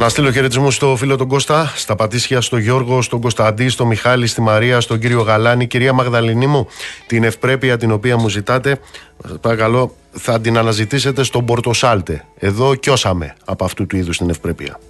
Να 0.03 0.09
στείλω 0.09 0.33
χαιρετισμού 0.33 0.71
στο 0.71 0.97
φίλο 0.97 1.17
τον 1.17 1.29
Κώστα, 1.29 1.73
στα 1.77 1.97
Πατήσια, 1.97 2.41
στο 2.41 2.57
Γιώργο, 2.57 3.03
στον 3.03 3.21
Κωνσταντή, 3.21 3.69
στο 3.69 3.87
Μιχάλη, 3.87 4.27
στη 4.27 4.41
Μαρία, 4.41 4.81
στον 4.81 4.99
κύριο 4.99 5.21
Γαλάνη. 5.21 5.67
Κυρία 5.67 5.93
Μαγδαληνή 5.93 6.47
μου, 6.47 6.67
την 7.07 7.25
ευπρέπεια 7.25 7.77
την 7.77 7.93
οποία 7.93 8.17
μου 8.17 8.29
ζητάτε, 8.29 8.79
σας 9.29 9.39
παρακαλώ, 9.41 9.95
θα 10.13 10.41
την 10.41 10.59
αναζητήσετε 10.59 11.23
στον 11.23 11.45
Πορτοσάλτε. 11.45 12.25
Εδώ 12.39 12.75
κιώσαμε 12.75 13.35
από 13.45 13.65
αυτού 13.65 13.87
του 13.87 13.97
είδους 13.97 14.19
την 14.19 14.31
ευπρέπεια. 14.31 14.81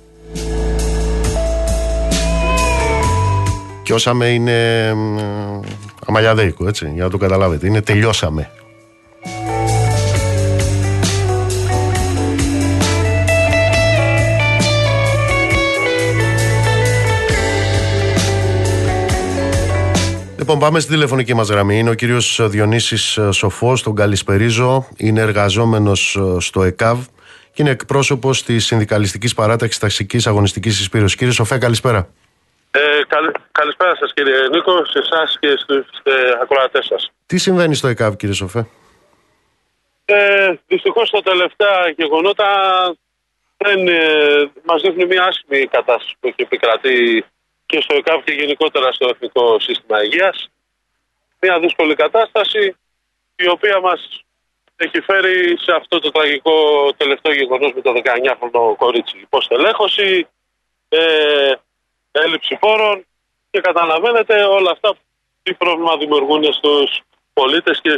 Κιώσαμε 3.82 4.26
είναι 4.26 4.90
μ, 4.94 5.18
αμαλιαδέικο, 6.06 6.68
έτσι, 6.68 6.90
για 6.94 7.04
να 7.04 7.10
το 7.10 7.16
καταλάβετε. 7.16 7.66
Είναι 7.66 7.82
τελειώσαμε. 7.82 8.50
Λοιπόν, 20.42 20.58
πάμε 20.58 20.80
στη 20.80 20.92
τηλεφωνική 20.92 21.34
μας 21.34 21.48
γραμμή. 21.48 21.78
Είναι 21.78 21.90
ο 21.90 21.94
κύριος 21.94 22.40
Διονύσης 22.42 23.18
Σοφός, 23.30 23.82
τον 23.82 23.94
Καλησπερίζω. 23.94 24.86
Είναι 24.96 25.20
εργαζόμενος 25.20 26.18
στο 26.38 26.62
ΕΚΑΒ 26.62 26.98
και 27.52 27.62
είναι 27.62 27.70
εκπρόσωπος 27.70 28.42
της 28.42 28.66
Συνδικαλιστικής 28.66 29.34
Παράταξης 29.34 29.78
Ταξικής 29.78 30.26
Αγωνιστικής 30.26 30.80
Εισπήρωση. 30.80 31.16
Κύριε 31.16 31.32
Σοφέ, 31.32 31.58
καλησπέρα. 31.58 32.08
Ε, 32.70 32.80
καλ- 33.08 33.36
καλησπέρα 33.52 33.96
σας 33.96 34.12
κύριε 34.14 34.48
Νίκο, 34.50 34.84
σε 34.84 34.98
εσάς 34.98 35.38
και 35.40 35.54
στους 35.58 35.86
ε, 36.02 36.12
ακροατές 36.42 36.86
σας. 36.86 37.10
Τι 37.26 37.38
συμβαίνει 37.38 37.74
στο 37.74 37.88
ΕΚΑΒ, 37.88 38.16
κύριε 38.16 38.34
Σοφέ; 38.34 38.66
Ε, 40.04 40.52
δυστυχώς 40.66 41.10
τα 41.10 41.22
τελευταία 41.22 41.88
γεγονότα 41.96 42.46
δεν, 43.56 43.88
ε, 43.88 44.50
μας 44.64 44.82
δείχνουν 44.82 45.06
μια 45.06 45.24
άσχημη 45.24 45.66
κατάσταση 45.66 46.16
που 46.20 46.26
έχει 46.28 46.42
επικρατεί 46.42 47.24
και 47.72 47.80
στο 47.80 47.94
ΕΚΑΒ 47.96 48.20
και 48.24 48.32
γενικότερα 48.32 48.92
στο 48.92 49.08
Εθνικό 49.12 49.44
Σύστημα 49.66 50.04
Υγείας. 50.04 50.36
Μια 51.40 51.58
δύσκολη 51.64 51.94
κατάσταση 51.94 52.76
η 53.36 53.48
οποία 53.48 53.80
μας 53.80 54.00
έχει 54.76 55.00
φέρει 55.08 55.36
σε 55.64 55.72
αυτό 55.80 55.98
το 55.98 56.10
τραγικό 56.10 56.56
τελευταίο 56.96 57.32
γεγονός 57.32 57.72
με 57.74 57.80
το 57.80 57.92
19χρονο 57.96 58.76
κορίτσι. 58.76 59.16
Υποστελέχωση, 59.28 60.26
ε, 60.88 61.52
έλλειψη 62.10 62.56
πόρων 62.60 63.06
και 63.50 63.60
καταλαβαίνετε 63.60 64.34
όλα 64.42 64.70
αυτά 64.70 64.94
τι 65.42 65.54
πρόβλημα 65.54 65.96
δημιουργούν 65.96 66.42
στους 66.52 67.00
πολίτες 67.32 67.80
και 67.82 67.90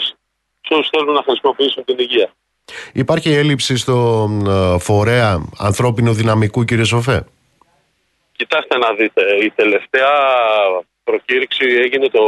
σε 0.66 0.74
όσους 0.74 0.88
θέλουν 0.92 1.14
να 1.14 1.22
χρησιμοποιήσουν 1.22 1.84
την 1.84 1.98
υγεία. 1.98 2.32
Υπάρχει 2.92 3.32
έλλειψη 3.32 3.76
στο 3.76 4.28
ε, 4.46 4.78
φορέα 4.78 5.48
ανθρώπινου 5.58 6.12
δυναμικού, 6.12 6.64
κύριε 6.64 6.84
Σοφέ; 6.84 7.26
Κοιτάξτε 8.36 8.78
να 8.78 8.92
δείτε, 8.94 9.36
η 9.44 9.50
τελευταία 9.50 10.12
προκήρυξη 11.04 11.64
έγινε 11.64 12.08
το 12.08 12.24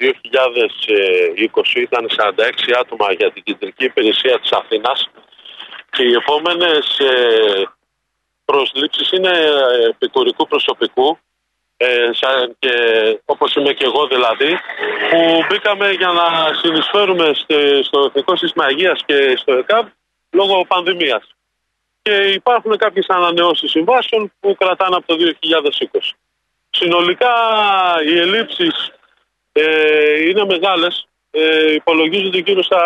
2020, 0.00 1.74
ήταν 1.74 2.10
46 2.16 2.72
άτομα 2.80 3.12
για 3.12 3.32
την 3.32 3.42
κεντρική 3.42 3.84
υπηρεσία 3.84 4.40
της 4.40 4.52
Αθήνας 4.52 5.10
και 5.90 6.02
οι 6.02 6.12
επόμενες 6.12 6.98
ε, 6.98 7.68
προσλήψεις 8.44 9.10
είναι 9.12 9.28
ε, 9.28 9.88
επικουρικού 9.88 10.46
προσωπικού 10.46 11.18
ε, 11.76 12.10
σαν 12.12 12.56
και, 12.58 12.72
όπως 13.24 13.54
είμαι 13.54 13.72
και 13.72 13.84
εγώ 13.84 14.06
δηλαδή 14.06 14.58
που 15.10 15.44
μπήκαμε 15.48 15.90
για 15.90 16.08
να 16.08 16.54
συνεισφέρουμε 16.54 17.34
στε- 17.34 17.84
στο 17.84 18.00
Εθνικό 18.00 18.36
Σύστημα 18.36 18.70
Υγείας 18.70 19.00
και 19.06 19.36
στο 19.36 19.52
ΕΚΑΒ 19.52 19.86
λόγω 20.30 20.64
πανδημίας 20.64 21.34
και 22.04 22.14
υπάρχουν 22.40 22.76
κάποιες 22.76 23.06
ανανεώσεις 23.08 23.70
συμβάσεων 23.70 24.32
που 24.40 24.54
κρατάνε 24.58 24.96
από 24.96 25.06
το 25.06 25.16
2020. 25.94 26.00
Συνολικά 26.70 27.34
οι 28.06 28.18
ελλείψεις 28.18 28.92
ε, 29.52 30.28
είναι 30.28 30.44
μεγάλες. 30.44 31.06
Ε, 31.30 31.72
υπολογίζονται 31.72 32.38
γύρω 32.38 32.62
στα 32.62 32.82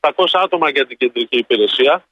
700 0.00 0.10
άτομα 0.32 0.70
για 0.70 0.86
την 0.86 0.96
κεντρική 0.96 1.36
υπηρεσία. 1.36 2.04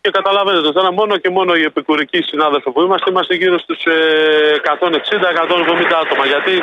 Και 0.00 0.10
καταλαβαίνετε, 0.10 0.72
τώρα 0.72 0.92
μόνο 0.92 1.16
και 1.16 1.30
μόνο 1.30 1.54
οι 1.54 1.62
επικουρικοί 1.62 2.22
συνάδελφοι 2.22 2.70
που 2.70 2.82
είμαστε, 2.82 3.10
είμαστε 3.10 3.34
γύρω 3.34 3.58
στους 3.58 3.84
ε, 3.84 4.60
160-170 4.64 5.92
άτομα. 6.04 6.26
Γιατί 6.26 6.62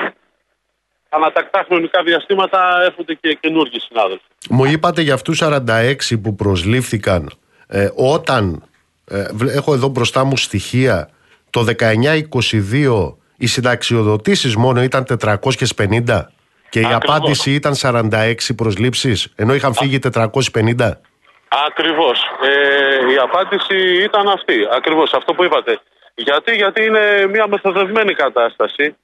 ανατακτά 1.10 1.64
χρονικά 1.68 2.04
διαστήματα 2.04 2.82
έρχονται 2.84 3.14
και 3.14 3.38
καινούργιοι 3.42 3.80
συνάδελφοι. 3.80 4.26
Μου 4.50 4.66
είπατε 4.66 5.02
για 5.02 5.14
αυτούς 5.14 5.42
46 5.44 6.22
που 6.22 6.36
προσλήφθηκαν 6.36 7.30
ε, 7.68 7.90
όταν 7.96 8.64
ε, 9.06 9.28
βλέ- 9.34 9.56
έχω 9.56 9.74
εδώ 9.74 9.88
μπροστά 9.88 10.24
μου 10.24 10.38
στοιχεία 10.38 11.10
το 11.50 11.66
19-22 11.80 13.16
οι 13.38 13.48
συνταξιοδοτήσεις 13.48 14.56
μόνο 14.56 14.84
ήταν 14.84 15.06
450 15.20 16.26
και 16.70 16.80
η 16.80 16.86
Ακριβώς. 16.86 17.16
απάντηση 17.16 17.52
ήταν 17.54 17.74
46 17.82 18.36
προσλήψεις 18.56 19.34
ενώ 19.36 19.54
είχαν 19.54 19.74
φύγει 19.74 20.00
450. 20.14 20.92
Ακριβώς. 21.68 22.20
Ε, 22.42 23.12
η 23.14 23.18
απάντηση 23.18 24.04
ήταν 24.04 24.28
αυτή. 24.28 24.56
Ακριβώς 24.76 25.14
αυτό 25.14 25.34
που 25.34 25.44
είπατε. 25.44 25.80
Γιατί, 26.16 26.56
γιατί 26.56 26.84
είναι 26.84 27.28
μια 27.32 27.48
μεθοδευμένη 27.48 28.14
κατάσταση. 28.14 28.96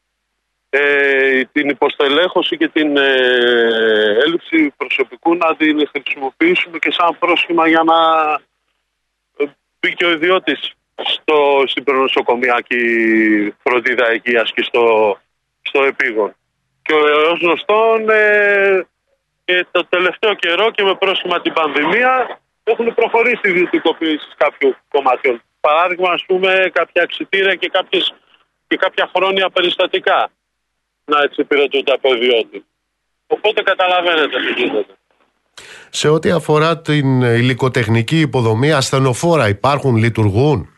Ε, 0.70 1.42
την 1.52 1.70
υποστελέχωση 1.70 2.58
και 2.58 2.68
την 2.68 2.98
ε, 2.98 4.18
έλλειψη 4.26 4.74
προσωπικού 4.78 5.36
να 5.36 5.56
την 5.56 5.88
χρησιμοποιήσουμε 5.92 6.78
και 6.78 6.92
σαν 6.98 7.18
πρόσχημα 7.20 7.68
για 7.68 7.84
να 7.84 7.96
ε, 9.82 9.88
μπει 9.88 9.96
και 9.96 10.06
ο 10.06 10.12
ιδιώτης 10.12 10.72
στο, 11.04 11.64
στην 11.66 11.84
προνοσοκομιακή 11.84 12.84
φροντίδα 13.64 14.14
υγείας 14.14 14.52
και 14.54 14.64
στο, 14.64 15.18
στο 15.62 15.84
επίγον. 15.84 16.36
Και 16.82 16.94
ως 17.32 17.40
γνωστόν 17.40 18.10
ε, 18.10 18.86
και 19.46 19.66
το 19.72 19.86
τελευταίο 19.86 20.34
καιρό 20.34 20.72
και 20.72 20.84
με 20.84 20.96
πρόσχημα 20.96 21.42
την 21.42 21.54
πανδημία 21.54 22.40
έχουν 22.64 22.94
προχωρήσει 22.94 23.42
οι 23.44 23.50
ιδιωτικοποίησει 23.50 24.28
κάποιου 24.38 24.76
κομματιών. 24.90 25.42
Παράδειγμα, 25.60 26.12
ας 26.12 26.26
πούμε, 26.26 26.70
κάποια 26.74 27.02
εξητήρια 27.02 27.56
και, 27.56 27.70
κάποιες, 27.70 28.14
και 28.68 28.78
κάποια 28.78 29.12
χρόνια 29.16 29.50
περιστατικά 29.50 30.32
να 31.06 31.22
εξυπηρετούνται 31.22 31.92
από 31.92 32.14
ιδιώτη. 32.14 32.66
Οπότε 33.28 33.62
καταλαβαίνετε 33.62 34.40
τι 34.40 34.62
γίνεται. 34.62 34.94
Σε 35.90 36.08
ό,τι 36.10 36.30
αφορά 36.32 36.82
την 36.82 37.22
υλικοτεχνική 37.22 38.20
υποδομή, 38.20 38.72
ασθενοφόρα 38.72 39.48
υπάρχουν, 39.48 39.96
λειτουργούν; 39.96 40.72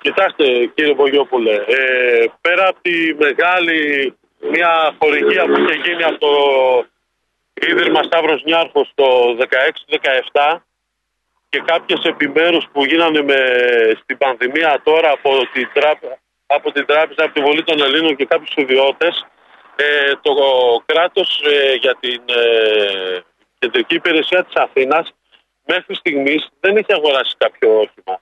Κοιτάξτε 0.00 0.44
κύριε 0.74 0.94
Βογιόπουλε, 0.94 1.54
ε, 1.54 2.24
πέρα 2.40 2.68
από 2.68 2.78
τη 2.82 3.14
μεγάλη 3.14 3.78
μια 4.50 4.94
χορηγία 4.98 5.44
που 5.44 5.60
είχε 5.60 5.74
γίνει 5.84 6.02
από 6.02 6.18
το 6.18 6.34
Ίδρυμα 7.54 8.02
Σταύρος 8.02 8.42
Νιάρχος 8.44 8.92
το 8.94 9.06
16-17 9.38 10.64
και 11.48 11.62
κάποιες 11.64 12.00
επιμέρους 12.04 12.64
που 12.72 12.84
γίνανε 12.84 13.22
με, 13.22 13.38
στην 14.02 14.18
πανδημία 14.18 14.80
τώρα 14.84 15.10
από 15.10 15.30
την, 15.52 15.68
τράπεζα, 15.72 16.18
από 16.46 16.72
την 16.72 16.86
τράπεζα, 16.86 17.24
από 17.24 17.34
τη 17.34 17.40
Βολή 17.40 17.62
των 17.64 17.82
Ελλήνων 17.82 18.16
και 18.16 18.24
κάποιους 18.24 18.54
ιδιώτες 18.56 19.26
ε, 19.76 20.12
το 20.22 20.34
κράτος 20.86 21.42
ε, 21.44 21.74
για 21.74 21.96
την 22.00 22.22
ε, 22.26 23.20
κεντρική 23.58 23.94
υπηρεσία 23.94 24.44
της 24.44 24.54
Αθήνας 24.54 25.14
μέχρι 25.66 25.94
στιγμής 25.94 26.48
δεν 26.60 26.76
έχει 26.76 26.92
αγοράσει 26.92 27.34
κάποιο 27.38 27.78
όχημα. 27.78 28.20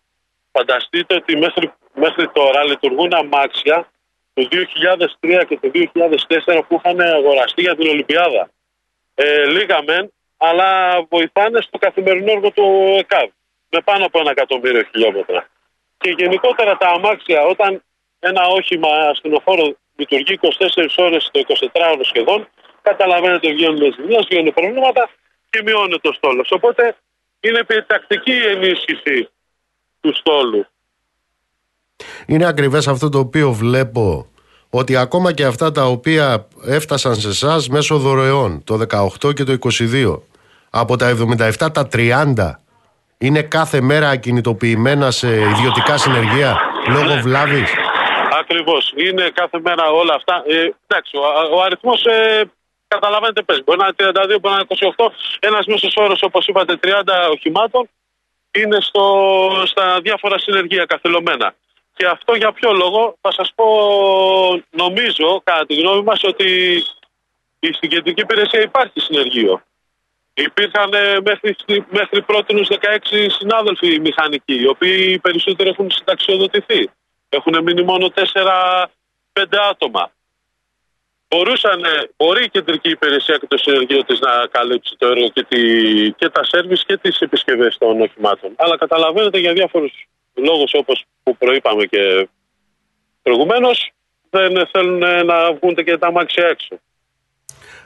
Φανταστείτε 0.52 1.14
ότι 1.14 1.36
μέχρι, 1.36 1.72
μέχρι 1.94 2.28
τώρα 2.28 2.64
λειτουργούν 2.64 3.14
αμάξια 3.14 3.90
του 4.34 4.48
2003 5.20 5.44
και 5.48 5.58
του 5.58 5.70
2004 6.46 6.60
που 6.68 6.80
είχαν 6.84 7.00
αγοραστεί 7.00 7.62
για 7.62 7.76
την 7.76 7.88
Ολυμπιάδα. 7.88 8.50
Ε, 9.14 9.44
λίγα 9.44 9.82
μεν, 9.82 10.12
αλλά 10.36 11.00
βοηθάνε 11.08 11.60
στο 11.60 11.78
καθημερινό 11.78 12.32
έργο 12.32 12.50
του 12.50 12.94
ΕΚΑΒ 12.98 13.28
με 13.68 13.80
πάνω 13.80 14.04
από 14.04 14.18
ένα 14.18 14.30
εκατομμύριο 14.30 14.82
χιλιόμετρα. 14.82 15.48
Και 15.98 16.10
γενικότερα 16.18 16.76
τα 16.76 16.88
αμάξια, 16.88 17.42
όταν 17.42 17.82
ένα 18.18 18.46
όχημα 18.46 18.88
ασθενοφόρο 18.88 19.76
λειτουργεί 20.00 20.38
24 20.42 21.04
ώρες 21.06 21.30
το 21.32 21.40
24ωρο 21.48 22.04
σχεδόν, 22.10 22.48
καταλαβαίνετε 22.82 23.52
βγαίνουν 23.52 23.82
ζημιές, 23.94 24.24
βγαίνουν 24.30 24.52
προβλήματα 24.52 25.10
και 25.50 25.62
μειώνεται 25.64 25.98
το 26.02 26.12
στόλος. 26.12 26.48
Οπότε 26.50 26.96
είναι 27.40 27.58
επιτακτική 27.58 28.32
η 28.32 28.46
ενίσχυση 28.54 29.28
του 30.00 30.14
στόλου. 30.14 30.66
Είναι 32.26 32.46
ακριβές 32.46 32.88
αυτό 32.88 33.08
το 33.08 33.18
οποίο 33.18 33.52
βλέπω 33.52 34.26
ότι 34.70 34.96
ακόμα 34.96 35.32
και 35.32 35.44
αυτά 35.44 35.72
τα 35.72 35.84
οποία 35.84 36.46
έφτασαν 36.66 37.14
σε 37.14 37.28
εσάς 37.28 37.68
μέσω 37.68 37.98
δωρεών 37.98 38.64
το 38.64 38.80
18 39.22 39.34
και 39.34 39.44
το 39.44 39.56
22 39.60 40.20
από 40.70 40.96
τα 40.96 41.16
77 41.58 41.72
τα 41.72 41.88
30 41.92 42.34
είναι 43.18 43.42
κάθε 43.42 43.80
μέρα 43.80 44.08
ακινητοποιημένα 44.08 45.10
σε 45.10 45.28
ιδιωτικά 45.28 45.96
συνεργεία 45.96 46.56
λόγω 46.88 47.20
βλάβης; 47.20 47.70
Ακριβώς. 48.50 48.92
Είναι 48.96 49.30
κάθε 49.30 49.60
μέρα 49.60 49.90
όλα 49.90 50.14
αυτά. 50.14 50.42
Ε, 50.46 50.70
εντάξει, 50.86 51.16
ο, 51.16 51.22
ο 51.56 51.62
αριθμός 51.62 52.04
ε, 52.04 52.50
καταλαβαίνετε 52.88 53.42
πες. 53.42 53.62
Μπορεί 53.64 53.78
να 53.78 53.84
είναι 53.86 54.10
32, 54.12 54.40
μπορεί 54.40 54.54
να 54.54 54.64
είναι 54.68 54.94
28. 54.96 55.10
Ένας 55.38 55.66
μέσος 55.66 55.94
όρος 55.96 56.22
όπως 56.22 56.46
είπατε 56.46 56.78
30 56.82 57.02
οχημάτων 57.30 57.88
είναι 58.50 58.78
στο, 58.80 59.04
στα 59.66 60.00
διάφορα 60.00 60.38
συνεργεία 60.38 60.84
καθελωμένα. 60.84 61.54
Και 61.96 62.06
αυτό 62.06 62.34
για 62.34 62.52
ποιο 62.52 62.72
λόγο, 62.72 63.16
θα 63.20 63.32
σας 63.32 63.52
πω, 63.54 63.66
νομίζω, 64.70 65.40
κατά 65.44 65.66
τη 65.66 65.74
γνώμη 65.74 66.02
μας, 66.02 66.24
ότι 66.24 66.82
στην 67.72 67.90
κεντρική 67.90 68.20
υπηρεσία 68.20 68.60
υπάρχει 68.60 69.00
συνεργείο. 69.00 69.62
Υπήρχαν 70.34 70.92
ε, 70.92 71.20
μέχρι, 71.24 71.56
μέχρι 71.90 72.22
πρώτη 72.22 72.66
16 72.68 72.76
συνάδελφοι 73.38 74.00
μηχανικοί, 74.00 74.54
οι 74.54 74.66
οποίοι 74.66 75.18
περισσότεροι 75.18 75.68
έχουν 75.68 75.90
συνταξιοδοτηθεί. 75.90 76.90
Έχουν 77.32 77.62
μείνει 77.62 77.82
μόνο 77.82 78.12
4-5 78.14 79.44
άτομα. 79.70 80.12
Μπορούσαν, 81.28 81.80
μπορεί 82.16 82.44
η 82.44 82.48
κεντρική 82.48 82.90
υπηρεσία 82.90 83.36
και 83.36 83.46
το 83.46 83.56
συνεργείο 83.56 84.04
της 84.04 84.18
να 84.20 84.46
καλύψει 84.50 84.94
το 84.98 85.06
έργο 85.06 85.28
και, 85.28 85.46
τη, 85.48 85.60
και 86.12 86.28
τα 86.28 86.44
σέρβις 86.44 86.84
και 86.84 86.96
τις 86.96 87.18
επισκευές 87.18 87.76
των 87.78 88.00
οχημάτων. 88.00 88.52
Αλλά 88.56 88.76
καταλαβαίνετε 88.76 89.38
για 89.38 89.52
διάφορους 89.52 89.92
λόγους 90.34 90.72
όπως 90.74 91.04
που 91.22 91.36
προείπαμε 91.36 91.84
και 91.84 92.28
προηγουμένως 93.22 93.92
δεν 94.30 94.68
θέλουν 94.72 95.26
να 95.26 95.52
βγουν 95.52 95.74
και 95.74 95.98
τα 95.98 96.12
μάξια 96.12 96.46
έξω. 96.46 96.80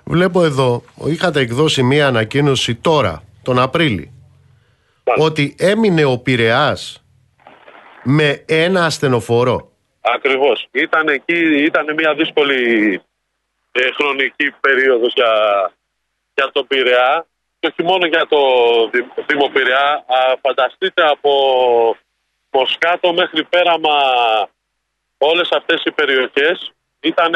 Βλέπω 0.04 0.44
εδώ, 0.44 0.82
είχατε 1.06 1.40
εκδώσει 1.40 1.82
μία 1.82 2.06
ανακοίνωση 2.06 2.74
τώρα, 2.74 3.22
τον 3.42 3.58
Απρίλη, 3.58 4.12
ότι 5.18 5.54
έμεινε 5.58 6.04
ο 6.04 6.18
Πειραιάς 6.18 7.03
με 8.04 8.44
ένα 8.48 8.84
ασθενοφόρο. 8.84 9.72
Ακριβώς. 10.00 10.68
Ήταν 10.70 11.08
εκεί, 11.08 11.64
ήταν 11.64 11.94
μια 11.94 12.14
δύσκολη 12.14 12.92
ε, 13.72 13.80
χρονική 13.94 14.50
περίοδος 14.60 15.12
για, 15.14 15.32
για 16.34 16.50
τον 16.52 16.66
Πειραιά 16.66 17.26
και 17.58 17.66
όχι 17.66 17.82
μόνο 17.82 18.06
για 18.06 18.26
το 18.26 18.38
Δήμο 19.26 19.48
Πειραιά. 19.52 20.04
Α, 20.06 20.36
φανταστείτε 20.40 21.02
από 21.06 21.32
Μοσκάτο 22.50 23.12
μέχρι 23.12 23.44
Πέραμα 23.44 23.98
όλες 25.18 25.48
αυτές 25.50 25.82
οι 25.84 25.90
περιοχές 25.90 26.72
ήταν 27.00 27.32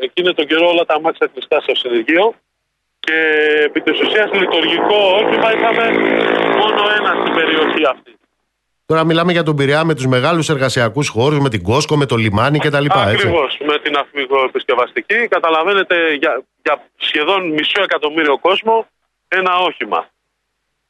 εκείνο 0.00 0.32
τον 0.32 0.46
καιρό 0.46 0.68
όλα 0.68 0.84
τα 0.84 0.94
αμάξια 0.94 1.30
κλειστά 1.32 1.60
στο 1.60 1.74
συνεργείο 1.74 2.34
και 3.00 3.16
επί 3.64 3.80
της 3.80 4.00
ουσίας 4.00 4.30
λειτουργικό 4.32 4.96
όχημα 5.20 5.52
είχαμε 5.52 5.84
μόνο 6.56 6.82
ένα 6.98 7.10
στην 7.20 7.34
περιοχή 7.34 7.82
αυτή. 7.86 8.17
Τώρα 8.90 9.04
μιλάμε 9.04 9.32
για 9.32 9.42
τον 9.42 9.56
Πειραιά 9.56 9.84
με 9.84 9.94
τους 9.94 10.06
μεγάλους 10.06 10.48
εργασιακούς 10.48 11.08
χώρους, 11.08 11.38
με 11.38 11.48
την 11.48 11.62
Κόσκο, 11.62 11.96
με 11.96 12.06
το 12.06 12.16
λιμάνι 12.16 12.58
κτλ. 12.58 12.86
Ακριβώς. 12.88 13.58
Με 13.60 13.78
την 13.78 13.96
αφηγοεπισκευαστική. 13.96 15.28
Καταλαβαίνετε 15.28 16.14
για, 16.14 16.42
για 16.62 16.84
σχεδόν 16.96 17.48
μισό 17.52 17.82
εκατομμύριο 17.82 18.38
κόσμο 18.38 18.86
ένα 19.28 19.56
όχημα. 19.56 20.08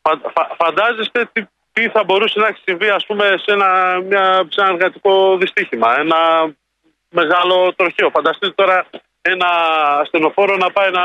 Φα, 0.03 0.11
φα, 0.35 0.55
φαντάζεστε 0.57 1.29
τι, 1.33 1.43
τι 1.73 1.89
θα 1.89 2.05
μπορούσε 2.05 2.39
να 2.41 2.47
έχει 2.47 2.61
συμβεί 2.65 2.89
ας 2.89 3.07
πούμε, 3.07 3.35
σε 3.45 3.53
ένα, 3.53 4.01
μια, 4.09 4.47
σε 4.49 4.61
ένα 4.61 4.71
εργατικό 4.71 5.37
δυστύχημα. 5.37 5.99
Ένα 5.99 6.19
μεγάλο 7.09 7.73
τροχαίο. 7.77 8.11
Φανταστείτε 8.11 8.53
τώρα 8.53 8.87
ένα 9.21 9.49
ασθενοφόρο 10.01 10.57
να 10.57 10.71
πάει 10.71 10.91
να 10.91 11.05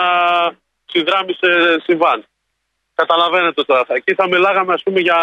συνδράμει 0.85 1.33
σε 1.33 1.47
συμβάν. 1.83 2.25
Καταλαβαίνετε 2.95 3.63
τώρα. 3.63 3.85
Εκεί 3.87 4.13
θα 4.13 4.27
μιλάγαμε 4.27 4.73
ας 4.73 4.83
πούμε 4.83 4.99
για 4.99 5.19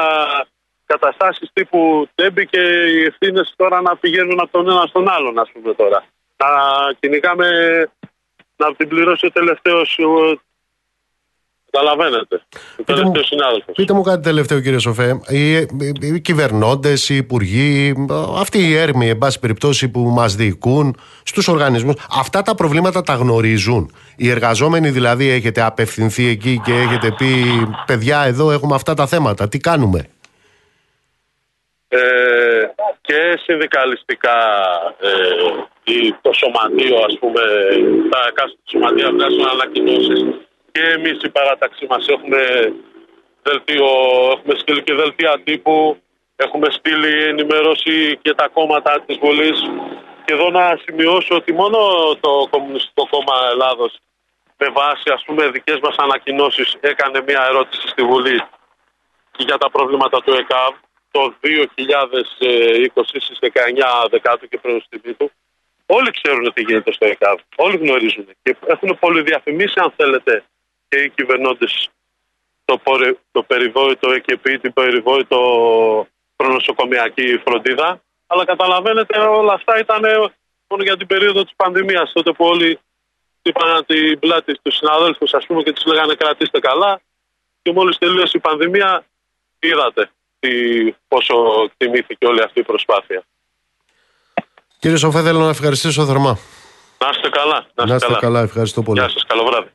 καταστάσεις 0.92 1.50
τύπου 1.52 2.08
τέμπη 2.14 2.46
και 2.46 2.62
οι 2.92 3.02
ευθύνες 3.10 3.54
τώρα 3.56 3.80
να 3.80 3.96
πηγαίνουν 3.96 4.40
από 4.40 4.52
τον 4.56 4.70
ένα 4.70 4.84
στον 4.86 5.08
άλλον, 5.08 5.38
ας 5.38 5.48
πούμε 5.52 5.74
τώρα. 5.74 6.04
Να 6.36 6.48
κυνηγάμε 7.00 7.48
να 8.56 8.74
την 8.74 8.88
πληρώσει 8.88 9.26
ο 9.26 9.30
τελευταίος. 9.30 9.98
Καταλαβαίνετε. 11.72 12.42
Ο 12.80 12.82
τελευταίος 12.82 13.26
συνάδελφος. 13.26 13.74
Πείτε 13.74 13.92
μου 13.92 14.02
κάτι 14.02 14.22
τελευταίο, 14.22 14.60
κύριε 14.60 14.78
Σοφέ. 14.78 15.20
Οι, 15.28 15.56
οι, 15.56 15.66
οι 16.00 16.20
κυβερνώντες, 16.20 17.08
οι 17.08 17.16
υπουργοί, 17.16 17.94
αυτοί 18.38 18.58
οι 18.58 18.74
έρμοι, 18.74 19.08
εν 19.08 19.18
πάση 19.18 19.38
περιπτώσει, 19.38 19.88
που 19.88 20.00
μας 20.00 20.34
διοικούν 20.34 20.96
στους 21.22 21.48
οργανισμούς, 21.48 21.94
αυτά 22.10 22.42
τα 22.42 22.54
προβλήματα 22.54 23.02
τα 23.02 23.14
γνωρίζουν. 23.14 23.94
Οι 24.16 24.30
εργαζόμενοι 24.30 24.90
δηλαδή 24.90 25.28
έχετε 25.28 25.62
απευθυνθεί 25.62 26.26
εκεί 26.26 26.60
και 26.64 26.72
έχετε 26.72 27.14
πει, 27.18 27.34
παιδιά, 27.86 28.20
εδώ 28.20 28.50
έχουμε 28.50 28.74
αυτά 28.74 28.94
τα 28.94 29.06
θέματα. 29.06 29.48
Τι 29.48 29.58
κάνουμε; 29.58 30.08
Ε, 31.92 32.68
και 33.00 33.38
συνδικαλιστικά 33.44 34.38
ε, 35.00 35.10
το 36.22 36.32
σωματείο, 36.32 36.96
ας 37.08 37.18
πούμε, 37.18 37.42
τα 38.10 38.20
εκάστοτε 38.28 38.62
σωματεία 38.70 39.10
βγάζουν 39.12 39.48
ανακοινώσει 39.48 40.48
και 40.72 40.82
εμείς 40.82 41.18
η 41.22 41.28
παράταξή 41.30 41.86
μας 41.88 42.06
έχουμε, 42.08 42.72
δελτίο, 43.42 43.86
έχουμε 44.36 44.54
στείλει 44.58 44.82
και 44.82 44.94
δελτία 44.94 45.40
τύπου, 45.44 46.02
έχουμε 46.36 46.66
στείλει 46.70 47.22
ενημερώσει 47.22 48.18
και 48.22 48.34
τα 48.34 48.48
κόμματα 48.48 49.02
της 49.06 49.18
Βουλής. 49.18 49.60
Και 50.24 50.32
εδώ 50.32 50.50
να 50.50 50.78
σημειώσω 50.84 51.34
ότι 51.34 51.52
μόνο 51.52 51.78
το 52.20 52.48
Κομμουνιστικό 52.50 53.08
Κόμμα 53.10 53.36
Ελλάδος 53.50 53.98
με 54.58 54.68
βάση 54.68 55.10
ας 55.14 55.22
πούμε 55.26 55.48
δικές 55.48 55.78
μας 55.82 55.96
ανακοινώσεις 55.96 56.76
έκανε 56.80 57.22
μια 57.26 57.46
ερώτηση 57.48 57.88
στη 57.88 58.02
Βουλή 58.02 58.42
για 59.36 59.58
τα 59.58 59.70
προβλήματα 59.70 60.22
του 60.22 60.32
ΕΚΑΒ 60.32 60.74
το 61.10 61.34
2020 61.40 63.18
στις 63.18 63.38
19 63.40 64.08
Δεκάτου 64.10 64.48
και 64.48 64.58
προς 64.58 64.88
του. 65.16 65.30
Όλοι 65.86 66.10
ξέρουν 66.10 66.52
τι 66.52 66.62
γίνεται 66.62 66.92
στο 66.92 67.06
ΕΚΑΒ. 67.06 67.38
Όλοι 67.56 67.76
γνωρίζουν. 67.76 68.28
Και 68.42 68.56
έχουν 68.66 68.98
πολυδιαφημίσει, 69.00 69.80
αν 69.80 69.92
θέλετε, 69.96 70.44
και 70.88 70.98
οι 70.98 71.10
κυβερνώντες 71.10 71.88
το, 72.64 72.80
το 73.32 73.42
περιβόητο 73.42 74.10
ΕΚΕΠΗ, 74.10 74.58
την 74.58 74.72
περιβόητο 74.72 75.38
προνοσοκομιακή 76.36 77.40
φροντίδα. 77.44 78.02
Αλλά 78.26 78.44
καταλαβαίνετε, 78.44 79.18
όλα 79.18 79.52
αυτά 79.52 79.78
ήταν 79.78 80.02
μόνο 80.68 80.82
για 80.82 80.96
την 80.96 81.06
περίοδο 81.06 81.42
της 81.42 81.52
πανδημίας. 81.56 82.12
Τότε 82.12 82.32
που 82.32 82.44
όλοι 82.44 82.78
είπαν 83.42 83.84
την 83.86 84.18
πλάτη 84.18 84.54
στους 84.54 84.76
συναδέλφους, 84.76 85.34
ας 85.34 85.46
πούμε, 85.46 85.62
και 85.62 85.72
του 85.72 85.92
λέγανε 85.92 86.14
κρατήστε 86.14 86.58
καλά. 86.58 87.00
Και 87.62 87.72
μόλις 87.72 87.98
τελείωσε 87.98 88.36
η 88.36 88.40
πανδημία, 88.40 89.04
είδατε 89.58 90.10
τι, 90.40 90.50
πόσο 91.08 91.34
τιμήθηκε 91.76 92.26
όλη 92.26 92.42
αυτή 92.42 92.60
η 92.60 92.62
προσπάθεια. 92.62 93.24
Κύριε 94.78 94.96
Σοφέ, 94.96 95.22
θέλω 95.22 95.38
να 95.38 95.48
ευχαριστήσω 95.48 96.04
θερμά. 96.04 96.38
Να 96.98 97.08
είστε 97.08 97.28
καλά. 97.28 97.66
Να 97.74 97.94
είστε, 97.94 98.06
καλά. 98.06 98.18
καλά. 98.18 98.40
Ευχαριστώ 98.40 98.82
πολύ. 98.82 99.00
Γεια 99.00 99.08
σας. 99.08 99.24
Καλό 99.26 99.44
βράδυ. 99.44 99.70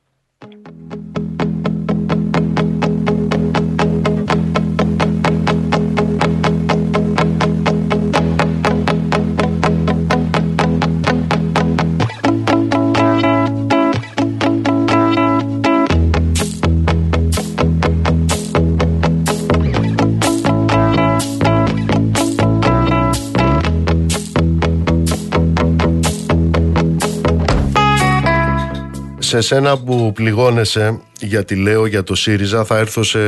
Σε 29.36 29.42
σένα 29.42 29.78
που 29.78 30.12
πληγώνεσαι 30.14 31.00
γιατί 31.20 31.56
λέω 31.56 31.86
για 31.86 32.04
το 32.04 32.16
ΣΥΡΙΖΑ 32.16 32.64
θα 32.64 32.78
έρθω 32.78 33.04
σε 33.04 33.20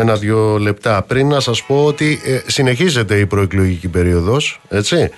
ένα-δυο 0.00 0.58
λεπτά 0.58 1.02
πριν 1.02 1.28
να 1.28 1.40
σας 1.40 1.62
πω 1.62 1.84
ότι 1.84 2.20
ε, 2.24 2.40
συνεχίζεται 2.46 3.18
η 3.18 3.26
προεκλογική 3.26 3.88
περίοδος 3.88 4.60
έτσι 4.68 5.10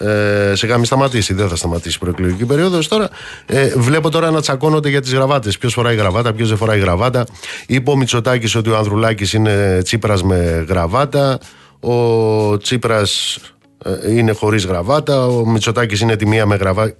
Ε, 0.00 0.54
σιγά 0.54 0.76
μην 0.76 0.84
σταματήσει, 0.84 1.34
δεν 1.34 1.48
θα 1.48 1.56
σταματήσει 1.56 1.96
η 1.96 1.98
προεκλογική 1.98 2.44
περίοδος. 2.44 2.88
Τώρα 2.88 3.08
ε, 3.46 3.72
βλέπω 3.76 4.10
τώρα 4.10 4.30
να 4.30 4.40
τσακώνονται 4.40 4.88
για 4.88 5.00
τις 5.00 5.12
γραβάτες. 5.12 5.58
Ποιος 5.58 5.72
φοράει 5.72 5.96
γραβάτα, 5.96 6.32
ποιος 6.32 6.48
δεν 6.48 6.56
φοράει 6.56 6.78
γραβάτα. 6.78 7.26
Είπε 7.66 7.90
ο 7.90 7.96
Μητσοτάκης 7.96 8.54
ότι 8.54 8.70
ο 8.70 8.76
Ανδρουλάκης 8.76 9.32
είναι 9.32 9.80
τσίπρας 9.82 10.22
με 10.22 10.64
γραβάτα. 10.68 11.38
Ο 11.80 12.56
Τσίπρας 12.56 13.38
ε, 13.84 14.12
είναι 14.12 14.32
χωρίς 14.32 14.64
γραβάτα. 14.64 15.26
Ο 15.26 15.46
Μητσοτάκης 15.46 16.00
είναι 16.00 16.16
τη 16.16 16.26
μία 16.26 16.46
με 16.46 16.56
γραβάτα, 16.56 16.94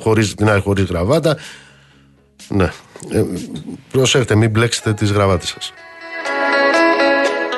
χωρίς, 0.00 0.34
την 0.34 0.48
άλλη 0.48 0.60
χωρίς 0.60 0.84
γραβάτα. 0.84 1.36
Ναι. 2.48 2.70
Ε, 3.10 3.24
προσέχτε, 3.90 4.34
μην 4.34 4.50
μπλέξετε 4.50 4.92
τις 4.92 5.10
γραβάτες 5.12 5.48
σας. 5.48 5.72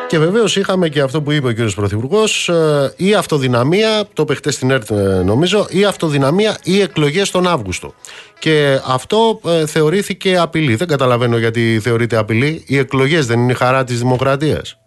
Και 0.08 0.18
βεβαίως 0.18 0.56
είχαμε 0.56 0.88
και 0.88 1.00
αυτό 1.00 1.22
που 1.22 1.32
είπε 1.32 1.48
ο 1.48 1.52
κ. 1.52 1.72
Πρωθυπουργός, 1.74 2.48
ε, 2.48 2.92
η 2.96 3.14
αυτοδυναμία, 3.14 4.04
το 4.12 4.22
είπε 4.22 4.34
χτες 4.34 4.54
στην 4.54 4.70
ΕΡΤ 4.70 4.90
ε, 4.90 5.22
νομίζω, 5.24 5.66
η 5.70 5.84
αυτοδυναμία 5.84 6.56
ή 6.62 6.80
εκλογές 6.80 7.30
τον 7.30 7.46
Αύγουστο. 7.46 7.94
Και 8.38 8.80
αυτό 8.86 9.40
ε, 9.46 9.66
θεωρήθηκε 9.66 10.36
απειλή. 10.38 10.74
Δεν 10.74 10.88
καταλαβαίνω 10.88 11.38
γιατί 11.38 11.80
θεωρείται 11.82 12.16
απειλή. 12.16 12.64
Οι 12.66 12.78
εκλογές 12.78 13.26
δεν 13.26 13.38
είναι 13.38 13.52
η 13.52 13.54
χαρά 13.54 13.84
της 13.84 13.98
δημοκρατίας. 13.98 14.78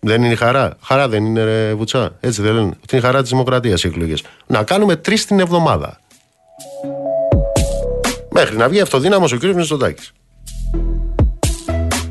Δεν 0.00 0.22
είναι 0.22 0.32
η 0.32 0.36
χαρά. 0.36 0.76
Χαρά 0.82 1.08
δεν 1.08 1.24
είναι, 1.24 1.44
ρε, 1.44 1.74
Βουτσά. 1.74 2.16
Έτσι 2.20 2.42
δεν 2.42 2.54
λένε. 2.54 2.66
Ότι 2.66 2.96
είναι 2.96 3.02
η 3.02 3.04
χαρά 3.04 3.20
της 3.20 3.30
δημοκρατίας 3.30 3.84
οι 3.84 3.86
εκλογές. 3.86 4.22
Να 4.46 4.62
κάνουμε 4.62 4.96
τρεις 4.96 5.26
την 5.26 5.40
εβδομάδα. 5.40 6.00
Μέχρι 8.36 8.56
να 8.56 8.68
βγει 8.68 8.80
αυτοδύναμος 8.80 9.32
ο 9.32 9.36
κ. 9.38 9.42
Μητσοτάκης. 9.42 10.12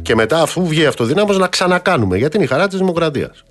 Και 0.02 0.16
μετά, 0.16 0.42
αφού 0.42 0.68
βγει 0.68 0.86
αυτοδύναμος, 0.86 1.38
να 1.38 1.48
ξανακάνουμε. 1.48 2.18
Γιατί 2.18 2.36
είναι 2.36 2.46
η 2.46 2.48
χαρά 2.48 2.68
της 2.68 2.78
δημοκρατίας. 2.78 3.44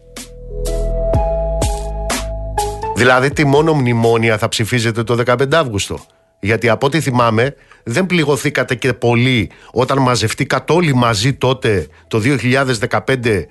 Δηλαδή, 2.97 3.31
τι 3.31 3.45
μόνο 3.45 3.75
μνημόνια 3.75 4.39
θα 4.39 4.49
ψηφίζετε 4.49 5.03
το 5.03 5.15
15 5.15 5.55
Αύγουστο; 5.57 5.99
Γιατί 6.41 6.69
από 6.69 6.87
ό,τι 6.87 7.01
θυμάμαι, 7.01 7.55
δεν 7.85 8.07
πληγωθήκατε 8.07 8.75
και 8.75 8.93
πολύ 8.93 9.51
όταν 9.73 9.99
μαζευτήκατε 9.99 10.73
όλοι 10.73 10.95
μαζί 10.95 11.35
τότε 11.35 11.87
το 12.09 12.19
2015 12.19 13.47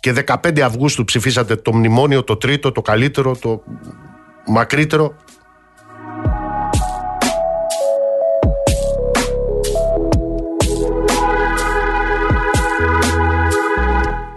και 0.00 0.12
15 0.26 0.60
Αυγούστου 0.60 1.04
ψηφίσατε 1.04 1.56
το 1.56 1.74
μνημόνιο, 1.74 2.24
το 2.24 2.36
τρίτο, 2.36 2.72
το 2.72 2.82
καλύτερο, 2.82 3.36
το 3.36 3.62
μακρύτερο; 4.46 5.14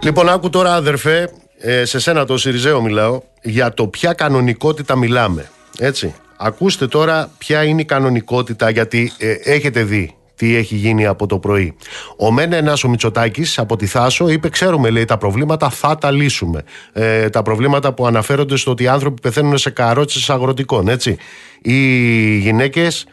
Λοιπόν, 0.04 0.28
άκου 0.28 0.50
τώρα, 0.50 0.74
αδερφέ, 0.74 1.30
ε, 1.58 1.84
σε 1.84 1.98
σένα 1.98 2.24
το 2.24 2.38
Σιριζέο 2.38 2.82
μιλάω, 2.82 3.20
για 3.42 3.74
το 3.74 3.86
ποια 3.86 4.12
κανονικότητα 4.12 4.96
μιλάμε. 4.96 5.50
Έτσι. 5.78 6.14
Ακούστε 6.36 6.86
τώρα 6.86 7.30
ποια 7.38 7.64
είναι 7.64 7.80
η 7.80 7.84
κανονικότητα, 7.84 8.70
γιατί 8.70 9.12
ε, 9.18 9.34
έχετε 9.44 9.82
δει 9.82 10.16
τι 10.34 10.56
έχει 10.56 10.74
γίνει 10.74 11.06
από 11.06 11.26
το 11.26 11.38
πρωί. 11.38 11.76
Ο 12.16 12.30
Μένε 12.32 12.56
ένα 12.56 12.76
ο 12.84 12.88
Μητσοτάκης 12.88 13.58
από 13.58 13.76
τη 13.76 13.86
Θάσο 13.86 14.28
είπε: 14.28 14.48
Ξέρουμε, 14.48 14.90
λέει, 14.90 15.04
τα 15.04 15.18
προβλήματα 15.18 15.70
θα 15.70 15.98
τα 15.98 16.10
λύσουμε. 16.10 16.62
Ε, 16.92 17.28
τα 17.28 17.42
προβλήματα 17.42 17.92
που 17.92 18.06
αναφέρονται 18.06 18.56
στο 18.56 18.70
ότι 18.70 18.82
οι 18.82 18.88
άνθρωποι 18.88 19.20
πεθαίνουν 19.20 19.58
σε 19.58 19.70
καρότσες 19.70 20.30
αγροτικών. 20.30 20.88
Έτσι. 20.88 21.16
Οι 21.62 22.38
γυναίκες 22.38 23.06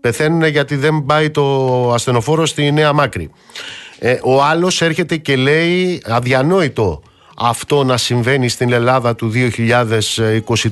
πεθαίνουν 0.00 0.44
γιατί 0.44 0.76
δεν 0.76 1.04
πάει 1.06 1.30
το 1.30 1.92
ασθενοφόρο 1.92 2.46
στη 2.46 2.72
Νέα 2.72 2.92
Μάκρη. 2.92 3.30
Ε, 4.02 4.18
ο 4.22 4.42
άλλος 4.42 4.82
έρχεται 4.82 5.16
και 5.16 5.36
λέει 5.36 6.02
αδιανόητο 6.06 7.02
αυτό 7.36 7.84
να 7.84 7.96
συμβαίνει 7.96 8.48
στην 8.48 8.72
Ελλάδα 8.72 9.14
του 9.14 9.32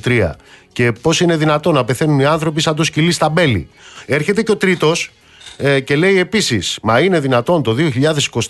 2023 0.05 0.31
και 0.73 0.93
πώς 0.93 1.21
είναι 1.21 1.37
δυνατόν 1.37 1.75
να 1.75 1.85
πεθαίνουν 1.85 2.19
οι 2.19 2.25
άνθρωποι 2.25 2.61
σαν 2.61 2.75
το 2.75 2.85
σκυλί 2.85 3.13
στα 3.13 3.29
μπέλη. 3.29 3.69
Έρχεται 4.07 4.43
και 4.43 4.51
ο 4.51 4.57
τρίτος 4.57 5.11
ε, 5.57 5.81
και 5.81 5.97
λέει 5.97 6.19
επίσης 6.19 6.79
μα 6.83 7.01
είναι 7.01 7.21
δυνατόν 7.21 7.63
το 7.63 7.77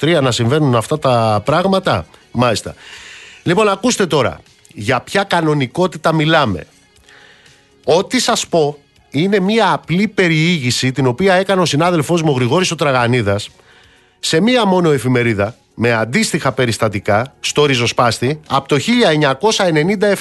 2023 0.00 0.18
να 0.22 0.30
συμβαίνουν 0.30 0.74
αυτά 0.74 0.98
τα 0.98 1.42
πράγματα; 1.44 2.06
Μάλιστα. 2.32 2.74
Λοιπόν 3.42 3.68
ακούστε 3.68 4.06
τώρα 4.06 4.40
για 4.74 5.00
ποια 5.00 5.22
κανονικότητα 5.22 6.12
μιλάμε. 6.12 6.66
Ό,τι 7.84 8.20
σας 8.20 8.46
πω 8.46 8.78
είναι 9.10 9.40
μια 9.40 9.72
απλή 9.72 10.08
περιήγηση 10.08 10.92
την 10.92 11.06
οποία 11.06 11.34
έκανε 11.34 11.60
ο 11.60 11.64
συνάδελφός 11.64 12.22
μου 12.22 12.30
ο 12.32 12.34
Γρηγόρης 12.34 12.70
ο 12.70 12.74
Τραγανίδας 12.74 13.48
σε 14.20 14.40
μία 14.40 14.64
μόνο 14.64 14.90
εφημερίδα 14.90 15.56
με 15.74 15.92
αντίστοιχα 15.92 16.52
περιστατικά 16.52 17.34
στο 17.40 17.64
ριζοσπάστη 17.64 18.40
από 18.48 18.68
το 18.68 18.76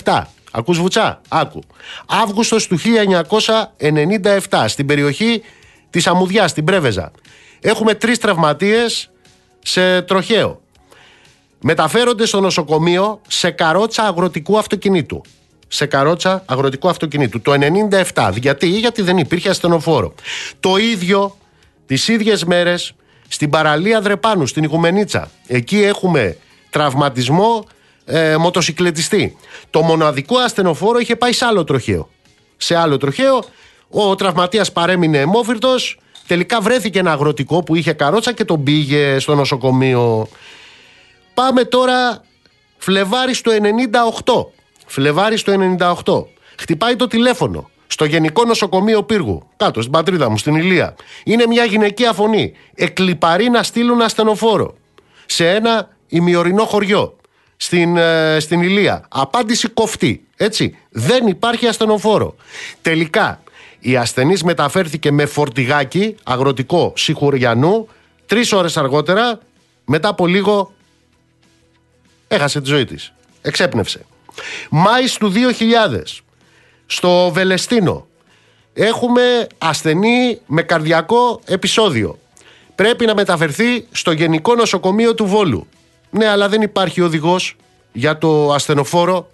1997. 0.03 0.21
Ακούς 0.51 0.79
βουτσά, 0.79 1.21
άκου. 1.27 1.63
Αύγουστος 2.07 2.67
του 2.67 2.77
1997 2.77 4.65
στην 4.67 4.85
περιοχή 4.85 5.41
της 5.89 6.07
Αμμουδιάς, 6.07 6.51
στην 6.51 6.63
Πρέβεζα. 6.63 7.11
Έχουμε 7.59 7.93
τρεις 7.93 8.17
τραυματίες 8.17 9.09
σε 9.59 10.01
τροχαίο. 10.01 10.61
Μεταφέρονται 11.61 12.25
στο 12.25 12.39
νοσοκομείο 12.39 13.21
σε 13.27 13.51
καρότσα 13.51 14.03
αγροτικού 14.03 14.57
αυτοκινήτου. 14.57 15.21
Σε 15.67 15.85
καρότσα 15.85 16.43
αγροτικού 16.45 16.89
αυτοκινήτου. 16.89 17.41
Το 17.41 17.53
97. 18.13 18.31
Γιατί, 18.33 18.67
γιατί 18.67 19.01
δεν 19.01 19.17
υπήρχε 19.17 19.49
ασθενοφόρο. 19.49 20.13
Το 20.59 20.77
ίδιο, 20.77 21.37
τις 21.85 22.07
ίδιες 22.07 22.43
μέρες, 22.43 22.93
στην 23.27 23.49
παραλία 23.49 24.01
Δρεπάνου, 24.01 24.47
στην 24.47 24.63
Οικουμενίτσα. 24.63 25.31
Εκεί 25.47 25.83
έχουμε 25.83 26.37
τραυματισμό 26.69 27.65
ε, 28.05 28.37
μοτοσυκλετιστή. 28.37 29.37
Το 29.69 29.81
μοναδικό 29.81 30.37
ασθενοφόρο 30.37 30.99
είχε 30.99 31.15
πάει 31.15 31.33
σε 31.33 31.45
άλλο 31.45 31.63
τροχαίο. 31.63 32.09
Σε 32.57 32.75
άλλο 32.75 32.97
τροχαίο, 32.97 33.43
ο 33.89 34.15
τραυματίας 34.15 34.71
παρέμεινε 34.71 35.17
αιμόφυρτο. 35.17 35.75
Τελικά 36.27 36.61
βρέθηκε 36.61 36.99
ένα 36.99 37.11
αγροτικό 37.11 37.63
που 37.63 37.75
είχε 37.75 37.93
καρότσα 37.93 38.33
και 38.33 38.45
τον 38.45 38.63
πήγε 38.63 39.19
στο 39.19 39.35
νοσοκομείο. 39.35 40.27
Πάμε 41.33 41.63
τώρα 41.63 42.21
Φλεβάρι 42.77 43.33
στο 43.33 43.51
98. 44.25 44.45
Φλεβάρι 44.85 45.37
στο 45.37 45.53
98. 46.03 46.23
Χτυπάει 46.57 46.95
το 46.95 47.07
τηλέφωνο 47.07 47.69
στο 47.87 48.05
Γενικό 48.05 48.45
Νοσοκομείο 48.45 49.03
Πύργου, 49.03 49.47
κάτω 49.57 49.79
στην 49.81 49.93
πατρίδα 49.93 50.29
μου, 50.29 50.37
στην 50.37 50.55
Ηλία. 50.55 50.95
Είναι 51.23 51.47
μια 51.47 51.63
γυναικεία 51.63 52.13
φωνή. 52.13 52.53
Εκλυπαρεί 52.75 53.49
να 53.49 53.63
στείλουν 53.63 54.01
ασθενοφόρο 54.01 54.75
σε 55.25 55.49
ένα 55.49 55.89
ημιορεινό 56.07 56.65
χωριό 56.65 57.15
στην, 57.57 57.97
ε, 57.97 58.37
στην 58.39 58.61
Ηλία. 58.61 59.05
Απάντηση 59.09 59.67
κοφτή. 59.67 60.25
Έτσι. 60.37 60.77
Δεν 60.89 61.27
υπάρχει 61.27 61.67
ασθενοφόρο. 61.67 62.35
Τελικά 62.81 63.41
η 63.79 63.97
ασθενής 63.97 64.43
μεταφέρθηκε 64.43 65.11
με 65.11 65.25
φορτηγάκι 65.25 66.15
αγροτικό 66.23 66.93
Σιχουριανού 66.95 67.87
τρεις 68.25 68.53
ώρες 68.53 68.77
αργότερα 68.77 69.39
μετά 69.85 70.07
από 70.07 70.27
λίγο 70.27 70.71
έχασε 72.27 72.61
τη 72.61 72.67
ζωή 72.67 72.85
της. 72.85 73.13
Εξέπνευσε. 73.41 74.05
Μάης 74.69 75.17
του 75.17 75.29
2000 75.29 76.23
στο 76.87 77.31
Βελεστίνο. 77.33 78.07
Έχουμε 78.73 79.47
ασθενή 79.57 80.39
με 80.45 80.61
καρδιακό 80.61 81.41
επεισόδιο. 81.45 82.19
Πρέπει 82.75 83.05
να 83.05 83.15
μεταφερθεί 83.15 83.87
στο 83.91 84.11
Γενικό 84.11 84.55
Νοσοκομείο 84.55 85.13
του 85.13 85.25
Βόλου. 85.25 85.67
Ναι, 86.09 86.27
αλλά 86.27 86.49
δεν 86.49 86.61
υπάρχει 86.61 87.01
οδηγός 87.01 87.55
για 87.91 88.17
το 88.17 88.53
ασθενοφόρο. 88.53 89.31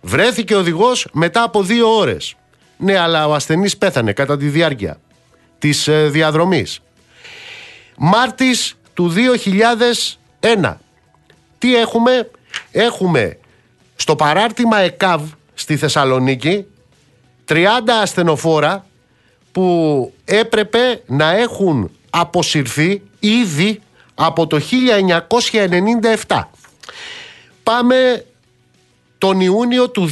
Βρέθηκε 0.00 0.54
οδηγός 0.54 1.06
μετά 1.12 1.42
από 1.42 1.62
δύο 1.62 1.96
ώρες. 1.96 2.34
Ναι, 2.76 2.98
αλλά 2.98 3.28
ο 3.28 3.34
ασθενής 3.34 3.76
πέθανε 3.76 4.12
κατά 4.12 4.36
τη 4.36 4.48
διάρκεια 4.48 5.00
της 5.58 5.88
ε, 5.88 6.08
διαδρομής. 6.08 6.80
Μάρτης 7.96 8.76
του 8.94 9.12
2001. 10.40 10.74
Τι 11.58 11.76
έχουμε; 11.76 12.30
Έχουμε 12.72 13.38
στο 13.96 14.16
παράρτημα 14.16 14.78
ΕΚΑΒ 14.78 15.22
στη 15.54 15.76
Θεσσαλονίκη 15.76 16.66
30 17.48 17.56
ασθενοφόρα 18.02 18.86
που 19.52 20.12
έπρεπε 20.24 21.02
να 21.06 21.32
έχουν 21.36 21.90
αποσυρθεί 22.10 23.02
ήδη 23.20 23.80
από 24.14 24.46
το 24.46 24.60
1997. 26.26 26.42
Πάμε 27.62 28.24
τον 29.18 29.40
Ιούνιο 29.40 29.90
του 29.90 30.10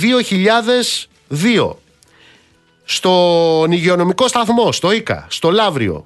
2002 1.30 1.74
στον 2.84 3.72
υγειονομικό 3.72 4.28
σταθμό, 4.28 4.72
στο 4.72 4.92
ΙΚΑ, 4.92 5.26
στο 5.30 5.50
Λαύριο, 5.50 6.04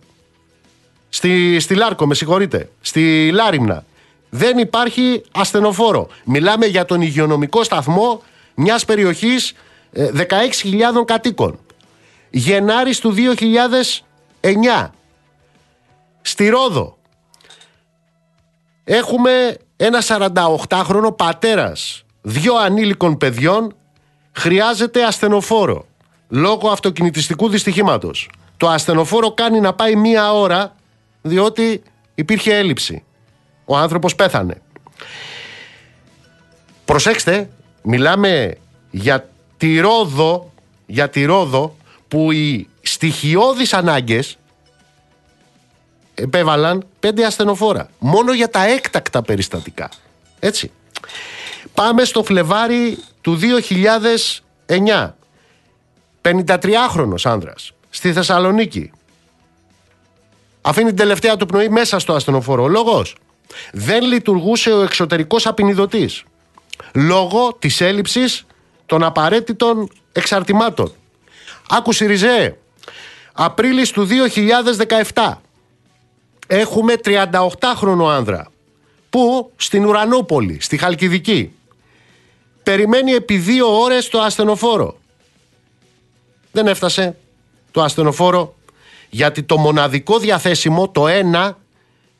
στη, 1.09 1.61
στη 1.61 1.75
Λάρκο, 1.75 2.07
με 2.07 2.15
συγχωρείτε, 2.15 2.71
στη 2.81 3.31
Λάριμνα. 3.33 3.85
Δεν 4.31 4.59
υπάρχει 4.59 5.23
ασθενοφόρο. 5.33 6.09
Μιλάμε 6.25 6.67
για 6.67 6.85
τον 6.85 7.01
υγειονομικό 7.01 7.63
σταθμό 7.63 8.23
μιας 8.55 8.85
περιοχής 8.85 9.55
16.000 9.97 11.05
κατοίκων. 11.05 11.59
Γενάρης 12.31 12.99
του 12.99 13.15
2009. 14.41 14.91
Στη 16.23 16.49
Ρόδο. 16.49 16.99
Έχουμε 18.85 19.57
ένα 19.77 20.03
48χρονο 20.07 21.17
πατέρας 21.17 22.05
δύο 22.23 22.55
ανήλικων 22.55 23.17
παιδιών 23.17 23.75
χρειάζεται 24.33 25.05
ασθενοφόρο 25.05 25.87
λόγω 26.29 26.69
αυτοκινητιστικού 26.69 27.49
δυστυχήματος. 27.49 28.31
Το 28.57 28.69
ασθενοφόρο 28.69 29.31
κάνει 29.33 29.61
να 29.61 29.75
πάει 29.75 29.97
μία 29.97 30.33
ώρα 30.33 30.75
διότι 31.23 31.83
υπήρχε 32.15 32.57
έλλειψη. 32.57 33.05
Ο 33.65 33.77
άνθρωπος 33.77 34.15
πέθανε. 34.15 34.63
Προσέξτε, 36.85 37.51
μιλάμε 37.83 38.55
για 38.91 39.29
τη 39.65 39.81
Ρόδο, 39.81 40.53
για 40.87 41.09
τη 41.09 41.25
Ρόδο 41.25 41.77
που 42.09 42.33
οι 42.33 42.69
στοιχειώδεις 42.83 43.73
ανάγκες 43.73 44.39
επέβαλαν 46.15 46.87
πέντε 47.01 47.27
ασθενοφόρα. 47.27 47.91
Μόνο 47.99 48.33
για 48.33 48.49
τα 48.49 48.67
έκτακτα 48.67 49.23
περιστατικά. 49.23 49.89
Έτσι. 50.39 50.71
Πάμε 51.75 52.05
στο 52.05 52.25
Φλεβάρι 52.25 52.99
του 53.21 53.39
2009. 54.67 55.17
53χρονος 56.23 57.25
άνδρας. 57.25 57.73
Στη 57.91 58.13
Θεσσαλονίκη. 58.13 58.91
Αφήνει 60.61 60.89
την 60.89 60.97
τελευταία 60.97 61.37
του 61.37 61.47
πνοή 61.47 61.69
μέσα 61.69 61.99
στο 61.99 62.13
ασθενοφόρο. 62.13 62.63
Ο 62.63 62.69
λόγος. 62.69 63.17
Δεν 63.73 64.03
λειτουργούσε 64.03 64.73
ο 64.73 64.83
εξωτερικός 64.83 65.47
απεινιδωτής. 65.47 66.25
Λόγω 66.95 67.57
της 67.59 67.81
έλλειψης 67.81 68.47
των 68.87 69.03
απαραίτητων 69.03 69.89
εξαρτημάτων. 70.13 70.93
Άκου 71.69 71.93
Ριζέ. 72.01 72.59
Απρίλης 73.33 73.91
του 73.91 74.09
2017 75.13 75.33
έχουμε 76.47 76.95
38χρονο 77.05 78.09
άνδρα 78.11 78.51
που 79.11 79.53
στην 79.57 79.87
Ουρανούπολη, 79.87 80.59
στη 80.61 80.77
Χαλκιδική 80.77 81.53
περιμένει 82.65 83.13
επί 83.13 83.37
δύο 83.37 83.81
ώρες 83.83 84.09
το 84.09 84.21
ασθενοφόρο. 84.21 84.99
Δεν 86.53 86.67
έφτασε 86.67 87.17
το 87.71 87.83
ασθενοφόρο 87.83 88.55
γιατί 89.11 89.43
το 89.43 89.57
μοναδικό 89.57 90.19
διαθέσιμο, 90.19 90.89
το 90.89 91.09
ένα, 91.09 91.59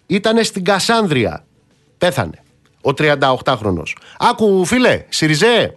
ήταν 0.07 0.45
στην 0.45 0.65
Κασάνδρεια. 0.65 1.45
Πέθανε 1.99 2.43
ο 2.81 2.91
38χρονος. 2.99 3.97
Άκου 4.19 4.65
φίλε, 4.65 5.05
Σιριζέ, 5.09 5.77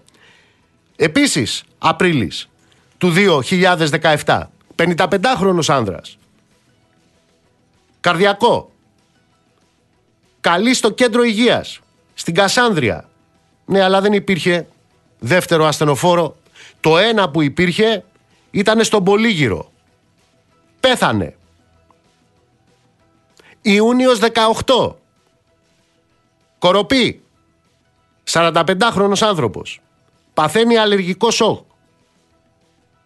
επίσης 0.97 1.63
Απρίλης 1.77 2.49
του 2.97 3.13
2017, 4.25 4.51
55χρονος 4.75 5.67
άνδρας. 5.67 6.17
Καρδιακό. 7.99 8.71
Καλή 10.41 10.73
στο 10.73 10.89
κέντρο 10.89 11.23
υγείας, 11.23 11.79
στην 12.13 12.33
Κασάνδρεια. 12.33 13.09
Ναι, 13.65 13.81
αλλά 13.83 14.01
δεν 14.01 14.13
υπήρχε 14.13 14.67
δεύτερο 15.19 15.65
ασθενοφόρο. 15.65 16.35
Το 16.79 16.97
ένα 16.97 17.29
που 17.29 17.41
υπήρχε 17.41 18.03
ήταν 18.51 18.83
στον 18.83 19.03
Πολύγυρο. 19.03 19.71
Πέθανε. 20.79 21.35
Ιούνιος 23.61 24.19
18. 24.19 24.95
Κοροπή. 26.59 27.21
45χρονος 28.29 29.21
άνθρωπος. 29.21 29.81
Παθαίνει 30.37 30.77
αλλεργικό 30.77 31.31
σοκ. 31.31 31.65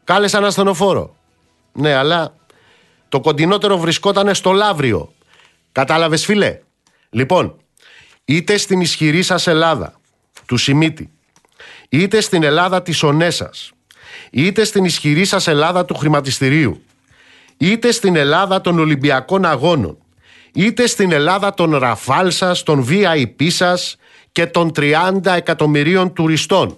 Κάλεσαν 0.03 0.45
ασθενοφόρο. 0.45 1.15
Ναι, 1.73 1.93
αλλά 1.93 2.35
το 3.09 3.19
κοντινότερο 3.19 3.77
βρισκόταν 3.77 4.35
στο 4.35 4.51
Λαύριο. 4.51 5.13
Κατάλαβες 5.71 6.25
φίλε; 6.25 6.59
Λοιπόν, 7.09 7.55
είτε 8.25 8.57
στην 8.57 8.81
ισχυρή 8.81 9.21
σας 9.21 9.47
Ελλάδα, 9.47 9.99
του 10.45 10.57
Σιμίτη, 10.57 11.09
είτε 11.89 12.21
στην 12.21 12.43
Ελλάδα 12.43 12.81
της 12.81 13.03
Ονέσας, 13.03 13.71
είτε 14.31 14.63
στην 14.63 14.85
ισχυρή 14.85 15.25
σας 15.25 15.47
Ελλάδα 15.47 15.85
του 15.85 15.95
χρηματιστηρίου, 15.95 16.83
είτε 17.57 17.91
στην 17.91 18.15
Ελλάδα 18.15 18.61
των 18.61 18.79
Ολυμπιακών 18.79 19.45
Αγώνων, 19.45 19.97
είτε 20.53 20.87
στην 20.87 21.11
Ελλάδα 21.11 21.53
των 21.53 21.75
Ραφάλ 21.75 22.31
σας, 22.31 22.63
των 22.63 22.87
VIP 22.89 23.47
σας 23.47 23.95
και 24.31 24.45
των 24.45 24.71
30 24.75 25.35
εκατομμυρίων 25.35 26.13
τουριστών, 26.13 26.75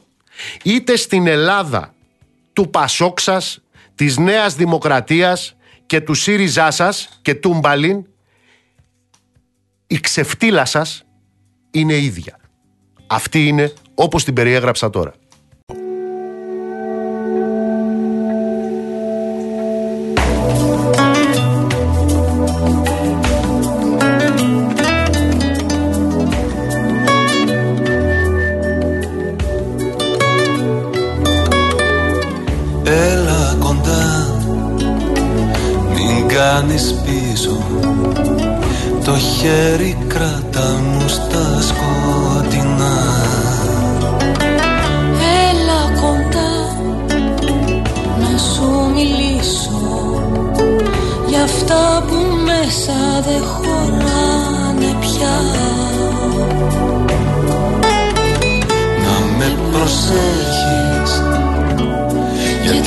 είτε 0.63 0.95
στην 0.95 1.27
Ελλάδα 1.27 1.93
του 2.53 2.69
Πασόκ 2.69 3.19
σας, 3.19 3.61
της 3.95 4.17
Νέας 4.17 4.55
Δημοκρατίας 4.55 5.55
και 5.85 6.01
του 6.01 6.13
ΣΥΡΙΖΑ 6.13 6.71
σας 6.71 7.19
και 7.21 7.35
του 7.35 7.53
Μπαλίν, 7.53 8.05
η 9.87 9.99
ξεφτύλα 9.99 10.65
σας 10.65 11.05
είναι 11.71 11.97
ίδια. 11.97 12.39
Αυτή 13.07 13.47
είναι 13.47 13.73
όπως 13.93 14.23
την 14.23 14.33
περιέγραψα 14.33 14.89
τώρα. 14.89 15.13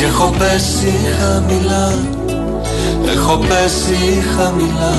Έχω 0.06 0.34
πέσει 0.38 0.94
χαμηλά 1.18 1.98
Έχω 3.14 3.36
πέσει 3.36 4.22
χαμηλά. 4.36 4.94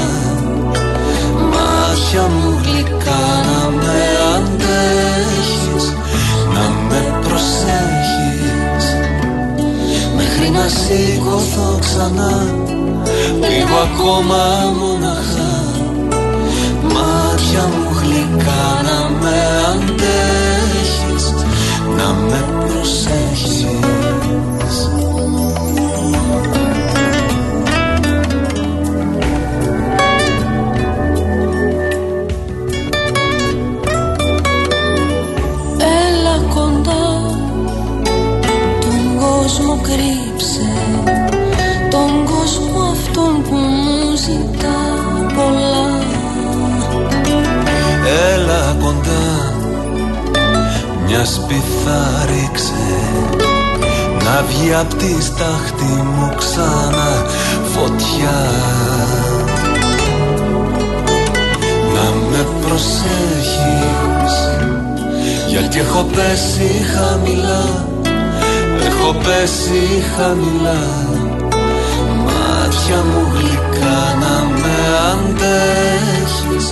Μάτια 1.52 2.22
μου 2.22 2.60
γλυκά 2.64 3.26
να 3.48 3.70
με 3.70 4.02
αντέχεις 4.36 5.94
Να 6.54 6.70
με 6.90 7.20
προσέχεις. 7.22 8.86
Μέχρι 10.16 10.50
να 10.50 10.68
σηκωθώ 10.68 11.80
ξανά 11.80 12.46
Λίγο 13.50 13.78
ακόμα 13.92 14.44
μοναχά. 14.80 15.56
Μάτια 16.84 17.64
μου 17.74 18.00
γλυκά 18.02 18.66
να 18.88 19.10
με 19.22 19.38
αντέχεις 19.72 21.34
Να 21.98 22.14
με 22.14 22.46
προσέχεις 22.50 22.77
Μιας 51.28 51.40
σπιθά 51.40 52.26
ρίξε 52.26 52.74
Να 54.24 54.44
βγει 54.48 54.74
απ' 54.74 54.94
της 54.94 55.26
στάχτη 55.26 55.84
μου 55.84 56.34
ξανά 56.38 57.26
φωτιά. 57.74 58.40
Να 61.94 62.10
με 62.30 62.46
προσέχεις. 62.62 64.36
Γιατί 65.48 65.80
έχω 65.80 66.04
πέσει 66.16 66.86
χαμηλά. 66.96 67.86
Έχω 68.88 69.14
πέσει 69.14 70.04
χαμηλά. 70.18 70.84
Μάτια 72.26 72.96
μου 72.96 73.32
γλυκά 73.34 74.16
να 74.20 74.44
με 74.60 74.76
αντέχεις. 75.12 76.72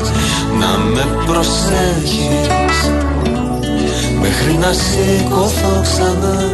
Να 0.60 0.78
με 0.78 1.06
προσέχεις 1.26 3.15
Μέχρι 4.28 4.58
να 4.58 4.74
σηκωθώ 4.74 5.82
ξανά 5.82 6.50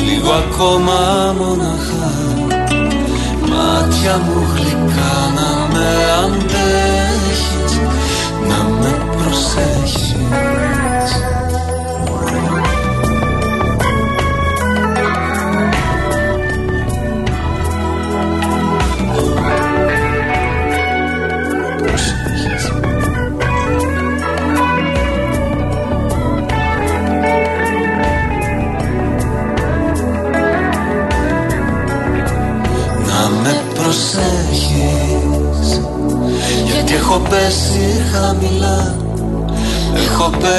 Λίγο 0.00 0.30
ακόμα 0.30 0.94
μοναχά. 1.38 2.12
Μάτια 3.40 4.18
μου 4.18 4.46
γλυκά 4.54 5.14
να 5.34 5.68
με 5.72 5.88
αντέχεις 6.24 7.78
Να 8.48 8.68
με 8.80 8.92
προσέχεις 9.16 10.03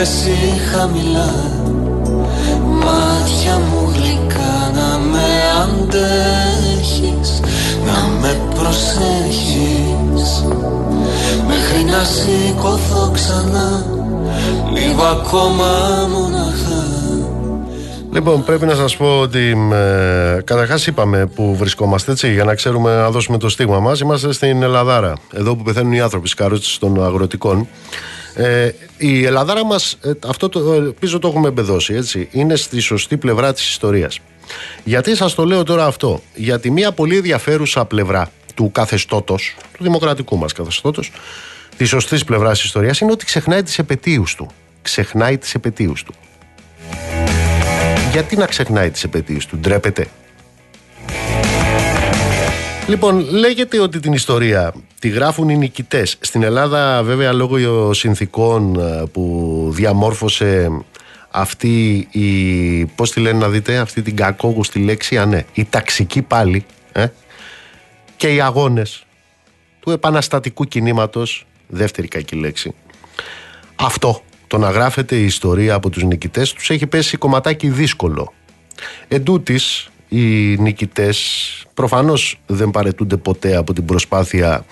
Έχω 0.05 0.13
πέσει 0.13 0.59
χαμηλά 0.71 1.33
Μάτια 2.83 3.57
μου 3.57 3.91
γλυκά 3.93 4.71
να 4.73 4.97
με 4.97 5.27
αντέχεις 5.63 7.39
Να 7.85 8.19
με 8.21 8.39
προσέχεις 8.55 10.45
Μέχρι 11.47 11.83
να 11.83 12.03
σηκωθώ 12.03 13.11
ξανά 13.13 13.85
Λίγο 14.73 15.03
ακόμα 15.03 15.67
μοναχά 16.11 16.83
Λοιπόν, 18.11 18.43
πρέπει 18.43 18.65
να 18.65 18.75
σας 18.75 18.97
πω 18.97 19.19
ότι 19.19 19.69
ε, 19.73 20.41
καταρχάς 20.43 20.87
είπαμε 20.87 21.25
που 21.25 21.55
βρισκόμαστε 21.55 22.11
έτσι, 22.11 22.33
για 22.33 22.43
να 22.43 22.55
ξέρουμε 22.55 22.95
να 22.95 23.09
δώσουμε 23.09 23.37
το 23.37 23.49
στίγμα 23.49 23.79
μας. 23.79 23.99
Είμαστε 23.99 24.33
στην 24.33 24.63
Ελλαδάρα, 24.63 25.13
εδώ 25.33 25.55
που 25.55 25.63
πεθαίνουν 25.63 25.91
οι 25.91 26.01
άνθρωποι 26.01 26.27
στις 26.27 26.39
καρότσε 26.39 26.79
των 26.79 27.03
αγροτικών. 27.03 27.67
Ε, 28.35 28.71
η 28.97 29.25
Ελλαδάρα 29.25 29.65
μας, 29.65 29.97
αυτό 30.27 30.49
το, 30.49 30.73
ελπίζω 30.73 31.19
το 31.19 31.27
έχουμε 31.27 31.47
εμπεδώσει, 31.47 31.93
έτσι, 31.93 32.27
είναι 32.31 32.55
στη 32.55 32.79
σωστή 32.79 33.17
πλευρά 33.17 33.53
της 33.53 33.69
ιστορίας. 33.69 34.19
Γιατί 34.83 35.15
σας 35.15 35.33
το 35.35 35.45
λέω 35.45 35.63
τώρα 35.63 35.85
αυτό, 35.85 36.21
Γιατί 36.35 36.71
μια 36.71 36.91
πολύ 36.91 37.15
ενδιαφέρουσα 37.15 37.85
πλευρά 37.85 38.31
του 38.55 38.71
καθεστώτος, 38.71 39.55
του 39.77 39.83
δημοκρατικού 39.83 40.37
μας 40.37 40.53
καθεστώτος, 40.53 41.11
της 41.77 41.89
σωστής 41.89 42.23
πλευράς 42.23 42.57
της 42.57 42.65
ιστορίας, 42.65 42.99
είναι 42.99 43.11
ότι 43.11 43.25
ξεχνάει 43.25 43.63
τις 43.63 43.79
επαιτίους 43.79 44.35
του. 44.35 44.51
Ξεχνάει 44.81 45.37
τις 45.37 45.53
επαιτίους 45.53 46.03
του. 46.03 46.13
Γιατί 48.11 48.35
να 48.35 48.45
ξεχνάει 48.45 48.89
τις 48.91 49.03
επαιτίες 49.03 49.45
του, 49.45 49.57
ντρέπεται. 49.57 50.07
Λοιπόν, 52.87 53.29
λέγεται 53.29 53.79
ότι 53.79 53.99
την 53.99 54.13
ιστορία 54.13 54.73
τη 54.99 55.09
γράφουν 55.09 55.49
οι 55.49 55.57
νικητές. 55.57 56.17
Στην 56.19 56.43
Ελλάδα 56.43 57.03
βέβαια 57.03 57.33
λόγω 57.33 57.93
συνθήκων 57.93 58.79
ε, 58.79 59.03
που 59.11 59.67
διαμόρφωσε 59.73 60.71
αυτή 61.31 62.07
η, 62.11 62.85
πώς 62.85 63.11
τη 63.11 63.19
λένε 63.19 63.39
να 63.39 63.49
δείτε, 63.49 63.77
αυτή 63.77 64.01
την 64.01 64.15
κακόγουστη 64.15 64.79
λέξη, 64.79 65.17
α 65.17 65.25
ναι, 65.25 65.45
η 65.53 65.65
ταξική 65.65 66.21
πάλι, 66.21 66.65
ε, 66.91 67.07
και 68.17 68.33
οι 68.33 68.41
αγώνες 68.41 69.05
του 69.79 69.91
επαναστατικού 69.91 70.65
κινήματος, 70.65 71.45
δεύτερη 71.67 72.07
κακή 72.07 72.35
λέξη. 72.35 72.73
Αυτό 73.75 74.21
το 74.47 74.57
να 74.57 74.69
γράφεται 74.69 75.15
η 75.15 75.25
ιστορία 75.25 75.73
από 75.73 75.89
τους 75.89 76.03
νικητές 76.03 76.53
τους 76.53 76.69
έχει 76.69 76.87
πέσει 76.87 77.17
κομματάκι 77.17 77.69
δύσκολο. 77.69 78.33
Εν 79.07 79.23
τούτης, 79.23 79.89
οι 80.15 80.57
νικητές 80.59 81.17
προφανώς 81.73 82.39
δεν 82.45 82.71
παρετούνται 82.71 83.17
ποτέ 83.17 83.55
από 83.55 83.73
την 83.73 83.85
προσπάθεια 83.85 84.65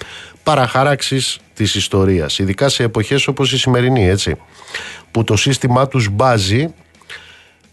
παραχάραξης 0.44 1.40
της 1.54 1.76
ιστορίας, 1.76 2.40
ειδικά 2.40 2.70
σε 2.70 2.84
εποχές 2.84 3.28
όπως 3.28 3.52
η 3.52 3.58
σημερινή, 3.58 4.08
έτσι, 4.08 4.36
που 5.12 5.24
το 5.24 5.36
σύστημά 5.36 5.88
τους 5.88 6.10
μπάζει 6.10 6.74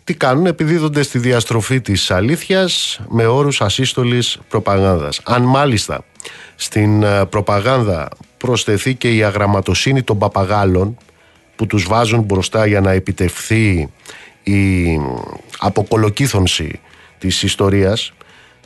τι 0.05 0.15
κάνουν, 0.15 0.47
επιδίδονται 0.47 1.03
στη 1.03 1.19
διαστροφή 1.19 1.81
της 1.81 2.11
αλήθειας 2.11 3.01
με 3.09 3.27
όρους 3.27 3.61
ασύστολης 3.61 4.39
προπαγάνδας. 4.49 5.21
Αν 5.25 5.43
μάλιστα 5.43 6.05
στην 6.57 7.03
ε, 7.03 7.25
προπαγάνδα 7.27 8.09
προσθεθεί 8.37 8.95
και 8.95 9.17
η 9.17 9.23
αγραμματοσύνη 9.23 10.03
των 10.03 10.19
παπαγάλων 10.19 10.97
που 11.57 11.67
τους 11.67 11.87
βάζουν 11.87 12.21
μπροστά 12.23 12.67
για 12.67 12.81
να 12.81 12.91
επιτευχθεί 12.91 13.89
η 14.43 15.01
αποκολοκύθωνση 15.59 16.81
της 17.21 17.43
ιστορίας 17.43 18.13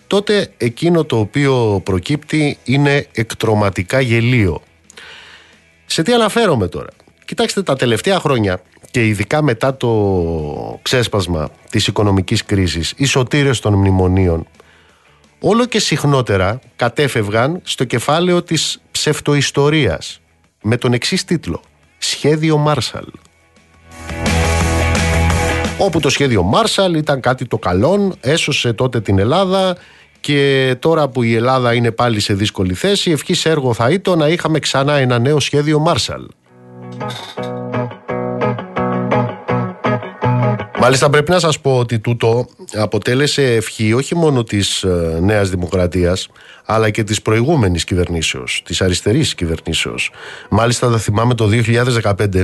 τότε 0.06 0.52
εκείνο 0.56 1.04
το 1.04 1.18
οποίο 1.18 1.80
προκύπτει 1.84 2.58
είναι 2.64 3.06
εκτροματικά 3.12 4.00
γελίο. 4.00 4.62
Σε 5.86 6.02
τι 6.02 6.12
αναφέρομαι 6.12 6.68
τώρα; 6.68 6.88
Κοιτάξτε 7.24 7.62
τα 7.62 7.76
τελευταία 7.76 8.18
χρόνια 8.18 8.62
και 8.90 9.06
ειδικά 9.06 9.42
μετά 9.42 9.76
το 9.76 10.78
ξέσπασμα 10.82 11.50
της 11.70 11.86
οικονομικής 11.86 12.44
κρίσης, 12.44 12.92
οι 12.96 13.04
σωτήρες 13.04 13.60
των 13.60 13.74
μνημονίων 13.74 14.46
όλο 15.40 15.66
και 15.66 15.78
συχνότερα 15.78 16.60
κατέφευγαν 16.76 17.60
στο 17.62 17.84
κεφάλαιο 17.84 18.42
της 18.42 18.80
ψευτοϊστορίας 18.90 20.20
με 20.62 20.76
τον 20.76 20.92
εξής 20.92 21.24
τίτλο 21.24 21.62
σχέδιο 21.98 22.56
Μάρσαλ. 22.56 23.04
Όπου 25.78 26.00
το 26.00 26.08
σχέδιο 26.08 26.42
Μάρσαλ 26.42 26.94
ήταν 26.94 27.20
κάτι 27.20 27.46
το 27.46 27.58
καλό, 27.58 28.14
έσωσε 28.20 28.72
τότε 28.72 29.00
την 29.00 29.18
Ελλάδα 29.18 29.76
και 30.20 30.76
τώρα 30.78 31.08
που 31.08 31.22
η 31.22 31.34
Ελλάδα 31.34 31.74
είναι 31.74 31.90
πάλι 31.90 32.20
σε 32.20 32.34
δύσκολη 32.34 32.74
θέση, 32.74 33.10
ευχής 33.10 33.44
έργο 33.44 33.74
θα 33.74 33.90
ήταν 33.90 34.18
να 34.18 34.28
είχαμε 34.28 34.58
ξανά 34.58 34.94
ένα 34.94 35.18
νέο 35.18 35.40
σχέδιο 35.40 35.78
Μάρσαλ. 35.78 36.26
Μάλιστα 40.80 41.10
πρέπει 41.10 41.30
να 41.30 41.38
σας 41.38 41.60
πω 41.60 41.78
ότι 41.78 41.98
τούτο 41.98 42.46
αποτέλεσε 42.72 43.54
ευχή 43.54 43.92
όχι 43.92 44.14
μόνο 44.14 44.42
της 44.42 44.82
ε, 44.82 45.18
Νέας 45.22 45.50
Δημοκρατίας 45.50 46.28
αλλά 46.64 46.90
και 46.90 47.04
της 47.04 47.22
προηγούμενης 47.22 47.84
κυβερνήσεως, 47.84 48.62
της 48.64 48.82
αριστερής 48.82 49.34
κυβερνήσεως. 49.34 50.10
Μάλιστα 50.50 50.90
θα 50.90 50.98
θυμάμαι 50.98 51.34
το 51.34 51.48
2015 52.02 52.42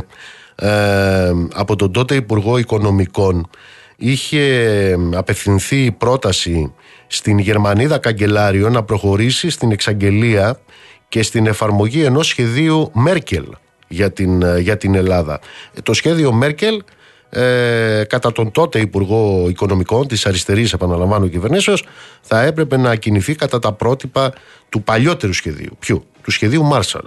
ε, 0.61 1.33
από 1.55 1.77
τον 1.77 1.93
τότε 1.93 2.15
Υπουργό 2.15 2.59
Οικονομικών 2.59 3.51
είχε 3.97 4.97
απευθυνθεί 5.15 5.91
πρόταση 5.91 6.73
στην 7.07 7.39
Γερμανίδα 7.39 7.99
Καγκελάριο 7.99 8.69
να 8.69 8.83
προχωρήσει 8.83 9.51
στην 9.51 9.73
εξαγγελία 9.73 10.61
και 11.09 11.23
στην 11.23 11.47
εφαρμογή 11.47 12.03
ενός 12.03 12.27
σχεδίου 12.27 12.91
Μέρκελ 12.95 13.45
για 13.89 14.13
την, 14.13 14.43
ε, 14.43 14.59
για 14.59 14.77
την 14.77 14.95
Ελλάδα. 14.95 15.41
Το 15.83 15.93
σχέδιο 15.93 16.33
Μέρκελ 16.33 16.83
ε, 17.31 18.03
κατά 18.09 18.33
τον 18.33 18.51
τότε 18.51 18.79
Υπουργό 18.79 19.47
Οικονομικών 19.49 20.07
της 20.07 20.27
αριστερής 20.27 20.73
επαναλαμβάνω 20.73 21.27
κυβερνήσεως 21.27 21.87
θα 22.21 22.43
έπρεπε 22.43 22.77
να 22.77 22.97
κινηθεί 22.97 23.35
κατά 23.35 23.59
τα 23.59 23.73
πρότυπα 23.73 24.33
του 24.69 24.83
παλιότερου 24.83 25.33
σχεδίου. 25.33 25.77
Ποιου; 25.79 26.05
Του 26.23 26.31
σχεδίου 26.31 26.65
Μάρσαλ. 26.65 27.05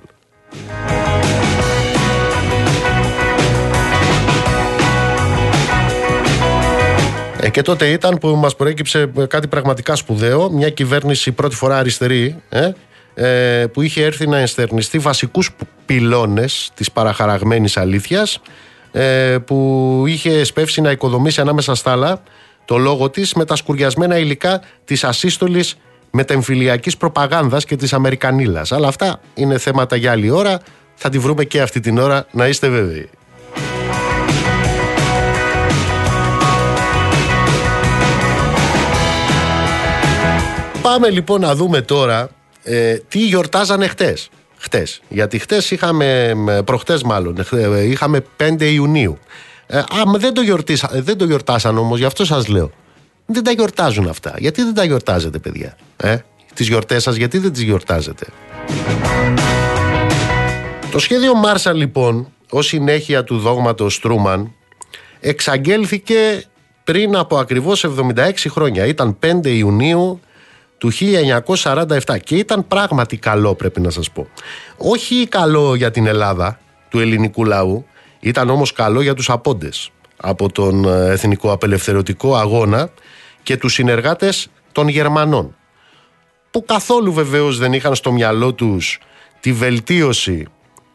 Ε, 7.43 7.49
και 7.49 7.61
τότε 7.61 7.87
ήταν 7.87 8.17
που 8.17 8.27
μας 8.27 8.55
προέκυψε 8.55 9.11
κάτι 9.27 9.47
πραγματικά 9.47 9.95
σπουδαίο, 9.95 10.49
μια 10.51 10.69
κυβέρνηση 10.69 11.31
πρώτη 11.31 11.55
φορά 11.55 11.77
αριστερή, 11.77 12.35
ε, 12.49 12.71
ε, 13.13 13.65
που 13.67 13.81
είχε 13.81 14.03
έρθει 14.03 14.27
να 14.27 14.37
ενστερνιστεί 14.37 14.99
βασικούς 14.99 15.49
πυλώνες 15.85 16.71
της 16.75 16.91
παραχαραγμένης 16.91 17.77
αλήθειας 17.77 18.41
ε, 18.91 19.37
που 19.45 20.03
είχε 20.07 20.43
σπεύσει 20.43 20.81
να 20.81 20.91
οικοδομήσει 20.91 21.41
ανάμεσα 21.41 21.75
στα 21.75 21.91
άλλα 21.91 22.23
το 22.65 22.77
λόγο 22.77 23.09
της 23.09 23.33
με 23.33 23.45
τα 23.45 23.55
σκουριασμένα 23.55 24.17
υλικά 24.17 24.61
της 24.85 25.03
ασύστολης 25.03 25.77
μετεμφυλιακής 26.11 26.97
προπαγάνδας 26.97 27.65
και 27.65 27.75
της 27.75 27.93
Αμερικανίλας. 27.93 28.71
Αλλά 28.71 28.87
αυτά 28.87 29.19
είναι 29.33 29.57
θέματα 29.57 29.95
για 29.95 30.11
άλλη 30.11 30.29
ώρα. 30.29 30.59
Θα 30.95 31.09
τη 31.09 31.19
βρούμε 31.19 31.43
και 31.43 31.61
αυτή 31.61 31.79
την 31.79 31.97
ώρα, 31.97 32.25
να 32.31 32.47
είστε 32.47 32.69
βέβαιοι. 32.69 33.09
Πάμε 40.83 41.09
λοιπόν 41.09 41.41
να 41.41 41.55
δούμε 41.55 41.81
τώρα 41.81 42.29
ε, 42.63 42.95
τι 43.07 43.19
γιορτάζανε 43.19 43.87
χτες. 43.87 44.29
Χτες. 44.57 45.01
Γιατί 45.09 45.39
χτες 45.39 45.71
είχαμε, 45.71 46.33
προχτές 46.65 47.03
μάλλον, 47.03 47.45
ε, 47.51 47.83
είχαμε 47.83 48.25
5 48.37 48.61
Ιουνίου. 48.61 49.17
Ε, 49.67 49.77
α, 49.77 49.85
δεν 50.17 50.33
το, 50.33 50.41
γιορτήσα, 50.41 50.89
ε, 50.93 51.01
δεν 51.01 51.17
το 51.17 51.25
γιορτάσαν 51.25 51.77
όμως, 51.77 51.99
γι' 51.99 52.05
αυτό 52.05 52.25
σας 52.25 52.47
λέω. 52.47 52.71
Δεν 53.25 53.43
τα 53.43 53.51
γιορτάζουν 53.51 54.07
αυτά. 54.07 54.33
Γιατί 54.37 54.63
δεν 54.63 54.73
τα 54.73 54.83
γιορτάζετε, 54.83 55.39
παιδιά. 55.39 55.77
Ε; 55.97 56.17
Τις 56.53 56.67
γιορτές 56.67 57.03
σας, 57.03 57.15
γιατί 57.15 57.37
δεν 57.37 57.53
τις 57.53 57.61
γιορτάζετε; 57.61 58.25
Το 60.91 60.99
σχέδιο 60.99 61.35
Μάρσα, 61.35 61.73
λοιπόν, 61.73 62.27
ως 62.49 62.65
συνέχεια 62.65 63.23
του 63.23 63.37
δόγματος 63.37 63.99
Τρούμαν, 63.99 64.53
εξαγγέλθηκε 65.19 66.43
πριν 66.83 67.15
από 67.15 67.37
ακριβώς 67.37 67.83
76 67.83 68.49
χρόνια. 68.49 68.85
Ήταν 68.85 69.17
5 69.19 69.49
Ιουνίου 69.49 70.19
του 70.83 70.91
1947 71.45 72.19
και 72.23 72.35
ήταν 72.35 72.67
πράγματι 72.67 73.17
καλό 73.17 73.55
πρέπει 73.55 73.81
να 73.81 73.89
σας 73.89 74.11
πω. 74.11 74.27
Όχι 74.77 75.27
καλό 75.27 75.75
για 75.75 75.91
την 75.91 76.07
Ελλάδα 76.07 76.59
του 76.89 76.99
ελληνικού 76.99 77.45
λαού, 77.45 77.85
ήταν 78.19 78.49
όμως 78.49 78.73
καλό 78.73 79.01
για 79.01 79.13
τους 79.13 79.29
απόντες 79.29 79.89
από 80.17 80.51
τον 80.51 80.85
ε, 80.85 81.11
Εθνικό 81.11 81.51
Απελευθερωτικό 81.51 82.35
Αγώνα 82.35 82.89
και 83.43 83.57
τους 83.57 83.73
συνεργάτες 83.73 84.47
των 84.71 84.87
Γερμανών 84.87 85.55
που 86.51 86.65
καθόλου 86.65 87.13
βεβαίως 87.13 87.57
δεν 87.57 87.73
είχαν 87.73 87.95
στο 87.95 88.11
μυαλό 88.11 88.53
τους 88.53 88.99
τη 89.39 89.53
βελτίωση 89.53 90.47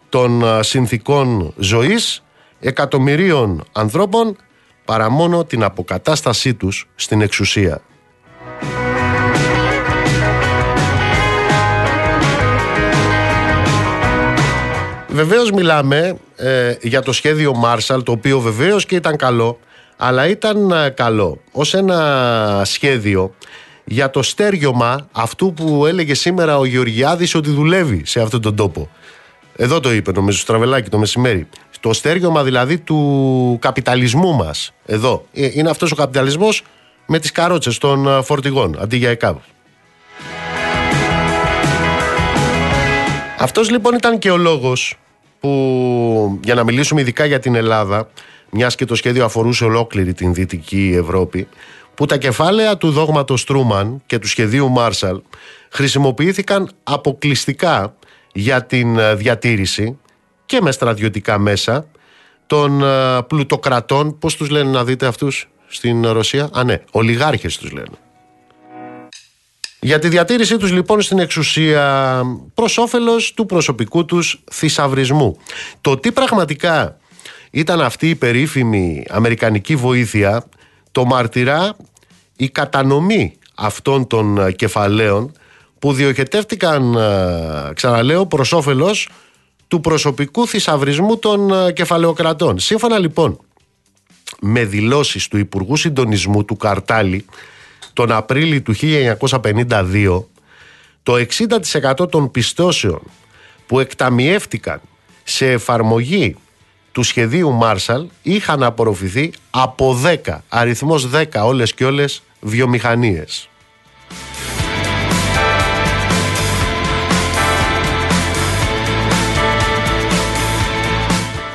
των 0.09 0.43
ε, 0.43 0.63
συνθήκων 0.63 1.55
ζωής 1.57 2.25
εκατομμυρίων 2.61 3.65
ανθρώπων 3.73 4.37
παρά 4.85 5.11
μόνο 5.11 5.45
την 5.45 5.63
αποκατάστασή 5.63 6.55
τους 6.55 6.89
στην 6.95 7.21
εξουσία. 7.21 7.83
Βεβαίως 15.19 15.51
μιλάμε 15.51 16.17
ε, 16.37 16.75
για 16.83 17.03
το 17.03 17.13
σχέδιο 17.13 17.55
Marshall, 17.65 18.01
το 18.05 18.13
οποίο 18.13 18.41
βεβαίως 18.41 18.87
και 18.87 18.95
ήταν 18.95 19.17
καλό, 19.17 19.59
αλλά 19.97 20.29
ήταν 20.29 20.71
ε, 20.71 20.89
καλό 20.89 21.41
ως 21.53 21.75
ένα 21.75 22.63
σχέδιο 22.65 23.35
για 23.85 24.11
το 24.11 24.23
στέριωμα 24.23 25.09
αυτού 25.13 25.55
που 25.55 25.87
έλεγε 25.87 26.15
σήμερα 26.15 26.59
ο 26.59 26.65
Γεωργιάδης 26.65 27.35
ότι 27.35 27.51
δουλεύει 27.51 28.03
σε 28.05 28.21
αυτόν 28.21 28.41
τον 28.41 28.57
τόπο. 28.57 28.89
Εδώ 29.57 29.81
το 29.81 29.93
είπε 29.93 30.13
νομίζω 30.13 30.39
Στραβελάκη 30.39 30.89
το 30.89 30.99
μεσημέρι. 30.99 31.49
Το 31.81 31.93
στέριωμα 31.93 32.43
δηλαδή 32.43 32.79
του 32.79 33.59
καπιταλισμού 33.61 34.35
μας. 34.35 34.73
Εδώ. 34.87 35.25
Ε, 35.33 35.51
Είναι 35.53 35.71
αυτός 35.71 35.93
ο 35.93 35.95
καπιταλισμός 35.95 36.63
με 37.07 37.19
τις 37.19 37.33
καρότσες 37.33 37.79
των 37.79 38.07
ε, 38.07 38.23
φορτηγών 38.23 38.77
αντί 38.81 38.97
για 38.97 39.11
ΕΚΑΒ. 39.11 39.37
Αυτός 43.39 43.71
λοιπόν 43.71 43.95
ήταν 43.95 44.19
και 44.19 44.31
ο 44.31 44.37
λόγος 44.37 44.99
που 45.41 46.41
για 46.45 46.55
να 46.55 46.65
μιλήσουμε 46.65 47.01
ειδικά 47.01 47.25
για 47.25 47.39
την 47.39 47.55
Ελλάδα 47.55 48.11
μιας 48.51 48.75
και 48.75 48.85
το 48.85 48.95
σχέδιο 48.95 49.25
αφορούσε 49.25 49.65
ολόκληρη 49.65 50.13
την 50.13 50.35
Δυτική 50.35 50.95
Ευρώπη 50.97 51.49
που 51.95 52.07
τα 52.07 52.17
κεφάλαια 52.17 52.77
του 52.77 52.91
δόγματος 52.91 53.45
Τρούμαν 53.45 54.03
και 54.07 54.19
του 54.19 54.29
σχεδίου 54.29 54.71
Μάρσαλ 54.71 55.21
χρησιμοποιήθηκαν 55.69 56.71
αποκλειστικά 56.83 57.95
για 58.33 58.65
την 58.65 58.99
ε, 58.99 59.15
διατήρηση 59.15 59.99
και 60.47 60.61
με 60.61 60.73
στρατιωτικά 60.73 61.39
μέσα 61.39 61.87
των 62.47 62.83
ε, 62.83 63.23
πλουτοκρατών, 63.23 64.19
πώς 64.19 64.37
τους 64.37 64.51
λένε 64.51 64.71
να 64.71 64.85
δείτε 64.85 65.07
αυτούς 65.07 65.49
στην 65.67 66.07
Ρωσία, 66.07 66.49
α 66.53 66.65
ναι, 66.65 66.83
ολιγάρχες 66.91 67.57
τους 67.57 67.73
λένε. 67.73 68.08
Για 69.81 69.99
τη 69.99 70.09
διατήρησή 70.09 70.57
τους 70.57 70.73
λοιπόν 70.73 71.01
στην 71.01 71.19
εξουσία 71.19 72.23
προς 72.55 72.79
όφελος 72.79 73.33
του 73.35 73.47
προσωπικού 73.47 74.05
τους 74.05 74.43
θησαυρισμού. 74.53 75.37
Το 75.81 75.97
τι 75.97 76.13
πραγματικά 76.13 76.97
ήταν 77.51 77.81
αυτή 77.81 78.09
η 78.09 78.15
περίφημη 78.15 79.05
αμερικανική 79.09 79.77
βοήθεια 79.77 80.45
το 80.93 81.05
μαρτυρά 81.05 81.77
η 82.37 82.49
κατανομή 82.49 83.39
αυτών 83.55 84.07
των 84.07 84.39
ε, 84.39 84.53
κεφαλαίων 84.53 85.33
που 85.79 85.93
διοχετεύτηκαν, 85.93 86.95
ε, 86.95 87.73
ξαναλέω, 87.75 88.27
προς 88.27 88.53
όφελος 88.53 89.09
του 89.69 89.81
προσωπικού 89.81 90.47
θησαυρισμού 90.47 91.19
των 91.19 91.53
ε, 91.53 91.73
κεφαλαιοκρατών. 91.73 92.59
Σύμφωνα 92.59 92.99
λοιπόν 92.99 93.41
με 94.41 94.65
δηλώσεις 94.65 95.29
του 95.29 95.39
Υπουργού 95.39 95.77
Συντονισμού 95.77 96.45
του 96.45 96.57
Καρτάλη 96.57 97.25
τον 97.99 98.13
Απρίλιο 98.13 98.63
του 98.63 98.75
1952 98.81 100.25
το 101.03 101.27
60% 102.01 102.11
των 102.11 102.31
πιστώσεων 102.31 103.01
που 103.67 103.81
εκταμιεύτηκαν 103.81 104.81
σε 105.25 105.51
εφαρμογή 105.51 106.37
του 106.93 107.03
σχεδίου 107.03 107.53
Μάρσαλ 107.53 108.07
είχαν 108.23 108.63
απορροφηθεί 108.63 109.33
από 109.51 110.01
10, 110.25 110.39
αριθμός 110.49 111.11
10 111.15 111.25
όλες 111.43 111.75
και 111.75 111.85
όλες 111.85 112.23
βιομηχανίες. 112.41 113.49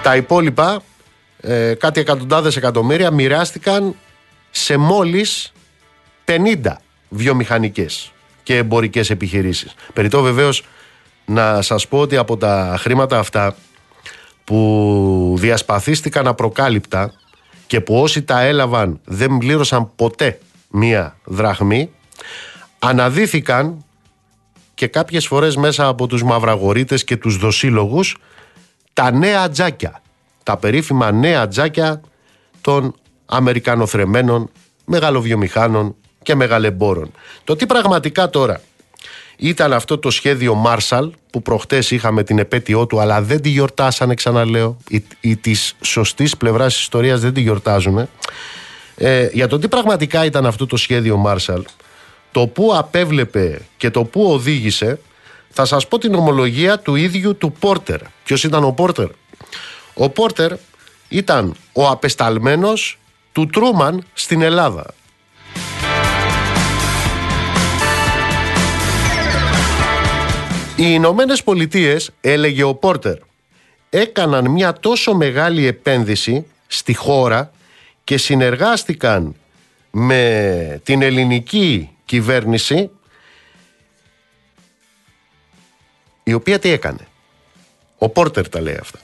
Τα 0.03 0.15
υπόλοιπα, 0.15 0.81
ε, 1.41 1.73
κάτι 1.73 1.99
εκατοντάδες 1.99 2.55
εκατομμύρια, 2.55 3.11
μοιράστηκαν 3.11 3.95
σε 4.51 4.77
μόλις 4.77 5.53
50 6.25 6.75
βιομηχανικές 7.09 8.11
και 8.43 8.57
εμπορικές 8.57 9.09
επιχειρήσεις. 9.09 9.75
Περιτώ 9.93 10.21
βεβαίως 10.21 10.63
να 11.25 11.61
σας 11.61 11.87
πω 11.87 11.99
ότι 11.99 12.17
από 12.17 12.37
τα 12.37 12.75
χρήματα 12.79 13.19
αυτά 13.19 13.55
που 14.43 15.35
διασπαθίστηκαν 15.37 16.27
απροκάλυπτα 16.27 17.13
και 17.67 17.81
που 17.81 18.01
όσοι 18.01 18.23
τα 18.23 18.41
έλαβαν 18.41 18.99
δεν 19.05 19.37
πλήρωσαν 19.37 19.91
ποτέ 19.95 20.39
μία 20.69 21.17
δραχμή 21.23 21.89
αναδύθηκαν 22.79 23.83
και 24.73 24.87
κάποιες 24.87 25.27
φορές 25.27 25.55
μέσα 25.55 25.87
από 25.87 26.07
τους 26.07 26.23
μαυραγορείτες 26.23 27.03
και 27.03 27.17
τους 27.17 27.37
δοσύλλογους 27.37 28.17
τα 28.93 29.11
νέα 29.11 29.49
τζάκια, 29.49 30.01
τα 30.43 30.57
περίφημα 30.57 31.11
νέα 31.11 31.47
τζάκια 31.47 32.01
των 32.61 32.95
Αμερικανοθρεμένων 33.25 34.49
μεγαλοβιομηχάνων 34.85 35.95
και 36.23 36.35
μεγαλεμπόρων. 36.35 37.11
Το 37.43 37.55
τι 37.55 37.65
πραγματικά 37.65 38.29
τώρα. 38.29 38.61
Ήταν 39.37 39.73
αυτό 39.73 39.97
το 39.97 40.09
σχέδιο 40.09 40.63
Marshall 40.65 41.09
που 41.31 41.41
προχτές 41.41 41.91
είχαμε 41.91 42.23
την 42.23 42.39
επέτειό 42.39 42.85
του 42.85 42.99
αλλά 42.99 43.21
δεν 43.21 43.41
τη 43.41 43.49
γιορτάσανε 43.49 44.13
ξαναλέω. 44.13 44.77
Οι, 44.89 45.03
οι 45.19 45.35
της 45.35 45.75
σωστής 45.81 46.37
πλευράς 46.37 46.73
της 46.73 46.81
ιστορίας 46.81 47.19
δεν 47.19 47.33
τη 47.33 47.41
γιορτάζουν 47.41 48.07
ε, 48.95 49.29
για 49.33 49.47
το 49.47 49.59
τι 49.59 49.67
πραγματικά 49.67 50.25
ήταν 50.25 50.45
αυτό 50.45 50.65
το 50.65 50.77
σχέδιο 50.77 51.23
Marshall 51.27 51.61
το 52.31 52.47
που 52.47 52.71
απέβλεπε 52.75 53.61
και 53.77 53.89
το 53.89 54.03
που 54.03 54.31
οδήγησε 54.31 54.99
θα 55.49 55.65
σας 55.65 55.87
πω 55.87 55.97
την 55.97 56.15
ομολογία 56.15 56.79
του 56.79 56.95
ίδιου 56.95 57.37
του 57.37 57.51
Πόρτερ. 57.59 57.99
Ποιος 58.23 58.43
ήταν 58.43 58.63
ο 58.63 58.71
Πόρτερ; 58.71 59.07
Ο 59.93 60.09
Πόρτερ 60.09 60.53
ήταν 61.09 61.55
ο 61.73 61.87
απεσταλμένος 61.87 62.99
του 63.31 63.45
Τρούμαν 63.45 64.03
στην 64.13 64.41
Ελλάδα 64.41 64.85
Οι 70.83 70.89
Ηνωμένες 70.89 71.43
Πολιτείες, 71.43 72.11
έλεγε 72.21 72.63
ο 72.63 72.75
Πόρτερ, 72.75 73.17
έκαναν 73.89 74.51
μια 74.51 74.73
τόσο 74.73 75.15
μεγάλη 75.15 75.67
επένδυση 75.67 76.45
στη 76.67 76.93
χώρα 76.93 77.51
και 78.03 78.17
συνεργάστηκαν 78.17 79.35
με 79.91 80.81
την 80.83 81.01
ελληνική 81.01 81.89
κυβέρνηση 82.05 82.89
η 86.23 86.33
οποία 86.33 86.59
τι 86.59 86.69
έκανε; 86.69 87.07
Ο 87.97 88.09
Πόρτερ 88.09 88.49
τα 88.49 88.61
λέει 88.61 88.77
αυτά. 88.81 88.99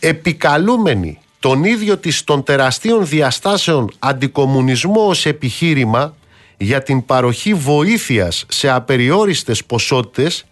Επικαλούμενοι 0.00 1.18
τον 1.40 1.64
ίδιο 1.64 1.96
της 1.98 2.24
των 2.24 2.42
τεραστίων 2.42 3.06
διαστάσεων 3.06 3.92
αντικομουνισμό 3.98 5.08
ως 5.08 5.26
επιχείρημα 5.26 6.16
για 6.56 6.82
την 6.82 7.04
παροχή 7.04 7.54
βοήθειας 7.54 8.44
σε 8.48 8.68
απεριόριστες 8.68 9.64
ποσότητες 9.64 10.44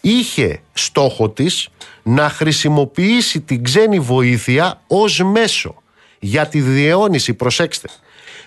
είχε 0.00 0.60
στόχο 0.72 1.30
της 1.30 1.68
να 2.02 2.28
χρησιμοποιήσει 2.28 3.40
την 3.40 3.64
ξένη 3.64 4.00
βοήθεια 4.00 4.82
ως 4.86 5.22
μέσο 5.22 5.82
για 6.18 6.46
τη 6.46 6.60
διαιώνιση, 6.60 7.34
προσέξτε, 7.34 7.88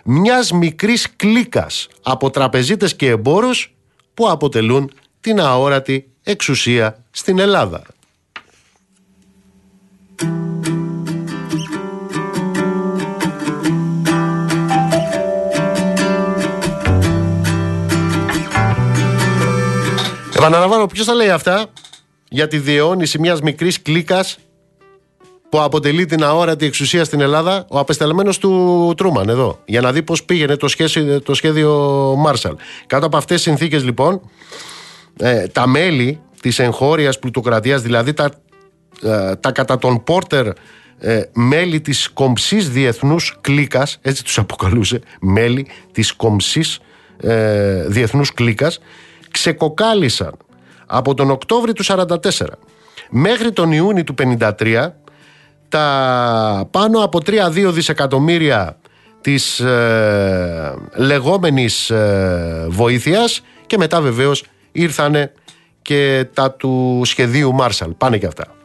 μιας 0.03 0.52
μικρής 0.52 1.15
κλίκας 1.15 1.88
από 2.02 2.30
τραπεζίτες 2.30 2.95
και 2.95 3.10
εμπόρους 3.10 3.73
που 4.14 4.30
αποτελούν 4.30 4.91
την 5.22 5.40
αόρατη 5.40 6.10
εξουσία 6.23 7.03
στην 7.11 7.40
Ελλάδα. 7.40 7.84
Επαναλαμβάνω, 20.41 20.85
ποιος 20.85 21.05
τα 21.05 21.13
λέει 21.13 21.30
αυτά; 21.30 21.65
Για 22.30 22.47
τη 22.47 22.57
διαιώνιση 22.57 23.19
μιας 23.19 23.41
μικρής 23.41 23.81
κλίκας 23.81 24.38
που 25.49 25.61
αποτελεί 25.61 26.05
την 26.05 26.23
αόρατη 26.23 26.65
εξουσία 26.65 27.03
στην 27.03 27.22
Ελλάδα, 27.22 27.65
ο 27.69 27.80
απεσταλμένος 27.80 28.38
του 28.38 28.93
Τρούμαν 28.97 29.30
εδώ, 29.30 29.59
για 29.65 29.81
να 29.81 29.91
δει 29.91 30.03
πώς 30.03 30.23
πήγαινε 30.23 30.55
το, 30.55 30.68
σχέδιο, 30.68 31.22
το 31.22 31.34
σχέδιο 31.34 31.72
Μάρσαλ. 32.18 32.55
Κάτω 32.88 33.05
από 33.05 33.18
αυτές 33.18 33.35
τις 33.35 33.45
συνθήκες 33.45 33.84
λοιπόν, 33.84 34.22
ε, 35.18 35.47
τα 35.47 35.68
μέλη 35.68 36.19
της 36.41 36.59
εγχώριας 36.59 37.19
πλουτοκρατίας, 37.19 37.81
δηλαδή 37.81 38.13
τα, 38.13 38.31
ε, 39.03 39.35
τα 39.35 39.51
κατά 39.51 39.77
τον 39.77 40.03
Πόρτερ 40.03 40.47
ε, 40.99 41.22
μέλη 41.34 41.81
της 41.81 42.09
κομψής 42.09 42.69
διεθνούς 42.69 43.38
κλίκας, 43.41 43.97
έτσι 44.01 44.23
τους 44.23 44.38
αποκαλούσε, 44.38 45.01
μέλη 45.22 45.68
της 45.91 46.13
κομψής 46.13 46.80
ε, 47.22 47.88
διεθνούς 47.88 48.34
κλίκας, 48.34 48.80
ξεκοκάλισαν 49.32 50.38
από 50.86 51.14
τον 51.14 51.32
Οκτώβριο 51.32 51.74
του 51.74 51.86
44 51.86 52.06
μέχρι 53.10 53.52
τον 53.52 53.72
Ιούνιο 53.72 54.03
του 54.03 54.14
53 54.18 54.90
τα 55.70 56.68
πάνω 56.72 57.03
από 57.03 57.20
3-2 57.26 57.72
δισεκατομμύρια 57.72 58.78
της 59.22 59.60
ε, 59.60 60.74
λεγόμενης 60.95 61.90
ε, 61.90 62.66
βοήθειας 62.70 63.41
και 63.66 63.78
μετά 63.78 64.02
βεβαίως 64.02 64.44
ήρθανε 64.72 65.32
και 65.82 66.28
τα 66.34 66.52
του 66.52 67.02
σχεδίου 67.03 67.53
Μάρσαλ. 67.53 67.91
Πάνε 67.91 68.18
και 68.18 68.26
αυτά. 68.26 68.56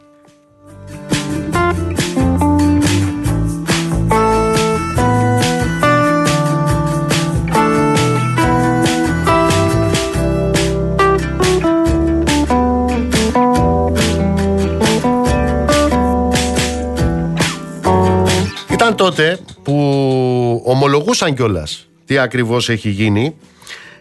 Τότε 18.97 19.39
που 19.63 20.61
ομολογούσαν 20.65 21.35
κιόλας 21.35 21.87
τι 22.05 22.17
ακριβώς 22.17 22.69
έχει 22.69 22.89
γίνει, 22.89 23.35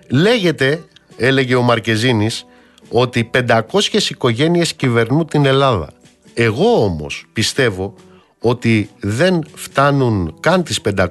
λέγεται, 0.09 0.85
έλεγε 1.17 1.55
ο 1.55 1.63
Μαρκεζίνης, 1.63 2.47
ότι 2.89 3.31
500 3.49 3.61
οικογένειες 4.09 4.75
κυβερνούν 4.75 5.27
την 5.27 5.47
Ελλάδα. 5.47 5.89
Εγώ 6.35 6.85
όμως 6.85 7.27
πιστεύω 7.33 7.95
ότι 8.41 8.91
δεν 9.01 9.45
φτάνουν 9.55 10.35
καν 10.41 10.63
τις 10.63 10.81
500 10.97 11.07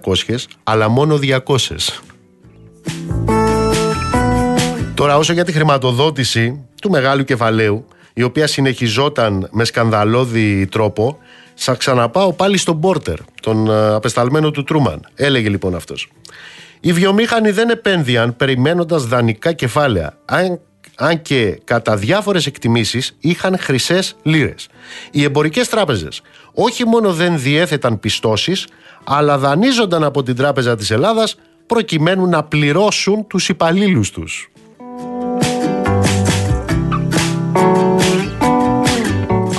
αλλά 0.63 0.89
μόνο 0.89 1.19
200. 1.21 1.39
Τώρα 4.93 5.17
όσο 5.17 5.33
για 5.33 5.45
τη 5.45 5.51
χρηματοδότηση 5.51 6.65
του 6.81 6.89
μεγάλου 6.89 7.23
κεφαλαίου 7.23 7.85
η 8.13 8.23
οποία 8.23 8.47
συνεχιζόταν 8.47 9.47
με 9.51 9.63
σκανδαλώδη 9.65 10.67
τρόπο 10.67 11.17
θα 11.55 11.73
ξαναπάω 11.73 12.33
πάλι 12.33 12.57
στον 12.57 12.79
Πόρτερ, 12.79 13.17
τον 13.41 13.69
ε, 13.69 13.93
απεσταλμένο 13.93 14.51
του 14.51 14.63
Τρούμαν. 14.63 15.07
Έλεγε 15.15 15.49
λοιπόν 15.49 15.75
αυτός. 15.75 16.09
Οι 16.79 16.93
βιομήχανοι 16.93 17.51
δεν 17.51 17.69
επένδυαν 17.69 18.35
περιμένοντας 18.35 19.05
δανεικά 19.05 19.53
κεφάλαια, 19.53 20.17
αν, 20.25 20.59
αν 20.95 21.21
και 21.21 21.59
κατά 21.63 21.95
διάφορες 21.95 22.45
εκτιμήσεις 22.45 23.15
είχαν 23.19 23.57
χρυσές 23.59 24.15
λίρες. 24.23 24.67
Οι 25.11 25.23
εμπορικές 25.23 25.69
τράπεζες 25.69 26.21
όχι 26.53 26.85
μόνο 26.85 27.13
δεν 27.13 27.39
διέθεταν 27.39 27.99
πιστώσεις, 27.99 28.67
αλλά 29.03 29.37
δανείζονταν 29.37 30.03
από 30.03 30.23
την 30.23 30.35
Τράπεζα 30.35 30.75
της 30.75 30.91
Ελλάδας 30.91 31.35
προκειμένου 31.65 32.27
να 32.27 32.43
πληρώσουν 32.43 33.27
τους 33.27 33.49
υπαλλήλους 33.49 34.11
τους. 34.11 34.49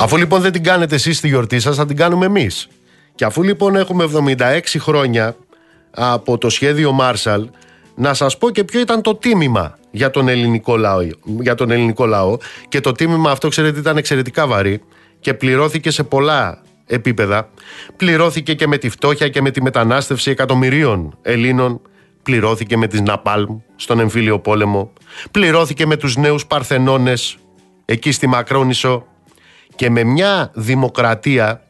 Αφού 0.01 0.16
λοιπόν 0.16 0.40
δεν 0.40 0.52
την 0.52 0.62
κάνετε 0.62 0.94
εσείς 0.94 1.16
στη 1.16 1.28
γιορτή 1.28 1.60
σας, 1.60 1.77
θα 1.77 1.86
την 1.86 1.97
κάνουμε 1.97 2.27
εμείς. 2.27 2.68
Και 3.14 3.24
αφού 3.24 3.43
λοιπόν 3.43 3.77
έχουμε 3.77 4.09
76 4.39 4.60
χρόνια 4.78 5.36
από 5.90 6.39
το 6.39 6.48
σχέδιο 6.51 6.98
Marshall, 7.01 7.44
να 7.94 8.14
σας 8.14 8.39
πω 8.39 8.51
και 8.51 8.64
ποιο 8.64 8.81
ήταν 8.81 9.02
το 9.02 9.14
τίμημα 9.14 9.78
για 9.90 10.10
τον 10.10 10.28
ελληνικό 10.28 10.77
λαό. 10.77 11.01
Για 11.40 11.55
τον 11.55 11.70
ελληνικό 11.70 12.06
λαό. 12.06 12.36
Και 12.68 12.81
το 12.81 12.93
τίμημα 12.93 13.31
αυτό, 13.31 13.48
ξέρετε, 13.48 13.78
ήταν 13.78 13.97
εξαιρετικά 13.97 14.47
βαρύ 14.47 14.81
και 15.20 15.35
πληρώθηκε 15.35 15.90
σε 15.90 16.02
πολλά 16.02 16.62
επίπεδα. 16.86 17.48
Πληρώθηκε 17.97 18.55
και 18.55 18.66
με 18.66 18.78
τη 18.78 18.89
φτώχεια 18.89 19.28
και 19.28 19.40
με 19.43 19.51
τη 19.51 19.62
μετανάστευση 19.62 20.31
εκατομμυρίων 20.31 21.18
Ελλήνων. 21.23 21.81
Πληρώθηκε 22.23 22.77
με 22.77 22.86
τις 22.86 23.01
Ναπάλμ 23.01 23.59
στον 23.77 24.01
εμφύλιο 24.01 24.39
πόλεμο. 24.39 24.93
Πληρώθηκε 25.31 25.86
με 25.86 25.97
τους 25.97 26.16
νέους 26.16 26.47
Παρθενώνες 26.47 27.36
εκεί 27.85 28.12
στη 28.12 28.27
Μακρόνησο 28.27 29.06
και 29.77 29.90
με 29.90 30.05
μια 30.05 30.51
δημοκρατία 30.55 31.62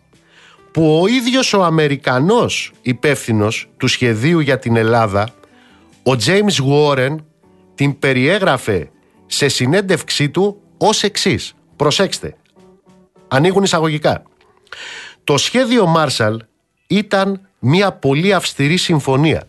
που 0.73 1.01
ο 1.03 1.07
ίδιος 1.07 1.53
ο 1.53 1.65
Αμερικανός 1.65 2.73
υπεύθυνος 2.83 3.69
του 3.77 3.87
σχεδίου 3.87 4.41
για 4.41 4.59
την 4.59 4.77
Ελλάδα, 4.77 5.28
ο 6.03 6.12
James 6.27 6.65
Warren, 6.70 7.16
την 7.74 7.99
περιέγραφε 7.99 8.91
σε 9.27 9.49
συνέντευξή 9.49 10.28
του 10.28 10.61
ως 10.78 11.03
εξής. 11.03 11.55
Προσέξτε, 11.77 12.37
ανοίγουν 13.28 13.62
εισαγωγικά. 13.62 14.23
Το 15.24 15.37
σχέδιο 15.37 15.95
Marshall 15.97 16.37
ήταν 16.87 17.41
μια 17.59 17.93
πολύ 17.93 18.35
αυστηρή 18.35 18.77
συμφωνία, 18.77 19.49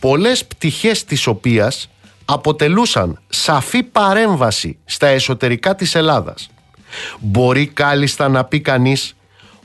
πολλές 0.00 0.44
πτυχές 0.44 1.04
της 1.04 1.26
οποίας 1.26 1.90
αποτελούσαν 2.24 3.20
σαφή 3.28 3.82
παρέμβαση 3.82 4.78
στα 4.84 5.06
εσωτερικά 5.06 5.74
της 5.74 5.94
Ελλάδας. 5.94 6.51
Μπορεί 7.18 7.66
κάλλιστα 7.66 8.28
να 8.28 8.44
πει 8.44 8.60
κανείς 8.60 9.16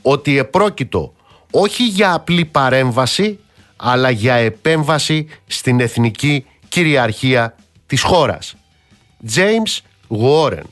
ότι 0.02 0.38
επρόκειτο 0.38 1.12
όχι 1.50 1.86
για 1.86 2.12
απλή 2.14 2.44
παρέμβαση, 2.44 3.38
αλλά 3.76 4.10
για 4.10 4.34
επέμβαση 4.34 5.26
στην 5.46 5.80
εθνική 5.80 6.46
κυριαρχία 6.68 7.54
της 7.86 8.02
χώρας. 8.02 8.56
James 9.34 9.80
Warren, 10.08 10.64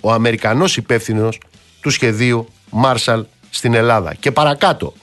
ο 0.00 0.12
Αμερικανός 0.12 0.76
υπεύθυνος 0.76 1.40
του 1.80 1.90
σχεδίου 1.90 2.48
Marshall 2.82 3.22
στην 3.50 3.74
Ελλάδα. 3.74 4.14
Και 4.14 4.32
παρακάτω, 4.32 4.94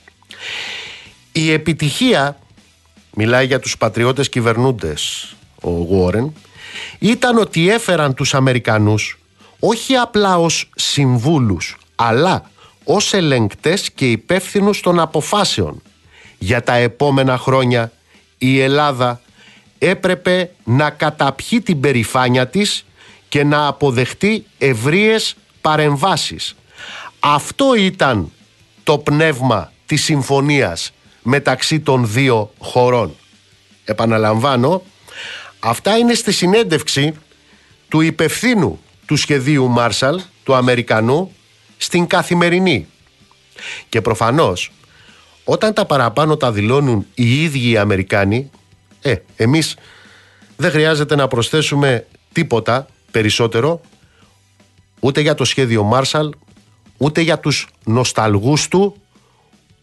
η 1.32 1.52
επιτυχία, 1.52 2.38
μιλάει 3.14 3.46
για 3.46 3.60
τους 3.60 3.78
πατριώτες 3.78 4.30
κυβερνούντες 4.30 5.32
ο 5.64 5.70
Warren, 5.92 6.32
ήταν 7.00 7.38
ότι 7.38 7.70
έφεραν 7.70 8.14
τους 8.14 8.34
Αμερικανούς 8.34 9.17
όχι 9.60 9.96
απλά 9.96 10.38
ως 10.38 10.70
συμβούλους, 10.76 11.78
αλλά 11.96 12.50
ως 12.84 13.14
ελεγκτές 13.14 13.92
και 13.92 14.12
υπεύθυνους 14.12 14.82
των 14.82 15.00
αποφάσεων. 15.00 15.82
Για 16.38 16.64
τα 16.64 16.76
επόμενα 16.76 17.38
χρόνια 17.38 17.92
η 18.38 18.60
Ελλάδα 18.60 19.22
έπρεπε 19.78 20.52
να 20.64 20.90
καταπιεί 20.90 21.62
την 21.62 21.80
περηφάνεια 21.80 22.48
της 22.48 22.86
και 23.30 23.44
να 23.44 23.68
αποδεχτεί 23.68 24.46
ευρείες 24.58 25.36
παρεμβάσεις. 25.62 26.56
Αυτό 27.20 27.76
ήταν 27.76 28.32
το 28.84 28.98
πνεύμα 28.98 29.72
της 29.86 30.04
συμφωνίας 30.04 30.92
μεταξύ 31.22 31.80
των 31.80 32.08
δύο 32.08 32.52
χωρών. 32.60 33.16
Επαναλαμβάνω, 33.86 34.82
αυτά 35.60 35.98
είναι 35.98 36.14
στη 36.14 36.32
συνέντευξη 36.32 37.14
του 37.88 38.02
υπευθύνου 38.02 38.80
του 39.08 39.16
σχεδίου 39.16 39.68
Μάρσαλ, 39.68 40.22
του 40.44 40.56
Αμερικανού, 40.56 41.32
στην 41.78 42.08
καθημερινή. 42.08 42.88
Και 43.90 44.02
προφανώς, 44.02 44.72
όταν 45.44 45.74
τα 45.74 45.86
παραπάνω 45.86 46.38
τα 46.38 46.52
δηλώνουν 46.52 47.06
οι 47.14 47.44
ίδιοι 47.44 47.70
οι 47.70 47.78
Αμερικάνοι, 47.78 48.50
ε, 49.02 49.16
εμείς 49.36 49.76
δεν 50.56 50.72
χρειάζεται 50.72 51.16
να 51.16 51.28
προσθέσουμε 51.28 52.08
τίποτα 52.32 52.88
περισσότερο, 53.12 53.82
ούτε 55.00 55.22
για 55.22 55.36
το 55.36 55.46
σχέδιο 55.46 55.84
Μάρσαλ, 55.84 56.30
ούτε 56.98 57.22
για 57.22 57.40
τους 57.40 57.68
νοσταλγούς 57.84 58.68
του, 58.68 58.96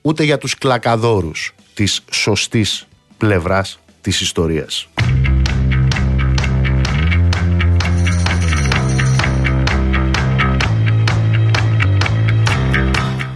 ούτε 0.03 0.25
για 0.25 0.39
τους 0.39 0.55
κλακαδόρους 0.55 1.55
της 1.75 2.05
σωστής 2.11 2.87
πλευράς 3.17 3.79
της 4.01 4.21
ιστορίας. 4.21 4.89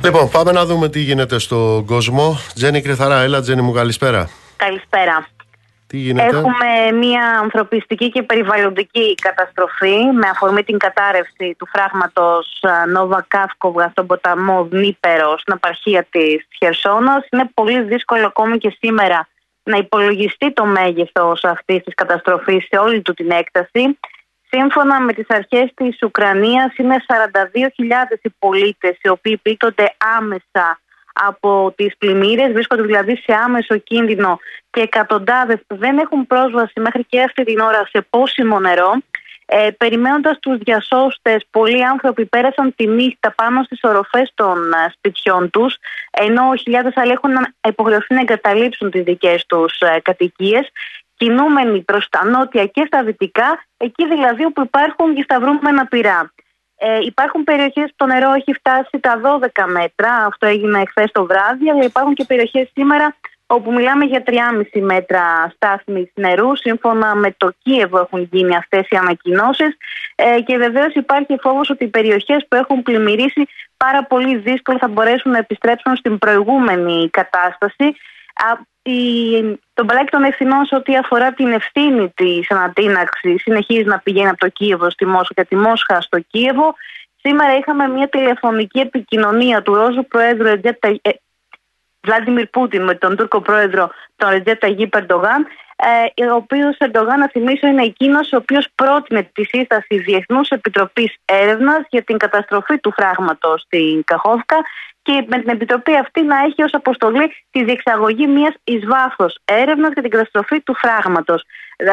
Λοιπόν, 0.09 0.29
πάμε 0.31 0.53
να 0.53 0.65
δούμε 0.65 0.89
τι 0.89 1.01
γίνεται 1.01 1.39
στον 1.39 1.85
κόσμο. 1.87 2.39
Τζένι 2.55 2.83
Κρυθαρά, 2.83 3.21
έλα 3.21 3.41
Τζένι 3.41 3.63
μου, 3.63 3.73
καλησπέρα. 3.73 4.29
Καλησπέρα. 4.57 5.27
Τι 5.87 5.97
γίνεται; 5.97 6.27
Έχουμε 6.27 6.99
μια 6.99 7.39
ανθρωπιστική 7.43 8.11
και 8.11 8.23
περιβαλλοντική 8.23 9.15
καταστροφή 9.15 9.97
με 10.13 10.29
αφορμή 10.29 10.63
την 10.63 10.79
κατάρρευση 10.79 11.55
του 11.59 11.67
φράγματος 11.73 12.59
α, 12.63 12.87
Νόβα 12.87 13.25
Κάφκοβα 13.29 13.89
στον 13.89 14.07
ποταμό 14.07 14.65
Δνήπερος 14.71 15.41
στην 15.41 15.53
απαρχία 15.53 16.07
της 16.11 16.47
Χερσόνας. 16.59 17.27
Είναι 17.31 17.51
πολύ 17.55 17.83
δύσκολο 17.83 18.27
ακόμη 18.27 18.59
και 18.59 18.77
σήμερα 18.81 19.29
να 19.63 19.77
υπολογιστεί 19.77 20.53
το 20.53 20.65
μέγεθος 20.65 21.45
αυτής 21.45 21.83
της 21.83 21.95
καταστροφής 21.95 22.67
σε 22.71 22.77
όλη 22.77 23.03
του 23.03 23.15
την 23.15 23.31
έκταση. 23.31 23.99
Σύμφωνα 24.51 25.01
με 25.01 25.13
τις 25.13 25.27
αρχές 25.29 25.71
της 25.75 26.03
Ουκρανίας 26.03 26.77
είναι 26.77 26.97
42.000 27.07 28.19
οι 28.23 28.31
πολίτες 28.39 28.99
οι 29.03 29.09
οποίοι 29.09 29.37
πλήττονται 29.37 29.95
άμεσα 30.17 30.81
από 31.13 31.73
τις 31.77 31.97
πλημμύρες, 31.99 32.53
βρίσκονται 32.53 32.83
δηλαδή 32.83 33.17
σε 33.17 33.35
άμεσο 33.45 33.77
κίνδυνο 33.77 34.39
και 34.71 34.81
εκατοντάδες 34.81 35.61
δεν 35.67 35.99
έχουν 35.99 36.27
πρόσβαση 36.27 36.81
μέχρι 36.81 37.05
και 37.05 37.23
αυτή 37.23 37.45
την 37.45 37.59
ώρα 37.59 37.87
σε 37.91 38.07
πόσιμο 38.11 38.61
νερό. 38.61 38.93
Ε, 39.51 39.71
περιμένοντας 39.71 40.39
τους 40.39 40.59
διασώστες, 40.59 41.47
πολλοί 41.51 41.85
άνθρωποι 41.85 42.27
πέρασαν 42.27 42.75
τη 42.77 42.87
νύχτα 42.87 43.35
πάνω 43.35 43.63
στις 43.63 43.81
οροφές 43.83 44.33
των 44.35 44.73
ε, 44.73 44.93
σπιτιών 44.93 45.51
τους, 45.51 45.77
ενώ 46.11 46.55
χιλιάδες 46.55 46.97
άλλοι 46.97 47.11
έχουν 47.11 47.31
υποχρεωθεί 47.69 48.15
να 48.15 48.21
εγκαταλείψουν 48.21 48.91
τις 48.91 49.03
δικές 49.03 49.47
τους 49.47 49.81
ε, 49.81 50.01
κατοικίες 50.03 50.71
κινούμενοι 51.19 51.81
προς 51.83 52.09
τα 52.09 52.25
νότια 52.25 52.67
και 52.67 52.85
στα 52.87 53.03
δυτικά, 53.05 53.65
εκεί 53.77 54.09
δηλαδή 54.09 54.45
όπου 54.45 54.61
υπάρχουν 54.63 55.13
γισταυρούμενα 55.13 55.87
πυρά. 55.87 56.33
Ε, 56.81 56.99
υπάρχουν 57.03 57.45
περιοχές 57.45 57.85
που 57.85 57.95
το 57.97 58.07
νερό 58.07 58.33
έχει 58.33 58.53
φτάσει 58.53 58.99
τα 59.01 59.21
12 59.25 59.65
μέτρα, 59.67 60.13
αυτό 60.31 60.47
έγινε 60.47 60.81
εχθέ 60.81 61.05
το 61.13 61.27
βράδυ, 61.27 61.71
αλλά 61.71 61.85
υπάρχουν 61.85 62.15
και 62.15 62.25
περιοχές 62.25 62.71
σήμερα 62.75 63.17
όπου 63.51 63.73
μιλάμε 63.73 64.05
για 64.05 64.23
3,5 64.27 64.81
μέτρα 64.81 65.53
στάθμης 65.55 66.11
νερού. 66.15 66.57
Σύμφωνα 66.57 67.15
με 67.15 67.35
το 67.37 67.53
Κίεβο 67.63 67.99
έχουν 67.99 68.29
γίνει 68.33 68.57
αυτές 68.57 68.87
οι 68.89 68.97
ανακοινώσεις 68.97 69.77
ε, 70.15 70.41
και 70.41 70.57
βεβαίως 70.57 70.95
υπάρχει 70.95 71.37
φόβος 71.41 71.71
ότι 71.71 71.85
οι 71.85 71.89
περιοχές 71.89 72.47
που 72.49 72.57
έχουν 72.57 72.83
πλημμυρίσει 72.83 73.47
πάρα 73.77 74.05
πολύ 74.05 74.37
δύσκολα 74.37 74.79
θα 74.79 74.89
μπορέσουν 74.89 75.31
να 75.31 75.39
επιστρέψουν 75.39 75.97
στην 75.97 76.19
προηγούμενη 76.19 77.11
κατάσταση 77.11 77.97
το 79.79 79.85
μπαλάκι 79.85 80.11
των 80.11 80.23
ευθυνών 80.23 80.65
σε 80.65 80.75
ό,τι 80.75 80.97
αφορά 80.97 81.33
την 81.33 81.53
ευθύνη 81.53 82.09
της 82.15 82.51
ανατείναξη 82.51 83.39
συνεχίζει 83.39 83.85
να 83.85 83.99
πηγαίνει 83.99 84.29
από 84.29 84.39
το 84.39 84.49
Κίεβο 84.49 84.91
στη 84.91 85.07
Μόσχα 85.07 85.35
και 85.35 85.45
τη 85.45 85.57
Μόσχα 85.57 86.01
στο 86.01 86.19
Κίεβο. 86.21 86.75
Σήμερα 87.21 87.57
είχαμε 87.57 87.89
μια 87.89 88.09
τηλεφωνική 88.09 88.79
επικοινωνία 88.79 89.63
του 89.63 89.75
Ρώσου 89.75 90.07
Προέδρου 90.07 90.61
Βλάντιμιρ 92.01 92.47
Πούτιν 92.47 92.83
με 92.85 92.95
τον 92.95 93.17
Τούρκο 93.17 93.41
πρόεδρο 93.41 93.91
τον 94.17 94.31
Ρετζέπ 94.31 94.61
Ταγί 94.61 94.87
Περντογάν, 94.87 95.47
ε, 96.17 96.25
ο 96.25 96.35
οποίος 96.35 96.77
Ερντογάν, 96.79 97.19
να 97.19 97.29
θυμίσω, 97.29 97.67
είναι 97.67 97.83
εκείνος 97.83 98.33
ο 98.33 98.37
οποίος 98.37 98.67
πρότεινε 98.75 99.31
τη 99.33 99.45
σύσταση 99.45 99.99
Διεθνούς 99.99 100.49
Επιτροπής 100.49 101.15
Έρευνας 101.25 101.87
για 101.89 102.03
την 102.03 102.17
καταστροφή 102.17 102.79
του 102.79 102.93
φράγματος 102.93 103.61
στην 103.61 104.05
Καχόφκα 104.05 104.57
και 105.09 105.25
με 105.27 105.39
την 105.39 105.49
επιτροπή 105.49 105.97
αυτή 105.97 106.23
να 106.23 106.37
έχει 106.39 106.63
ως 106.63 106.75
αποστολή 106.75 107.33
τη 107.51 107.65
διεξαγωγή 107.65 108.27
μιας 108.27 108.55
εις 108.65 108.87
βάθος 108.87 109.39
έρευνας 109.45 109.93
για 109.93 110.03
την 110.03 110.11
καταστροφή 110.11 110.61
του 110.61 110.75
φράγματος. 110.75 111.45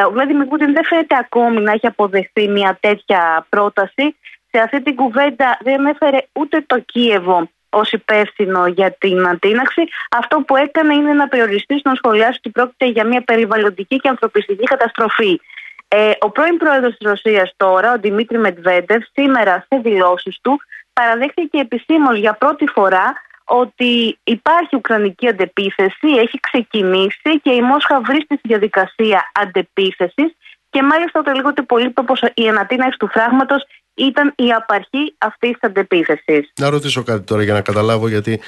Ο 0.07 0.11
Βλάντιμιρ 0.11 0.45
Πούτιν 0.45 0.73
δεν 0.73 0.85
φαίνεται 0.85 1.15
ακόμη 1.19 1.61
να 1.61 1.71
έχει 1.71 1.87
αποδεχθεί 1.87 2.47
μια 2.47 2.77
τέτοια 2.79 3.45
πρόταση. 3.49 4.15
Σε 4.51 4.59
αυτή 4.59 4.81
την 4.81 4.95
κουβέντα 4.95 5.57
δεν 5.61 5.85
έφερε 5.85 6.17
ούτε 6.33 6.63
το 6.67 6.79
Κίεβο 6.79 7.49
ως 7.69 7.91
υπεύθυνο 7.91 8.67
για 8.67 8.95
την 8.99 9.27
αντίναξη. 9.27 9.81
Αυτό 10.11 10.37
που 10.47 10.55
έκανε 10.55 10.93
είναι 10.93 11.13
να 11.13 11.27
περιοριστεί 11.27 11.79
στο 11.79 11.89
να 11.89 11.95
σχολιάσει 11.95 12.37
ότι 12.37 12.49
πρόκειται 12.49 12.85
για 12.85 13.05
μια 13.05 13.21
περιβαλλοντική 13.21 13.95
και 13.95 14.09
ανθρωπιστική 14.09 14.63
καταστροφή. 14.63 15.39
Ε, 15.87 16.11
ο 16.19 16.29
πρώην 16.29 16.57
πρόεδρος 16.57 16.97
της 16.97 17.07
Ρωσίας 17.09 17.53
τώρα, 17.57 17.93
ο 17.93 17.99
Δημήτρη 17.99 18.37
Μετβέντεφ, 18.37 19.03
σήμερα 19.13 19.65
σε 19.69 19.79
δηλώσεις 19.81 20.39
του 20.41 20.61
παραδέχθηκε 20.99 21.57
επισήμω 21.57 22.13
για 22.13 22.33
πρώτη 22.33 22.65
φορά 22.75 23.05
ότι 23.45 24.19
υπάρχει 24.23 24.75
ουκρανική 24.75 25.27
αντεπίθεση, 25.27 26.07
έχει 26.23 26.39
ξεκινήσει 26.39 27.31
και 27.43 27.51
η 27.51 27.61
Μόσχα 27.61 28.01
βρίσκεται 28.01 28.35
στη 28.39 28.47
διαδικασία 28.47 29.31
αντεπίθεσης 29.43 30.31
και 30.69 30.81
μάλιστα 30.83 31.21
το 31.21 31.31
λίγο 31.31 31.53
πολύ 31.67 31.89
πως 31.89 32.21
η 32.33 32.47
ανατείναξη 32.47 32.97
του 32.99 33.09
φράγματος 33.11 33.63
ήταν 33.93 34.33
η 34.35 34.51
απαρχή 34.51 35.15
αυτής 35.17 35.51
της 35.51 35.63
αντεπίθεσης. 35.69 36.51
Να 36.59 36.69
ρωτήσω 36.69 37.03
κάτι 37.03 37.21
τώρα 37.21 37.43
για 37.43 37.53
να 37.53 37.61
καταλάβω, 37.61 38.07
γιατί 38.07 38.41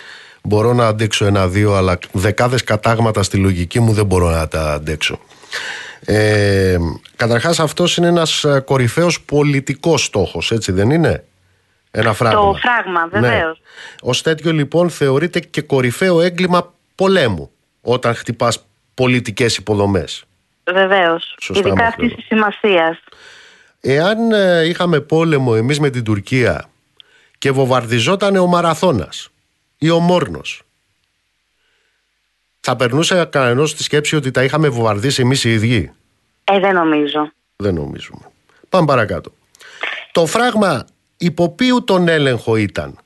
μπορώ 0.44 0.74
να 0.74 0.88
αντέξω 0.88 1.26
ένα-δύο, 1.26 1.74
αλλά 1.74 1.98
δεκάδες 2.11 2.64
κατάγματα 2.64 3.24
στη 3.24 3.38
λογική 3.38 3.80
μου 3.80 3.94
δεν 3.94 4.06
μπορώ 4.06 4.30
να 4.30 4.48
τα 4.48 4.74
αντέξω. 4.74 5.19
Ε, 6.06 6.78
Καταρχάς, 7.15 7.60
αυτός 7.60 7.98
είναι 7.98 8.07
ένας 8.07 8.45
κορυφαίος 8.65 9.22
πολιτικός 9.22 10.03
στόχος, 10.03 10.52
έτσι 10.52 10.72
δεν 10.72 10.90
είναι; 10.90 11.24
Ένα 11.99 12.14
φράγμα. 12.14 12.41
Το 12.41 12.60
φράγμα, 12.61 13.07
βεβαίω. 13.07 13.48
Ναι. 13.48 13.53
Ω 14.02 14.11
τέτοιο, 14.24 14.52
λοιπόν, 14.52 14.90
θεωρείται 14.90 15.40
και 15.40 15.61
κορυφαίο 15.61 16.22
έγκλημα 16.22 16.74
πολέμου 16.95 17.52
όταν 17.82 18.15
χτυπάς 18.15 18.65
πολιτικές 18.94 19.57
υποδομές. 19.57 20.24
Βεβαίως. 20.64 21.36
Ειδικά 21.53 21.86
αυτής 21.86 22.15
της 22.15 22.26
σημασίας. 22.26 22.99
Εάν 23.82 24.32
ε, 24.32 24.68
είχαμε 24.68 24.99
πόλεμο 24.99 25.53
εμείς 25.56 25.80
με 25.80 25.90
την 25.90 26.03
Τουρκία 26.03 26.69
και 27.38 27.52
βομβαρδιζόταν 27.52 28.36
ο 28.36 28.45
Μαραθώνας 28.45 29.30
ή 29.78 29.90
ο 29.90 29.99
Μόρνος 29.99 30.61
θα 32.60 32.76
περνούσε 32.76 33.28
κανένας 33.32 33.74
τη 33.74 33.84
σκέψη 33.84 34.15
ότι 34.15 34.32
τα 34.32 34.44
είχαμε 34.44 34.68
βομβαρδίσει 34.68 35.22
εμείς 35.22 35.44
οι 35.44 35.52
ίδιοι; 35.52 35.91
Ε, 36.44 36.60
δεν 36.60 36.74
νομίζω. 36.74 37.32
Δεν 37.56 37.74
νομίζουμε. 37.74 38.32
Πάμε 38.69 38.86
παρακάτω. 38.86 39.32
Το 40.11 40.26
φράγμα 40.26 40.86
υπό 41.18 41.49
ποιου 41.49 41.84
τον 41.84 42.07
έλεγχο 42.07 42.56
ήταν; 42.56 42.98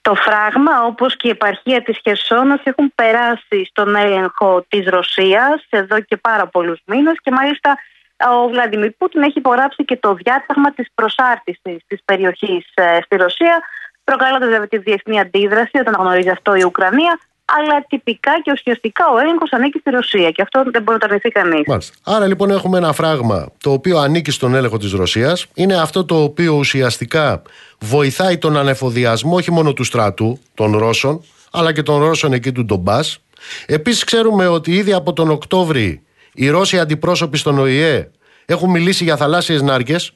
Το 0.00 0.14
φράγμα 0.14 0.84
όπως 0.84 1.16
και 1.16 1.28
η 1.28 1.30
επαρχία 1.30 1.82
της 1.82 1.98
Χερσόνας 2.02 2.60
έχουν 2.64 2.92
περάσει 2.94 3.64
στον 3.64 3.94
έλεγχο 3.96 4.64
της 4.68 4.86
Ρωσίας 4.86 5.66
εδώ 5.68 6.00
και 6.00 6.16
πάρα 6.16 6.46
πολλούς 6.46 6.80
μήνες 6.84 7.14
και 7.22 7.30
μάλιστα 7.30 7.78
ο 8.16 8.48
Βλαντιμίρ 8.48 8.90
Πούτιν 8.90 9.22
έχει 9.22 9.38
υπογράψει 9.38 9.84
και 9.84 9.96
το 9.96 10.14
διάταγμα 10.14 10.72
της 10.72 10.88
προσάρτησης 10.94 11.84
της 11.86 12.00
περιοχής 12.04 12.70
ε, 12.74 12.98
στη 13.04 13.16
Ρωσία 13.16 13.62
προκαλώντας 14.04 14.48
βέβαια 14.48 14.68
τη 14.68 14.78
διεθνή 14.78 15.20
αντίδραση 15.20 15.78
όταν 15.78 15.94
γνωρίζει 15.98 16.28
αυτό 16.28 16.54
η 16.54 16.62
Ουκρανία 16.62 17.18
αλλά 17.44 17.84
τυπικά 17.88 18.40
και 18.42 18.50
ουσιαστικά 18.52 19.04
ο 19.14 19.18
έλεγχος 19.18 19.52
ανήκει 19.52 19.78
στη 19.78 19.90
Ρωσία 19.90 20.30
και 20.30 20.42
αυτό 20.42 20.62
δεν 20.72 20.82
μπορεί 20.82 20.98
να 20.98 20.98
το 20.98 21.06
αρνηθεί 21.06 21.28
κανεί. 21.28 21.62
Άρα 22.04 22.26
λοιπόν 22.26 22.50
έχουμε 22.50 22.78
ένα 22.78 22.92
φράγμα 22.92 23.48
το 23.62 23.72
οποίο 23.72 23.98
ανήκει 23.98 24.30
στον 24.30 24.54
έλεγχο 24.54 24.78
της 24.78 24.92
Ρωσίας. 24.92 25.46
Είναι 25.54 25.80
αυτό 25.80 26.04
το 26.04 26.22
οποίο 26.22 26.54
ουσιαστικά 26.54 27.42
βοηθάει 27.78 28.38
τον 28.38 28.56
ανεφοδιασμό 28.56 29.34
όχι 29.34 29.50
μόνο 29.50 29.72
του 29.72 29.84
στρατού 29.84 30.38
των 30.54 30.76
Ρώσων, 30.76 31.24
αλλά 31.50 31.72
και 31.72 31.82
των 31.82 31.98
Ρώσων 31.98 32.32
εκεί 32.32 32.52
του 32.52 32.64
Ντομπάς. 32.64 33.18
Επίσης 33.66 34.04
ξέρουμε 34.04 34.46
ότι 34.46 34.72
ήδη 34.74 34.92
από 34.92 35.12
τον 35.12 35.30
Οκτώβρη 35.30 36.02
οι 36.34 36.48
Ρώσοι 36.48 36.78
αντιπρόσωποι 36.78 37.36
στον 37.36 37.58
ΟΗΕ 37.58 38.10
έχουν 38.44 38.70
μιλήσει 38.70 39.04
για 39.04 39.16
θαλάσσιες 39.16 39.62
νάρκες 39.62 40.12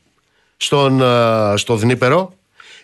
στον, 0.57 1.01
ε, 1.03 1.57
στο 1.57 1.77
Δνήπερο. 1.77 2.33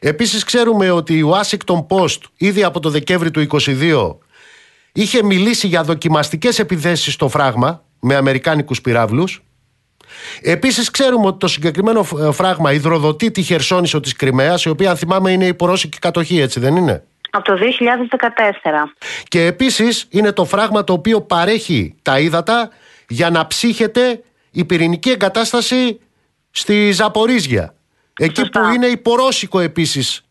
Επίσης 0.00 0.44
ξέρουμε 0.44 0.90
ότι 0.90 1.18
η 1.18 1.24
Washington 1.32 1.86
Post 1.88 2.18
ήδη 2.36 2.64
από 2.64 2.80
το 2.80 2.90
Δεκέμβρη 2.90 3.30
του 3.30 3.40
2022 3.40 4.18
είχε 4.94 5.22
μιλήσει 5.22 5.66
για 5.66 5.82
δοκιμαστικές 5.82 6.58
επιθέσεις 6.58 7.12
στο 7.12 7.28
φράγμα 7.28 7.84
με 8.00 8.14
αμερικάνικους 8.14 8.80
πυράβλους. 8.80 9.42
Επίσης, 10.42 10.90
ξέρουμε 10.90 11.26
ότι 11.26 11.38
το 11.38 11.46
συγκεκριμένο 11.46 12.06
ε, 12.20 12.32
φράγμα 12.32 12.72
υδροδοτεί 12.72 13.30
τη 13.30 13.42
Χερσόνησο 13.42 14.00
της 14.00 14.16
Κρυμαίας, 14.16 14.64
η 14.64 14.68
οποία, 14.68 14.90
αν 14.90 14.96
θυμάμαι, 14.96 15.30
είναι 15.30 15.46
η 15.46 15.54
πορώσικη 15.54 15.98
κατοχή, 15.98 16.40
έτσι 16.40 16.60
δεν 16.60 16.76
είναι; 16.76 17.04
Από 17.30 17.44
το 17.44 17.54
2014. 17.54 18.92
Και 19.28 19.44
επίσης 19.44 20.06
είναι 20.10 20.32
το 20.32 20.44
φράγμα 20.44 20.84
το 20.84 20.92
οποίο 20.92 21.20
παρέχει 21.20 21.94
τα 22.02 22.18
ύδατα 22.18 22.70
για 23.08 23.30
να 23.30 23.46
ψύχεται 23.46 24.22
η 24.50 24.64
πυρηνική 24.64 25.10
εγκατάσταση 25.10 26.00
στη 26.50 26.90
Ζαπορίζια. 26.92 27.74
Εκεί 28.18 28.50
που 28.50 28.60
είναι 28.74 28.86
υπορώσικο 28.86 29.60
επίσης 29.60 30.24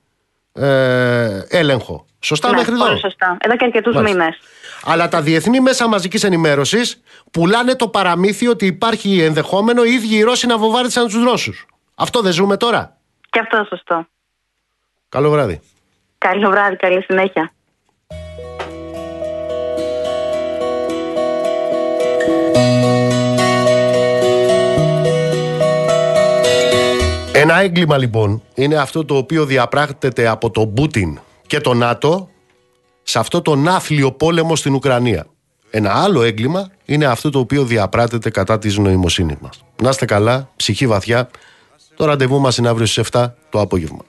ε, 0.53 1.39
έλεγχο. 1.49 2.05
Σωστά 2.19 2.49
ναι, 2.49 2.55
μέχρι 2.55 2.73
εδώ; 2.73 2.97
Σωστά. 2.97 3.37
Εδώ 3.39 3.55
και 3.55 3.65
αρκετούς 3.65 3.95
μήνες. 3.95 4.39
Αλλά 4.85 5.07
τα 5.07 5.21
διεθνή 5.21 5.59
μέσα 5.59 5.87
μαζικής 5.87 6.23
ενημέρωσης 6.23 7.01
πουλάνε 7.31 7.75
το 7.75 7.87
παραμύθι 7.87 8.47
ότι 8.47 8.65
υπάρχει 8.65 9.21
ενδεχόμενο 9.21 9.83
οι 9.83 9.91
ίδιοι 9.93 10.15
οι 10.15 10.23
Ρώσοι 10.23 10.47
να 10.47 10.57
βοβάρισαν 10.57 11.05
τους 11.05 11.23
Ρώσους. 11.23 11.65
Αυτό 11.95 12.21
δεν 12.21 12.31
ζούμε 12.31 12.57
τώρα; 12.57 12.97
Και 13.29 13.39
αυτό 13.39 13.65
σωστό. 13.69 14.07
Καλό 15.09 15.29
βράδυ. 15.29 15.61
Καλό 16.17 16.49
βράδυ, 16.49 16.75
καλή 16.75 17.03
συνέχεια. 17.03 17.51
Ένα 27.43 27.61
έγκλημα 27.61 27.97
λοιπόν 27.97 28.41
είναι 28.53 28.75
αυτό 28.75 29.05
το 29.05 29.15
οποίο 29.15 29.45
διαπράγεται 29.45 30.27
από 30.27 30.51
τον 30.51 30.73
Πούτιν 30.73 31.19
και 31.47 31.59
το 31.59 31.73
ΝΑΤΟ 31.73 32.29
σε 33.03 33.19
αυτό 33.19 33.41
τον 33.41 33.67
άθλιο 33.67 34.11
πόλεμο 34.11 34.55
στην 34.55 34.73
Ουκρανία. 34.73 35.25
Ένα 35.69 35.93
άλλο 35.93 36.23
έγκλημα 36.23 36.71
είναι 36.85 37.05
αυτό 37.05 37.29
το 37.29 37.39
οποίο 37.39 37.63
διαπράτεται 37.63 38.29
κατά 38.29 38.59
της 38.59 38.77
νοημοσύνης 38.77 39.35
μας. 39.39 39.63
Να 39.81 39.89
είστε 39.89 40.05
καλά, 40.05 40.49
ψυχή 40.55 40.87
βαθιά. 40.87 41.29
Το 41.95 42.05
ραντεβού 42.05 42.39
μας 42.39 42.57
είναι 42.57 42.69
αύριο 42.69 42.85
στις 42.85 43.09
7 43.11 43.33
το 43.49 43.59
απόγευμα. 43.59 44.01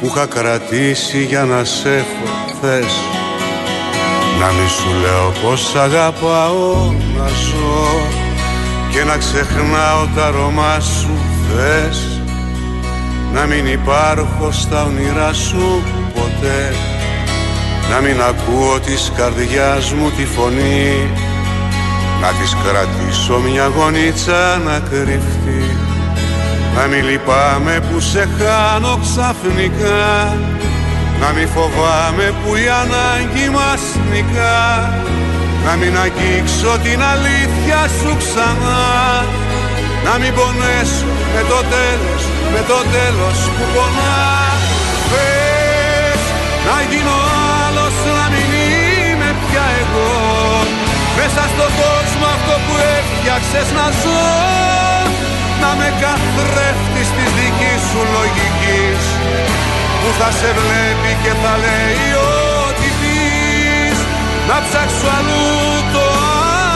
Που 0.00 0.06
είχα 0.06 0.26
κρατήσει 0.26 1.24
για 1.24 1.44
να 1.44 1.64
σε 1.64 1.96
έχω 1.96 2.56
θες 2.60 2.94
Να 4.40 4.46
μη 4.46 4.68
σου 4.68 5.00
λέω 5.00 5.32
πως 5.42 5.74
αγαπάω 5.74 6.92
να 7.16 7.28
ζω 7.28 8.26
Και 8.90 9.04
να 9.04 9.16
ξεχνάω 9.16 10.06
τα 10.14 10.26
αρώμα 10.26 10.80
σου 10.80 11.18
θες 11.48 12.20
Να 13.32 13.46
μην 13.46 13.66
υπάρχω 13.66 14.52
στα 14.52 14.84
όνειρά 14.84 15.32
σου 15.32 15.82
ποτέ. 16.14 16.74
Να 17.90 18.00
μην 18.00 18.20
ακούω 18.20 18.80
της 18.80 19.12
καρδιάς 19.16 19.92
μου 19.92 20.10
τη 20.10 20.24
φωνή 20.24 21.10
Να 22.20 22.28
της 22.28 22.56
κρατήσω 22.64 23.38
μια 23.38 23.66
γονίτσα 23.66 24.60
να 24.64 24.78
κρυφτεί. 24.90 25.76
Να 26.76 26.86
μην 26.86 27.04
λυπάμαι 27.04 27.80
που 27.90 28.00
σε 28.00 28.28
χάνω 28.38 28.98
ξαφνικά 29.02 30.36
Να 31.20 31.32
μην 31.32 31.48
φοβάμαι 31.48 32.34
που 32.44 32.56
η 32.56 32.68
ανάγκη 32.68 33.48
μας 33.50 33.80
νικά 34.10 34.58
Να 35.68 35.76
μην 35.76 35.94
αγγίξω 36.04 36.72
την 36.86 37.00
αλήθεια 37.12 37.80
σου 37.98 38.10
ξανά. 38.22 38.82
Να 40.06 40.12
μην 40.20 40.32
πονέσω 40.38 41.08
με 41.34 41.42
το 41.50 41.60
τέλος, 41.74 42.22
με 42.52 42.60
το 42.70 42.78
τέλος 42.94 43.38
που 43.54 43.64
πονά. 43.74 44.20
Πες 45.10 46.22
να 46.68 46.76
γίνω 46.90 47.16
άλλος, 47.62 47.94
να 48.18 48.24
μην 48.32 48.48
είμαι 48.60 49.30
πια 49.42 49.66
εγώ. 49.82 50.12
Μέσα 51.18 51.42
στον 51.52 51.70
κόσμο 51.80 52.26
αυτό 52.36 52.54
που 52.64 52.74
έφτιαξες 52.96 53.68
να 53.78 53.86
ζω. 54.00 54.26
Να 55.62 55.70
με 55.78 55.88
καθρέφτεις 56.02 57.08
της 57.16 57.30
δικής 57.38 57.80
σου 57.88 58.00
λογικής. 58.16 59.02
Που 60.00 60.08
θα 60.18 60.28
σε 60.38 60.50
βλέπει 60.58 61.10
και 61.22 61.32
θα 61.42 61.52
λέει 61.64 62.08
ό,τι 62.26 62.28
πεις 62.28 62.37
Να 64.48 64.56
ψάξω 64.64 65.08
αλλού 65.18 65.46
το 65.94 66.04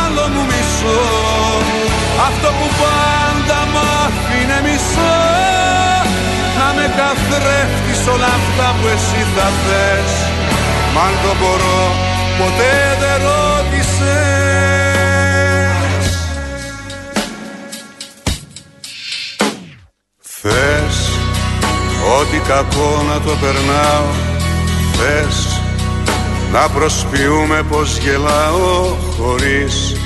άλλο 0.04 0.24
μου 0.32 0.42
μισό. 0.50 1.02
Αυτό 2.28 2.48
που 2.58 2.66
πάντα 2.80 3.58
μ' 3.72 3.80
άφηνε 4.02 4.58
μισό. 4.66 5.18
Να 6.58 6.68
με 6.76 6.86
καθρέφτεις 6.98 8.02
όλα 8.12 8.30
αυτά 8.38 8.66
που 8.78 8.86
εσύ 8.94 9.22
θα 9.34 9.48
θες. 9.62 10.12
Μ' 10.94 10.98
αν 11.06 11.14
το 11.22 11.32
μπορώ 11.38 11.82
ποτέ 12.38 12.74
δεν 13.00 13.16
ρώτησες. 13.26 14.62
Θες 20.44 20.96
ό,τι 22.18 22.38
κακό 22.38 23.04
να 23.08 23.20
το 23.20 23.36
περνάω 23.40 24.06
Θες 24.92 25.51
να 26.52 26.68
προσποιούμε 26.68 27.62
πως 27.70 27.98
γελάω 27.98 28.96
χωρίς 29.18 29.96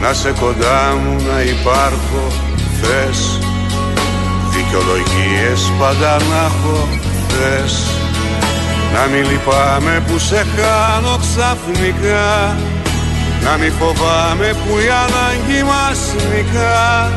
να 0.00 0.12
σε 0.12 0.32
κοντά 0.40 0.98
μου 1.02 1.16
να 1.28 1.40
υπάρχω 1.40 2.22
θες. 2.80 3.38
Δικαιολογίες 4.50 5.72
πάντα 5.78 6.16
να 6.16 6.40
έχω 6.50 6.88
θες. 7.28 7.74
Να 8.94 9.06
μην 9.10 9.30
λυπάμαι 9.30 10.02
που 10.06 10.18
σε 10.18 10.46
χάνω 10.54 11.18
ξαφνικά. 11.24 12.56
Να 13.44 13.56
μην 13.56 13.72
φοβάμαι 13.72 14.48
που 14.62 14.78
η 14.78 14.88
ανάγκη 15.04 15.62
μας 15.70 15.98
νικά. 16.30 17.10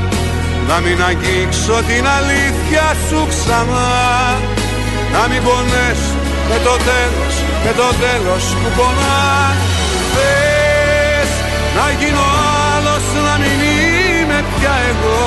Να 0.67 0.79
μην 0.79 1.03
αγγίξω 1.03 1.75
την 1.89 2.03
αλήθεια 2.17 2.85
σου 3.07 3.27
ξανά. 3.29 3.91
Να 5.13 5.27
μην 5.27 5.41
πονέσω 5.43 6.16
με 6.49 6.57
το 6.67 6.75
τέλος, 6.89 7.33
με 7.65 7.71
το 7.79 7.87
τέλος 8.03 8.43
που 8.59 8.69
πονά 8.77 9.21
Θες 10.13 11.31
να 11.77 11.87
γίνω 11.99 12.25
άλλος, 12.73 13.05
να 13.27 13.33
μην 13.41 13.59
είμαι 13.69 14.39
πια 14.53 14.75
εγώ. 14.91 15.21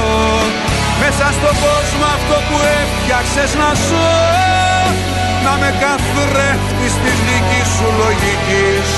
Μέσα 1.02 1.26
στον 1.36 1.54
κόσμο 1.64 2.06
αυτό 2.16 2.36
που 2.46 2.56
έφτιαξες 2.80 3.50
να 3.60 3.70
ζω 3.86 4.12
Να 5.44 5.52
με 5.60 5.70
καθρέφτεις 5.82 6.92
της 7.02 7.18
δικής 7.26 7.68
σου 7.74 7.88
λογικής. 8.02 8.88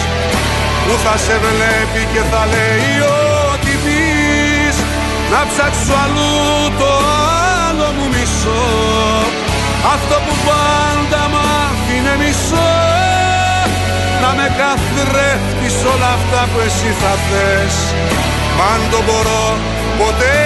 Που 0.85 0.95
θα 1.05 1.15
σε 1.25 1.37
βλέπει 1.45 2.03
και 2.13 2.23
θα 2.31 2.43
λέει 2.53 2.95
ό,τι 3.51 3.73
πεις. 3.85 4.77
Να 5.33 5.41
ψάξω 5.51 5.95
αλλού 6.05 6.33
το 6.81 6.91
άλλο 7.67 7.87
μου 7.97 8.07
μισό 8.15 9.22
Αυτό 9.85 10.15
που 10.27 10.35
πάντα 10.49 11.23
μ' 11.33 11.41
άφηνε 11.65 12.15
μισό 12.23 12.75
Να 14.23 14.31
με 14.39 14.47
καθρέφτεις 14.61 15.77
όλα 15.93 16.11
αυτά 16.19 16.41
που 16.51 16.59
εσύ 16.67 16.91
θα 17.01 17.13
θες. 17.27 17.77
Μ' 18.57 18.63
αν 18.73 18.81
το 18.91 18.99
μπορώ 19.07 19.45
ποτέ 19.99 20.43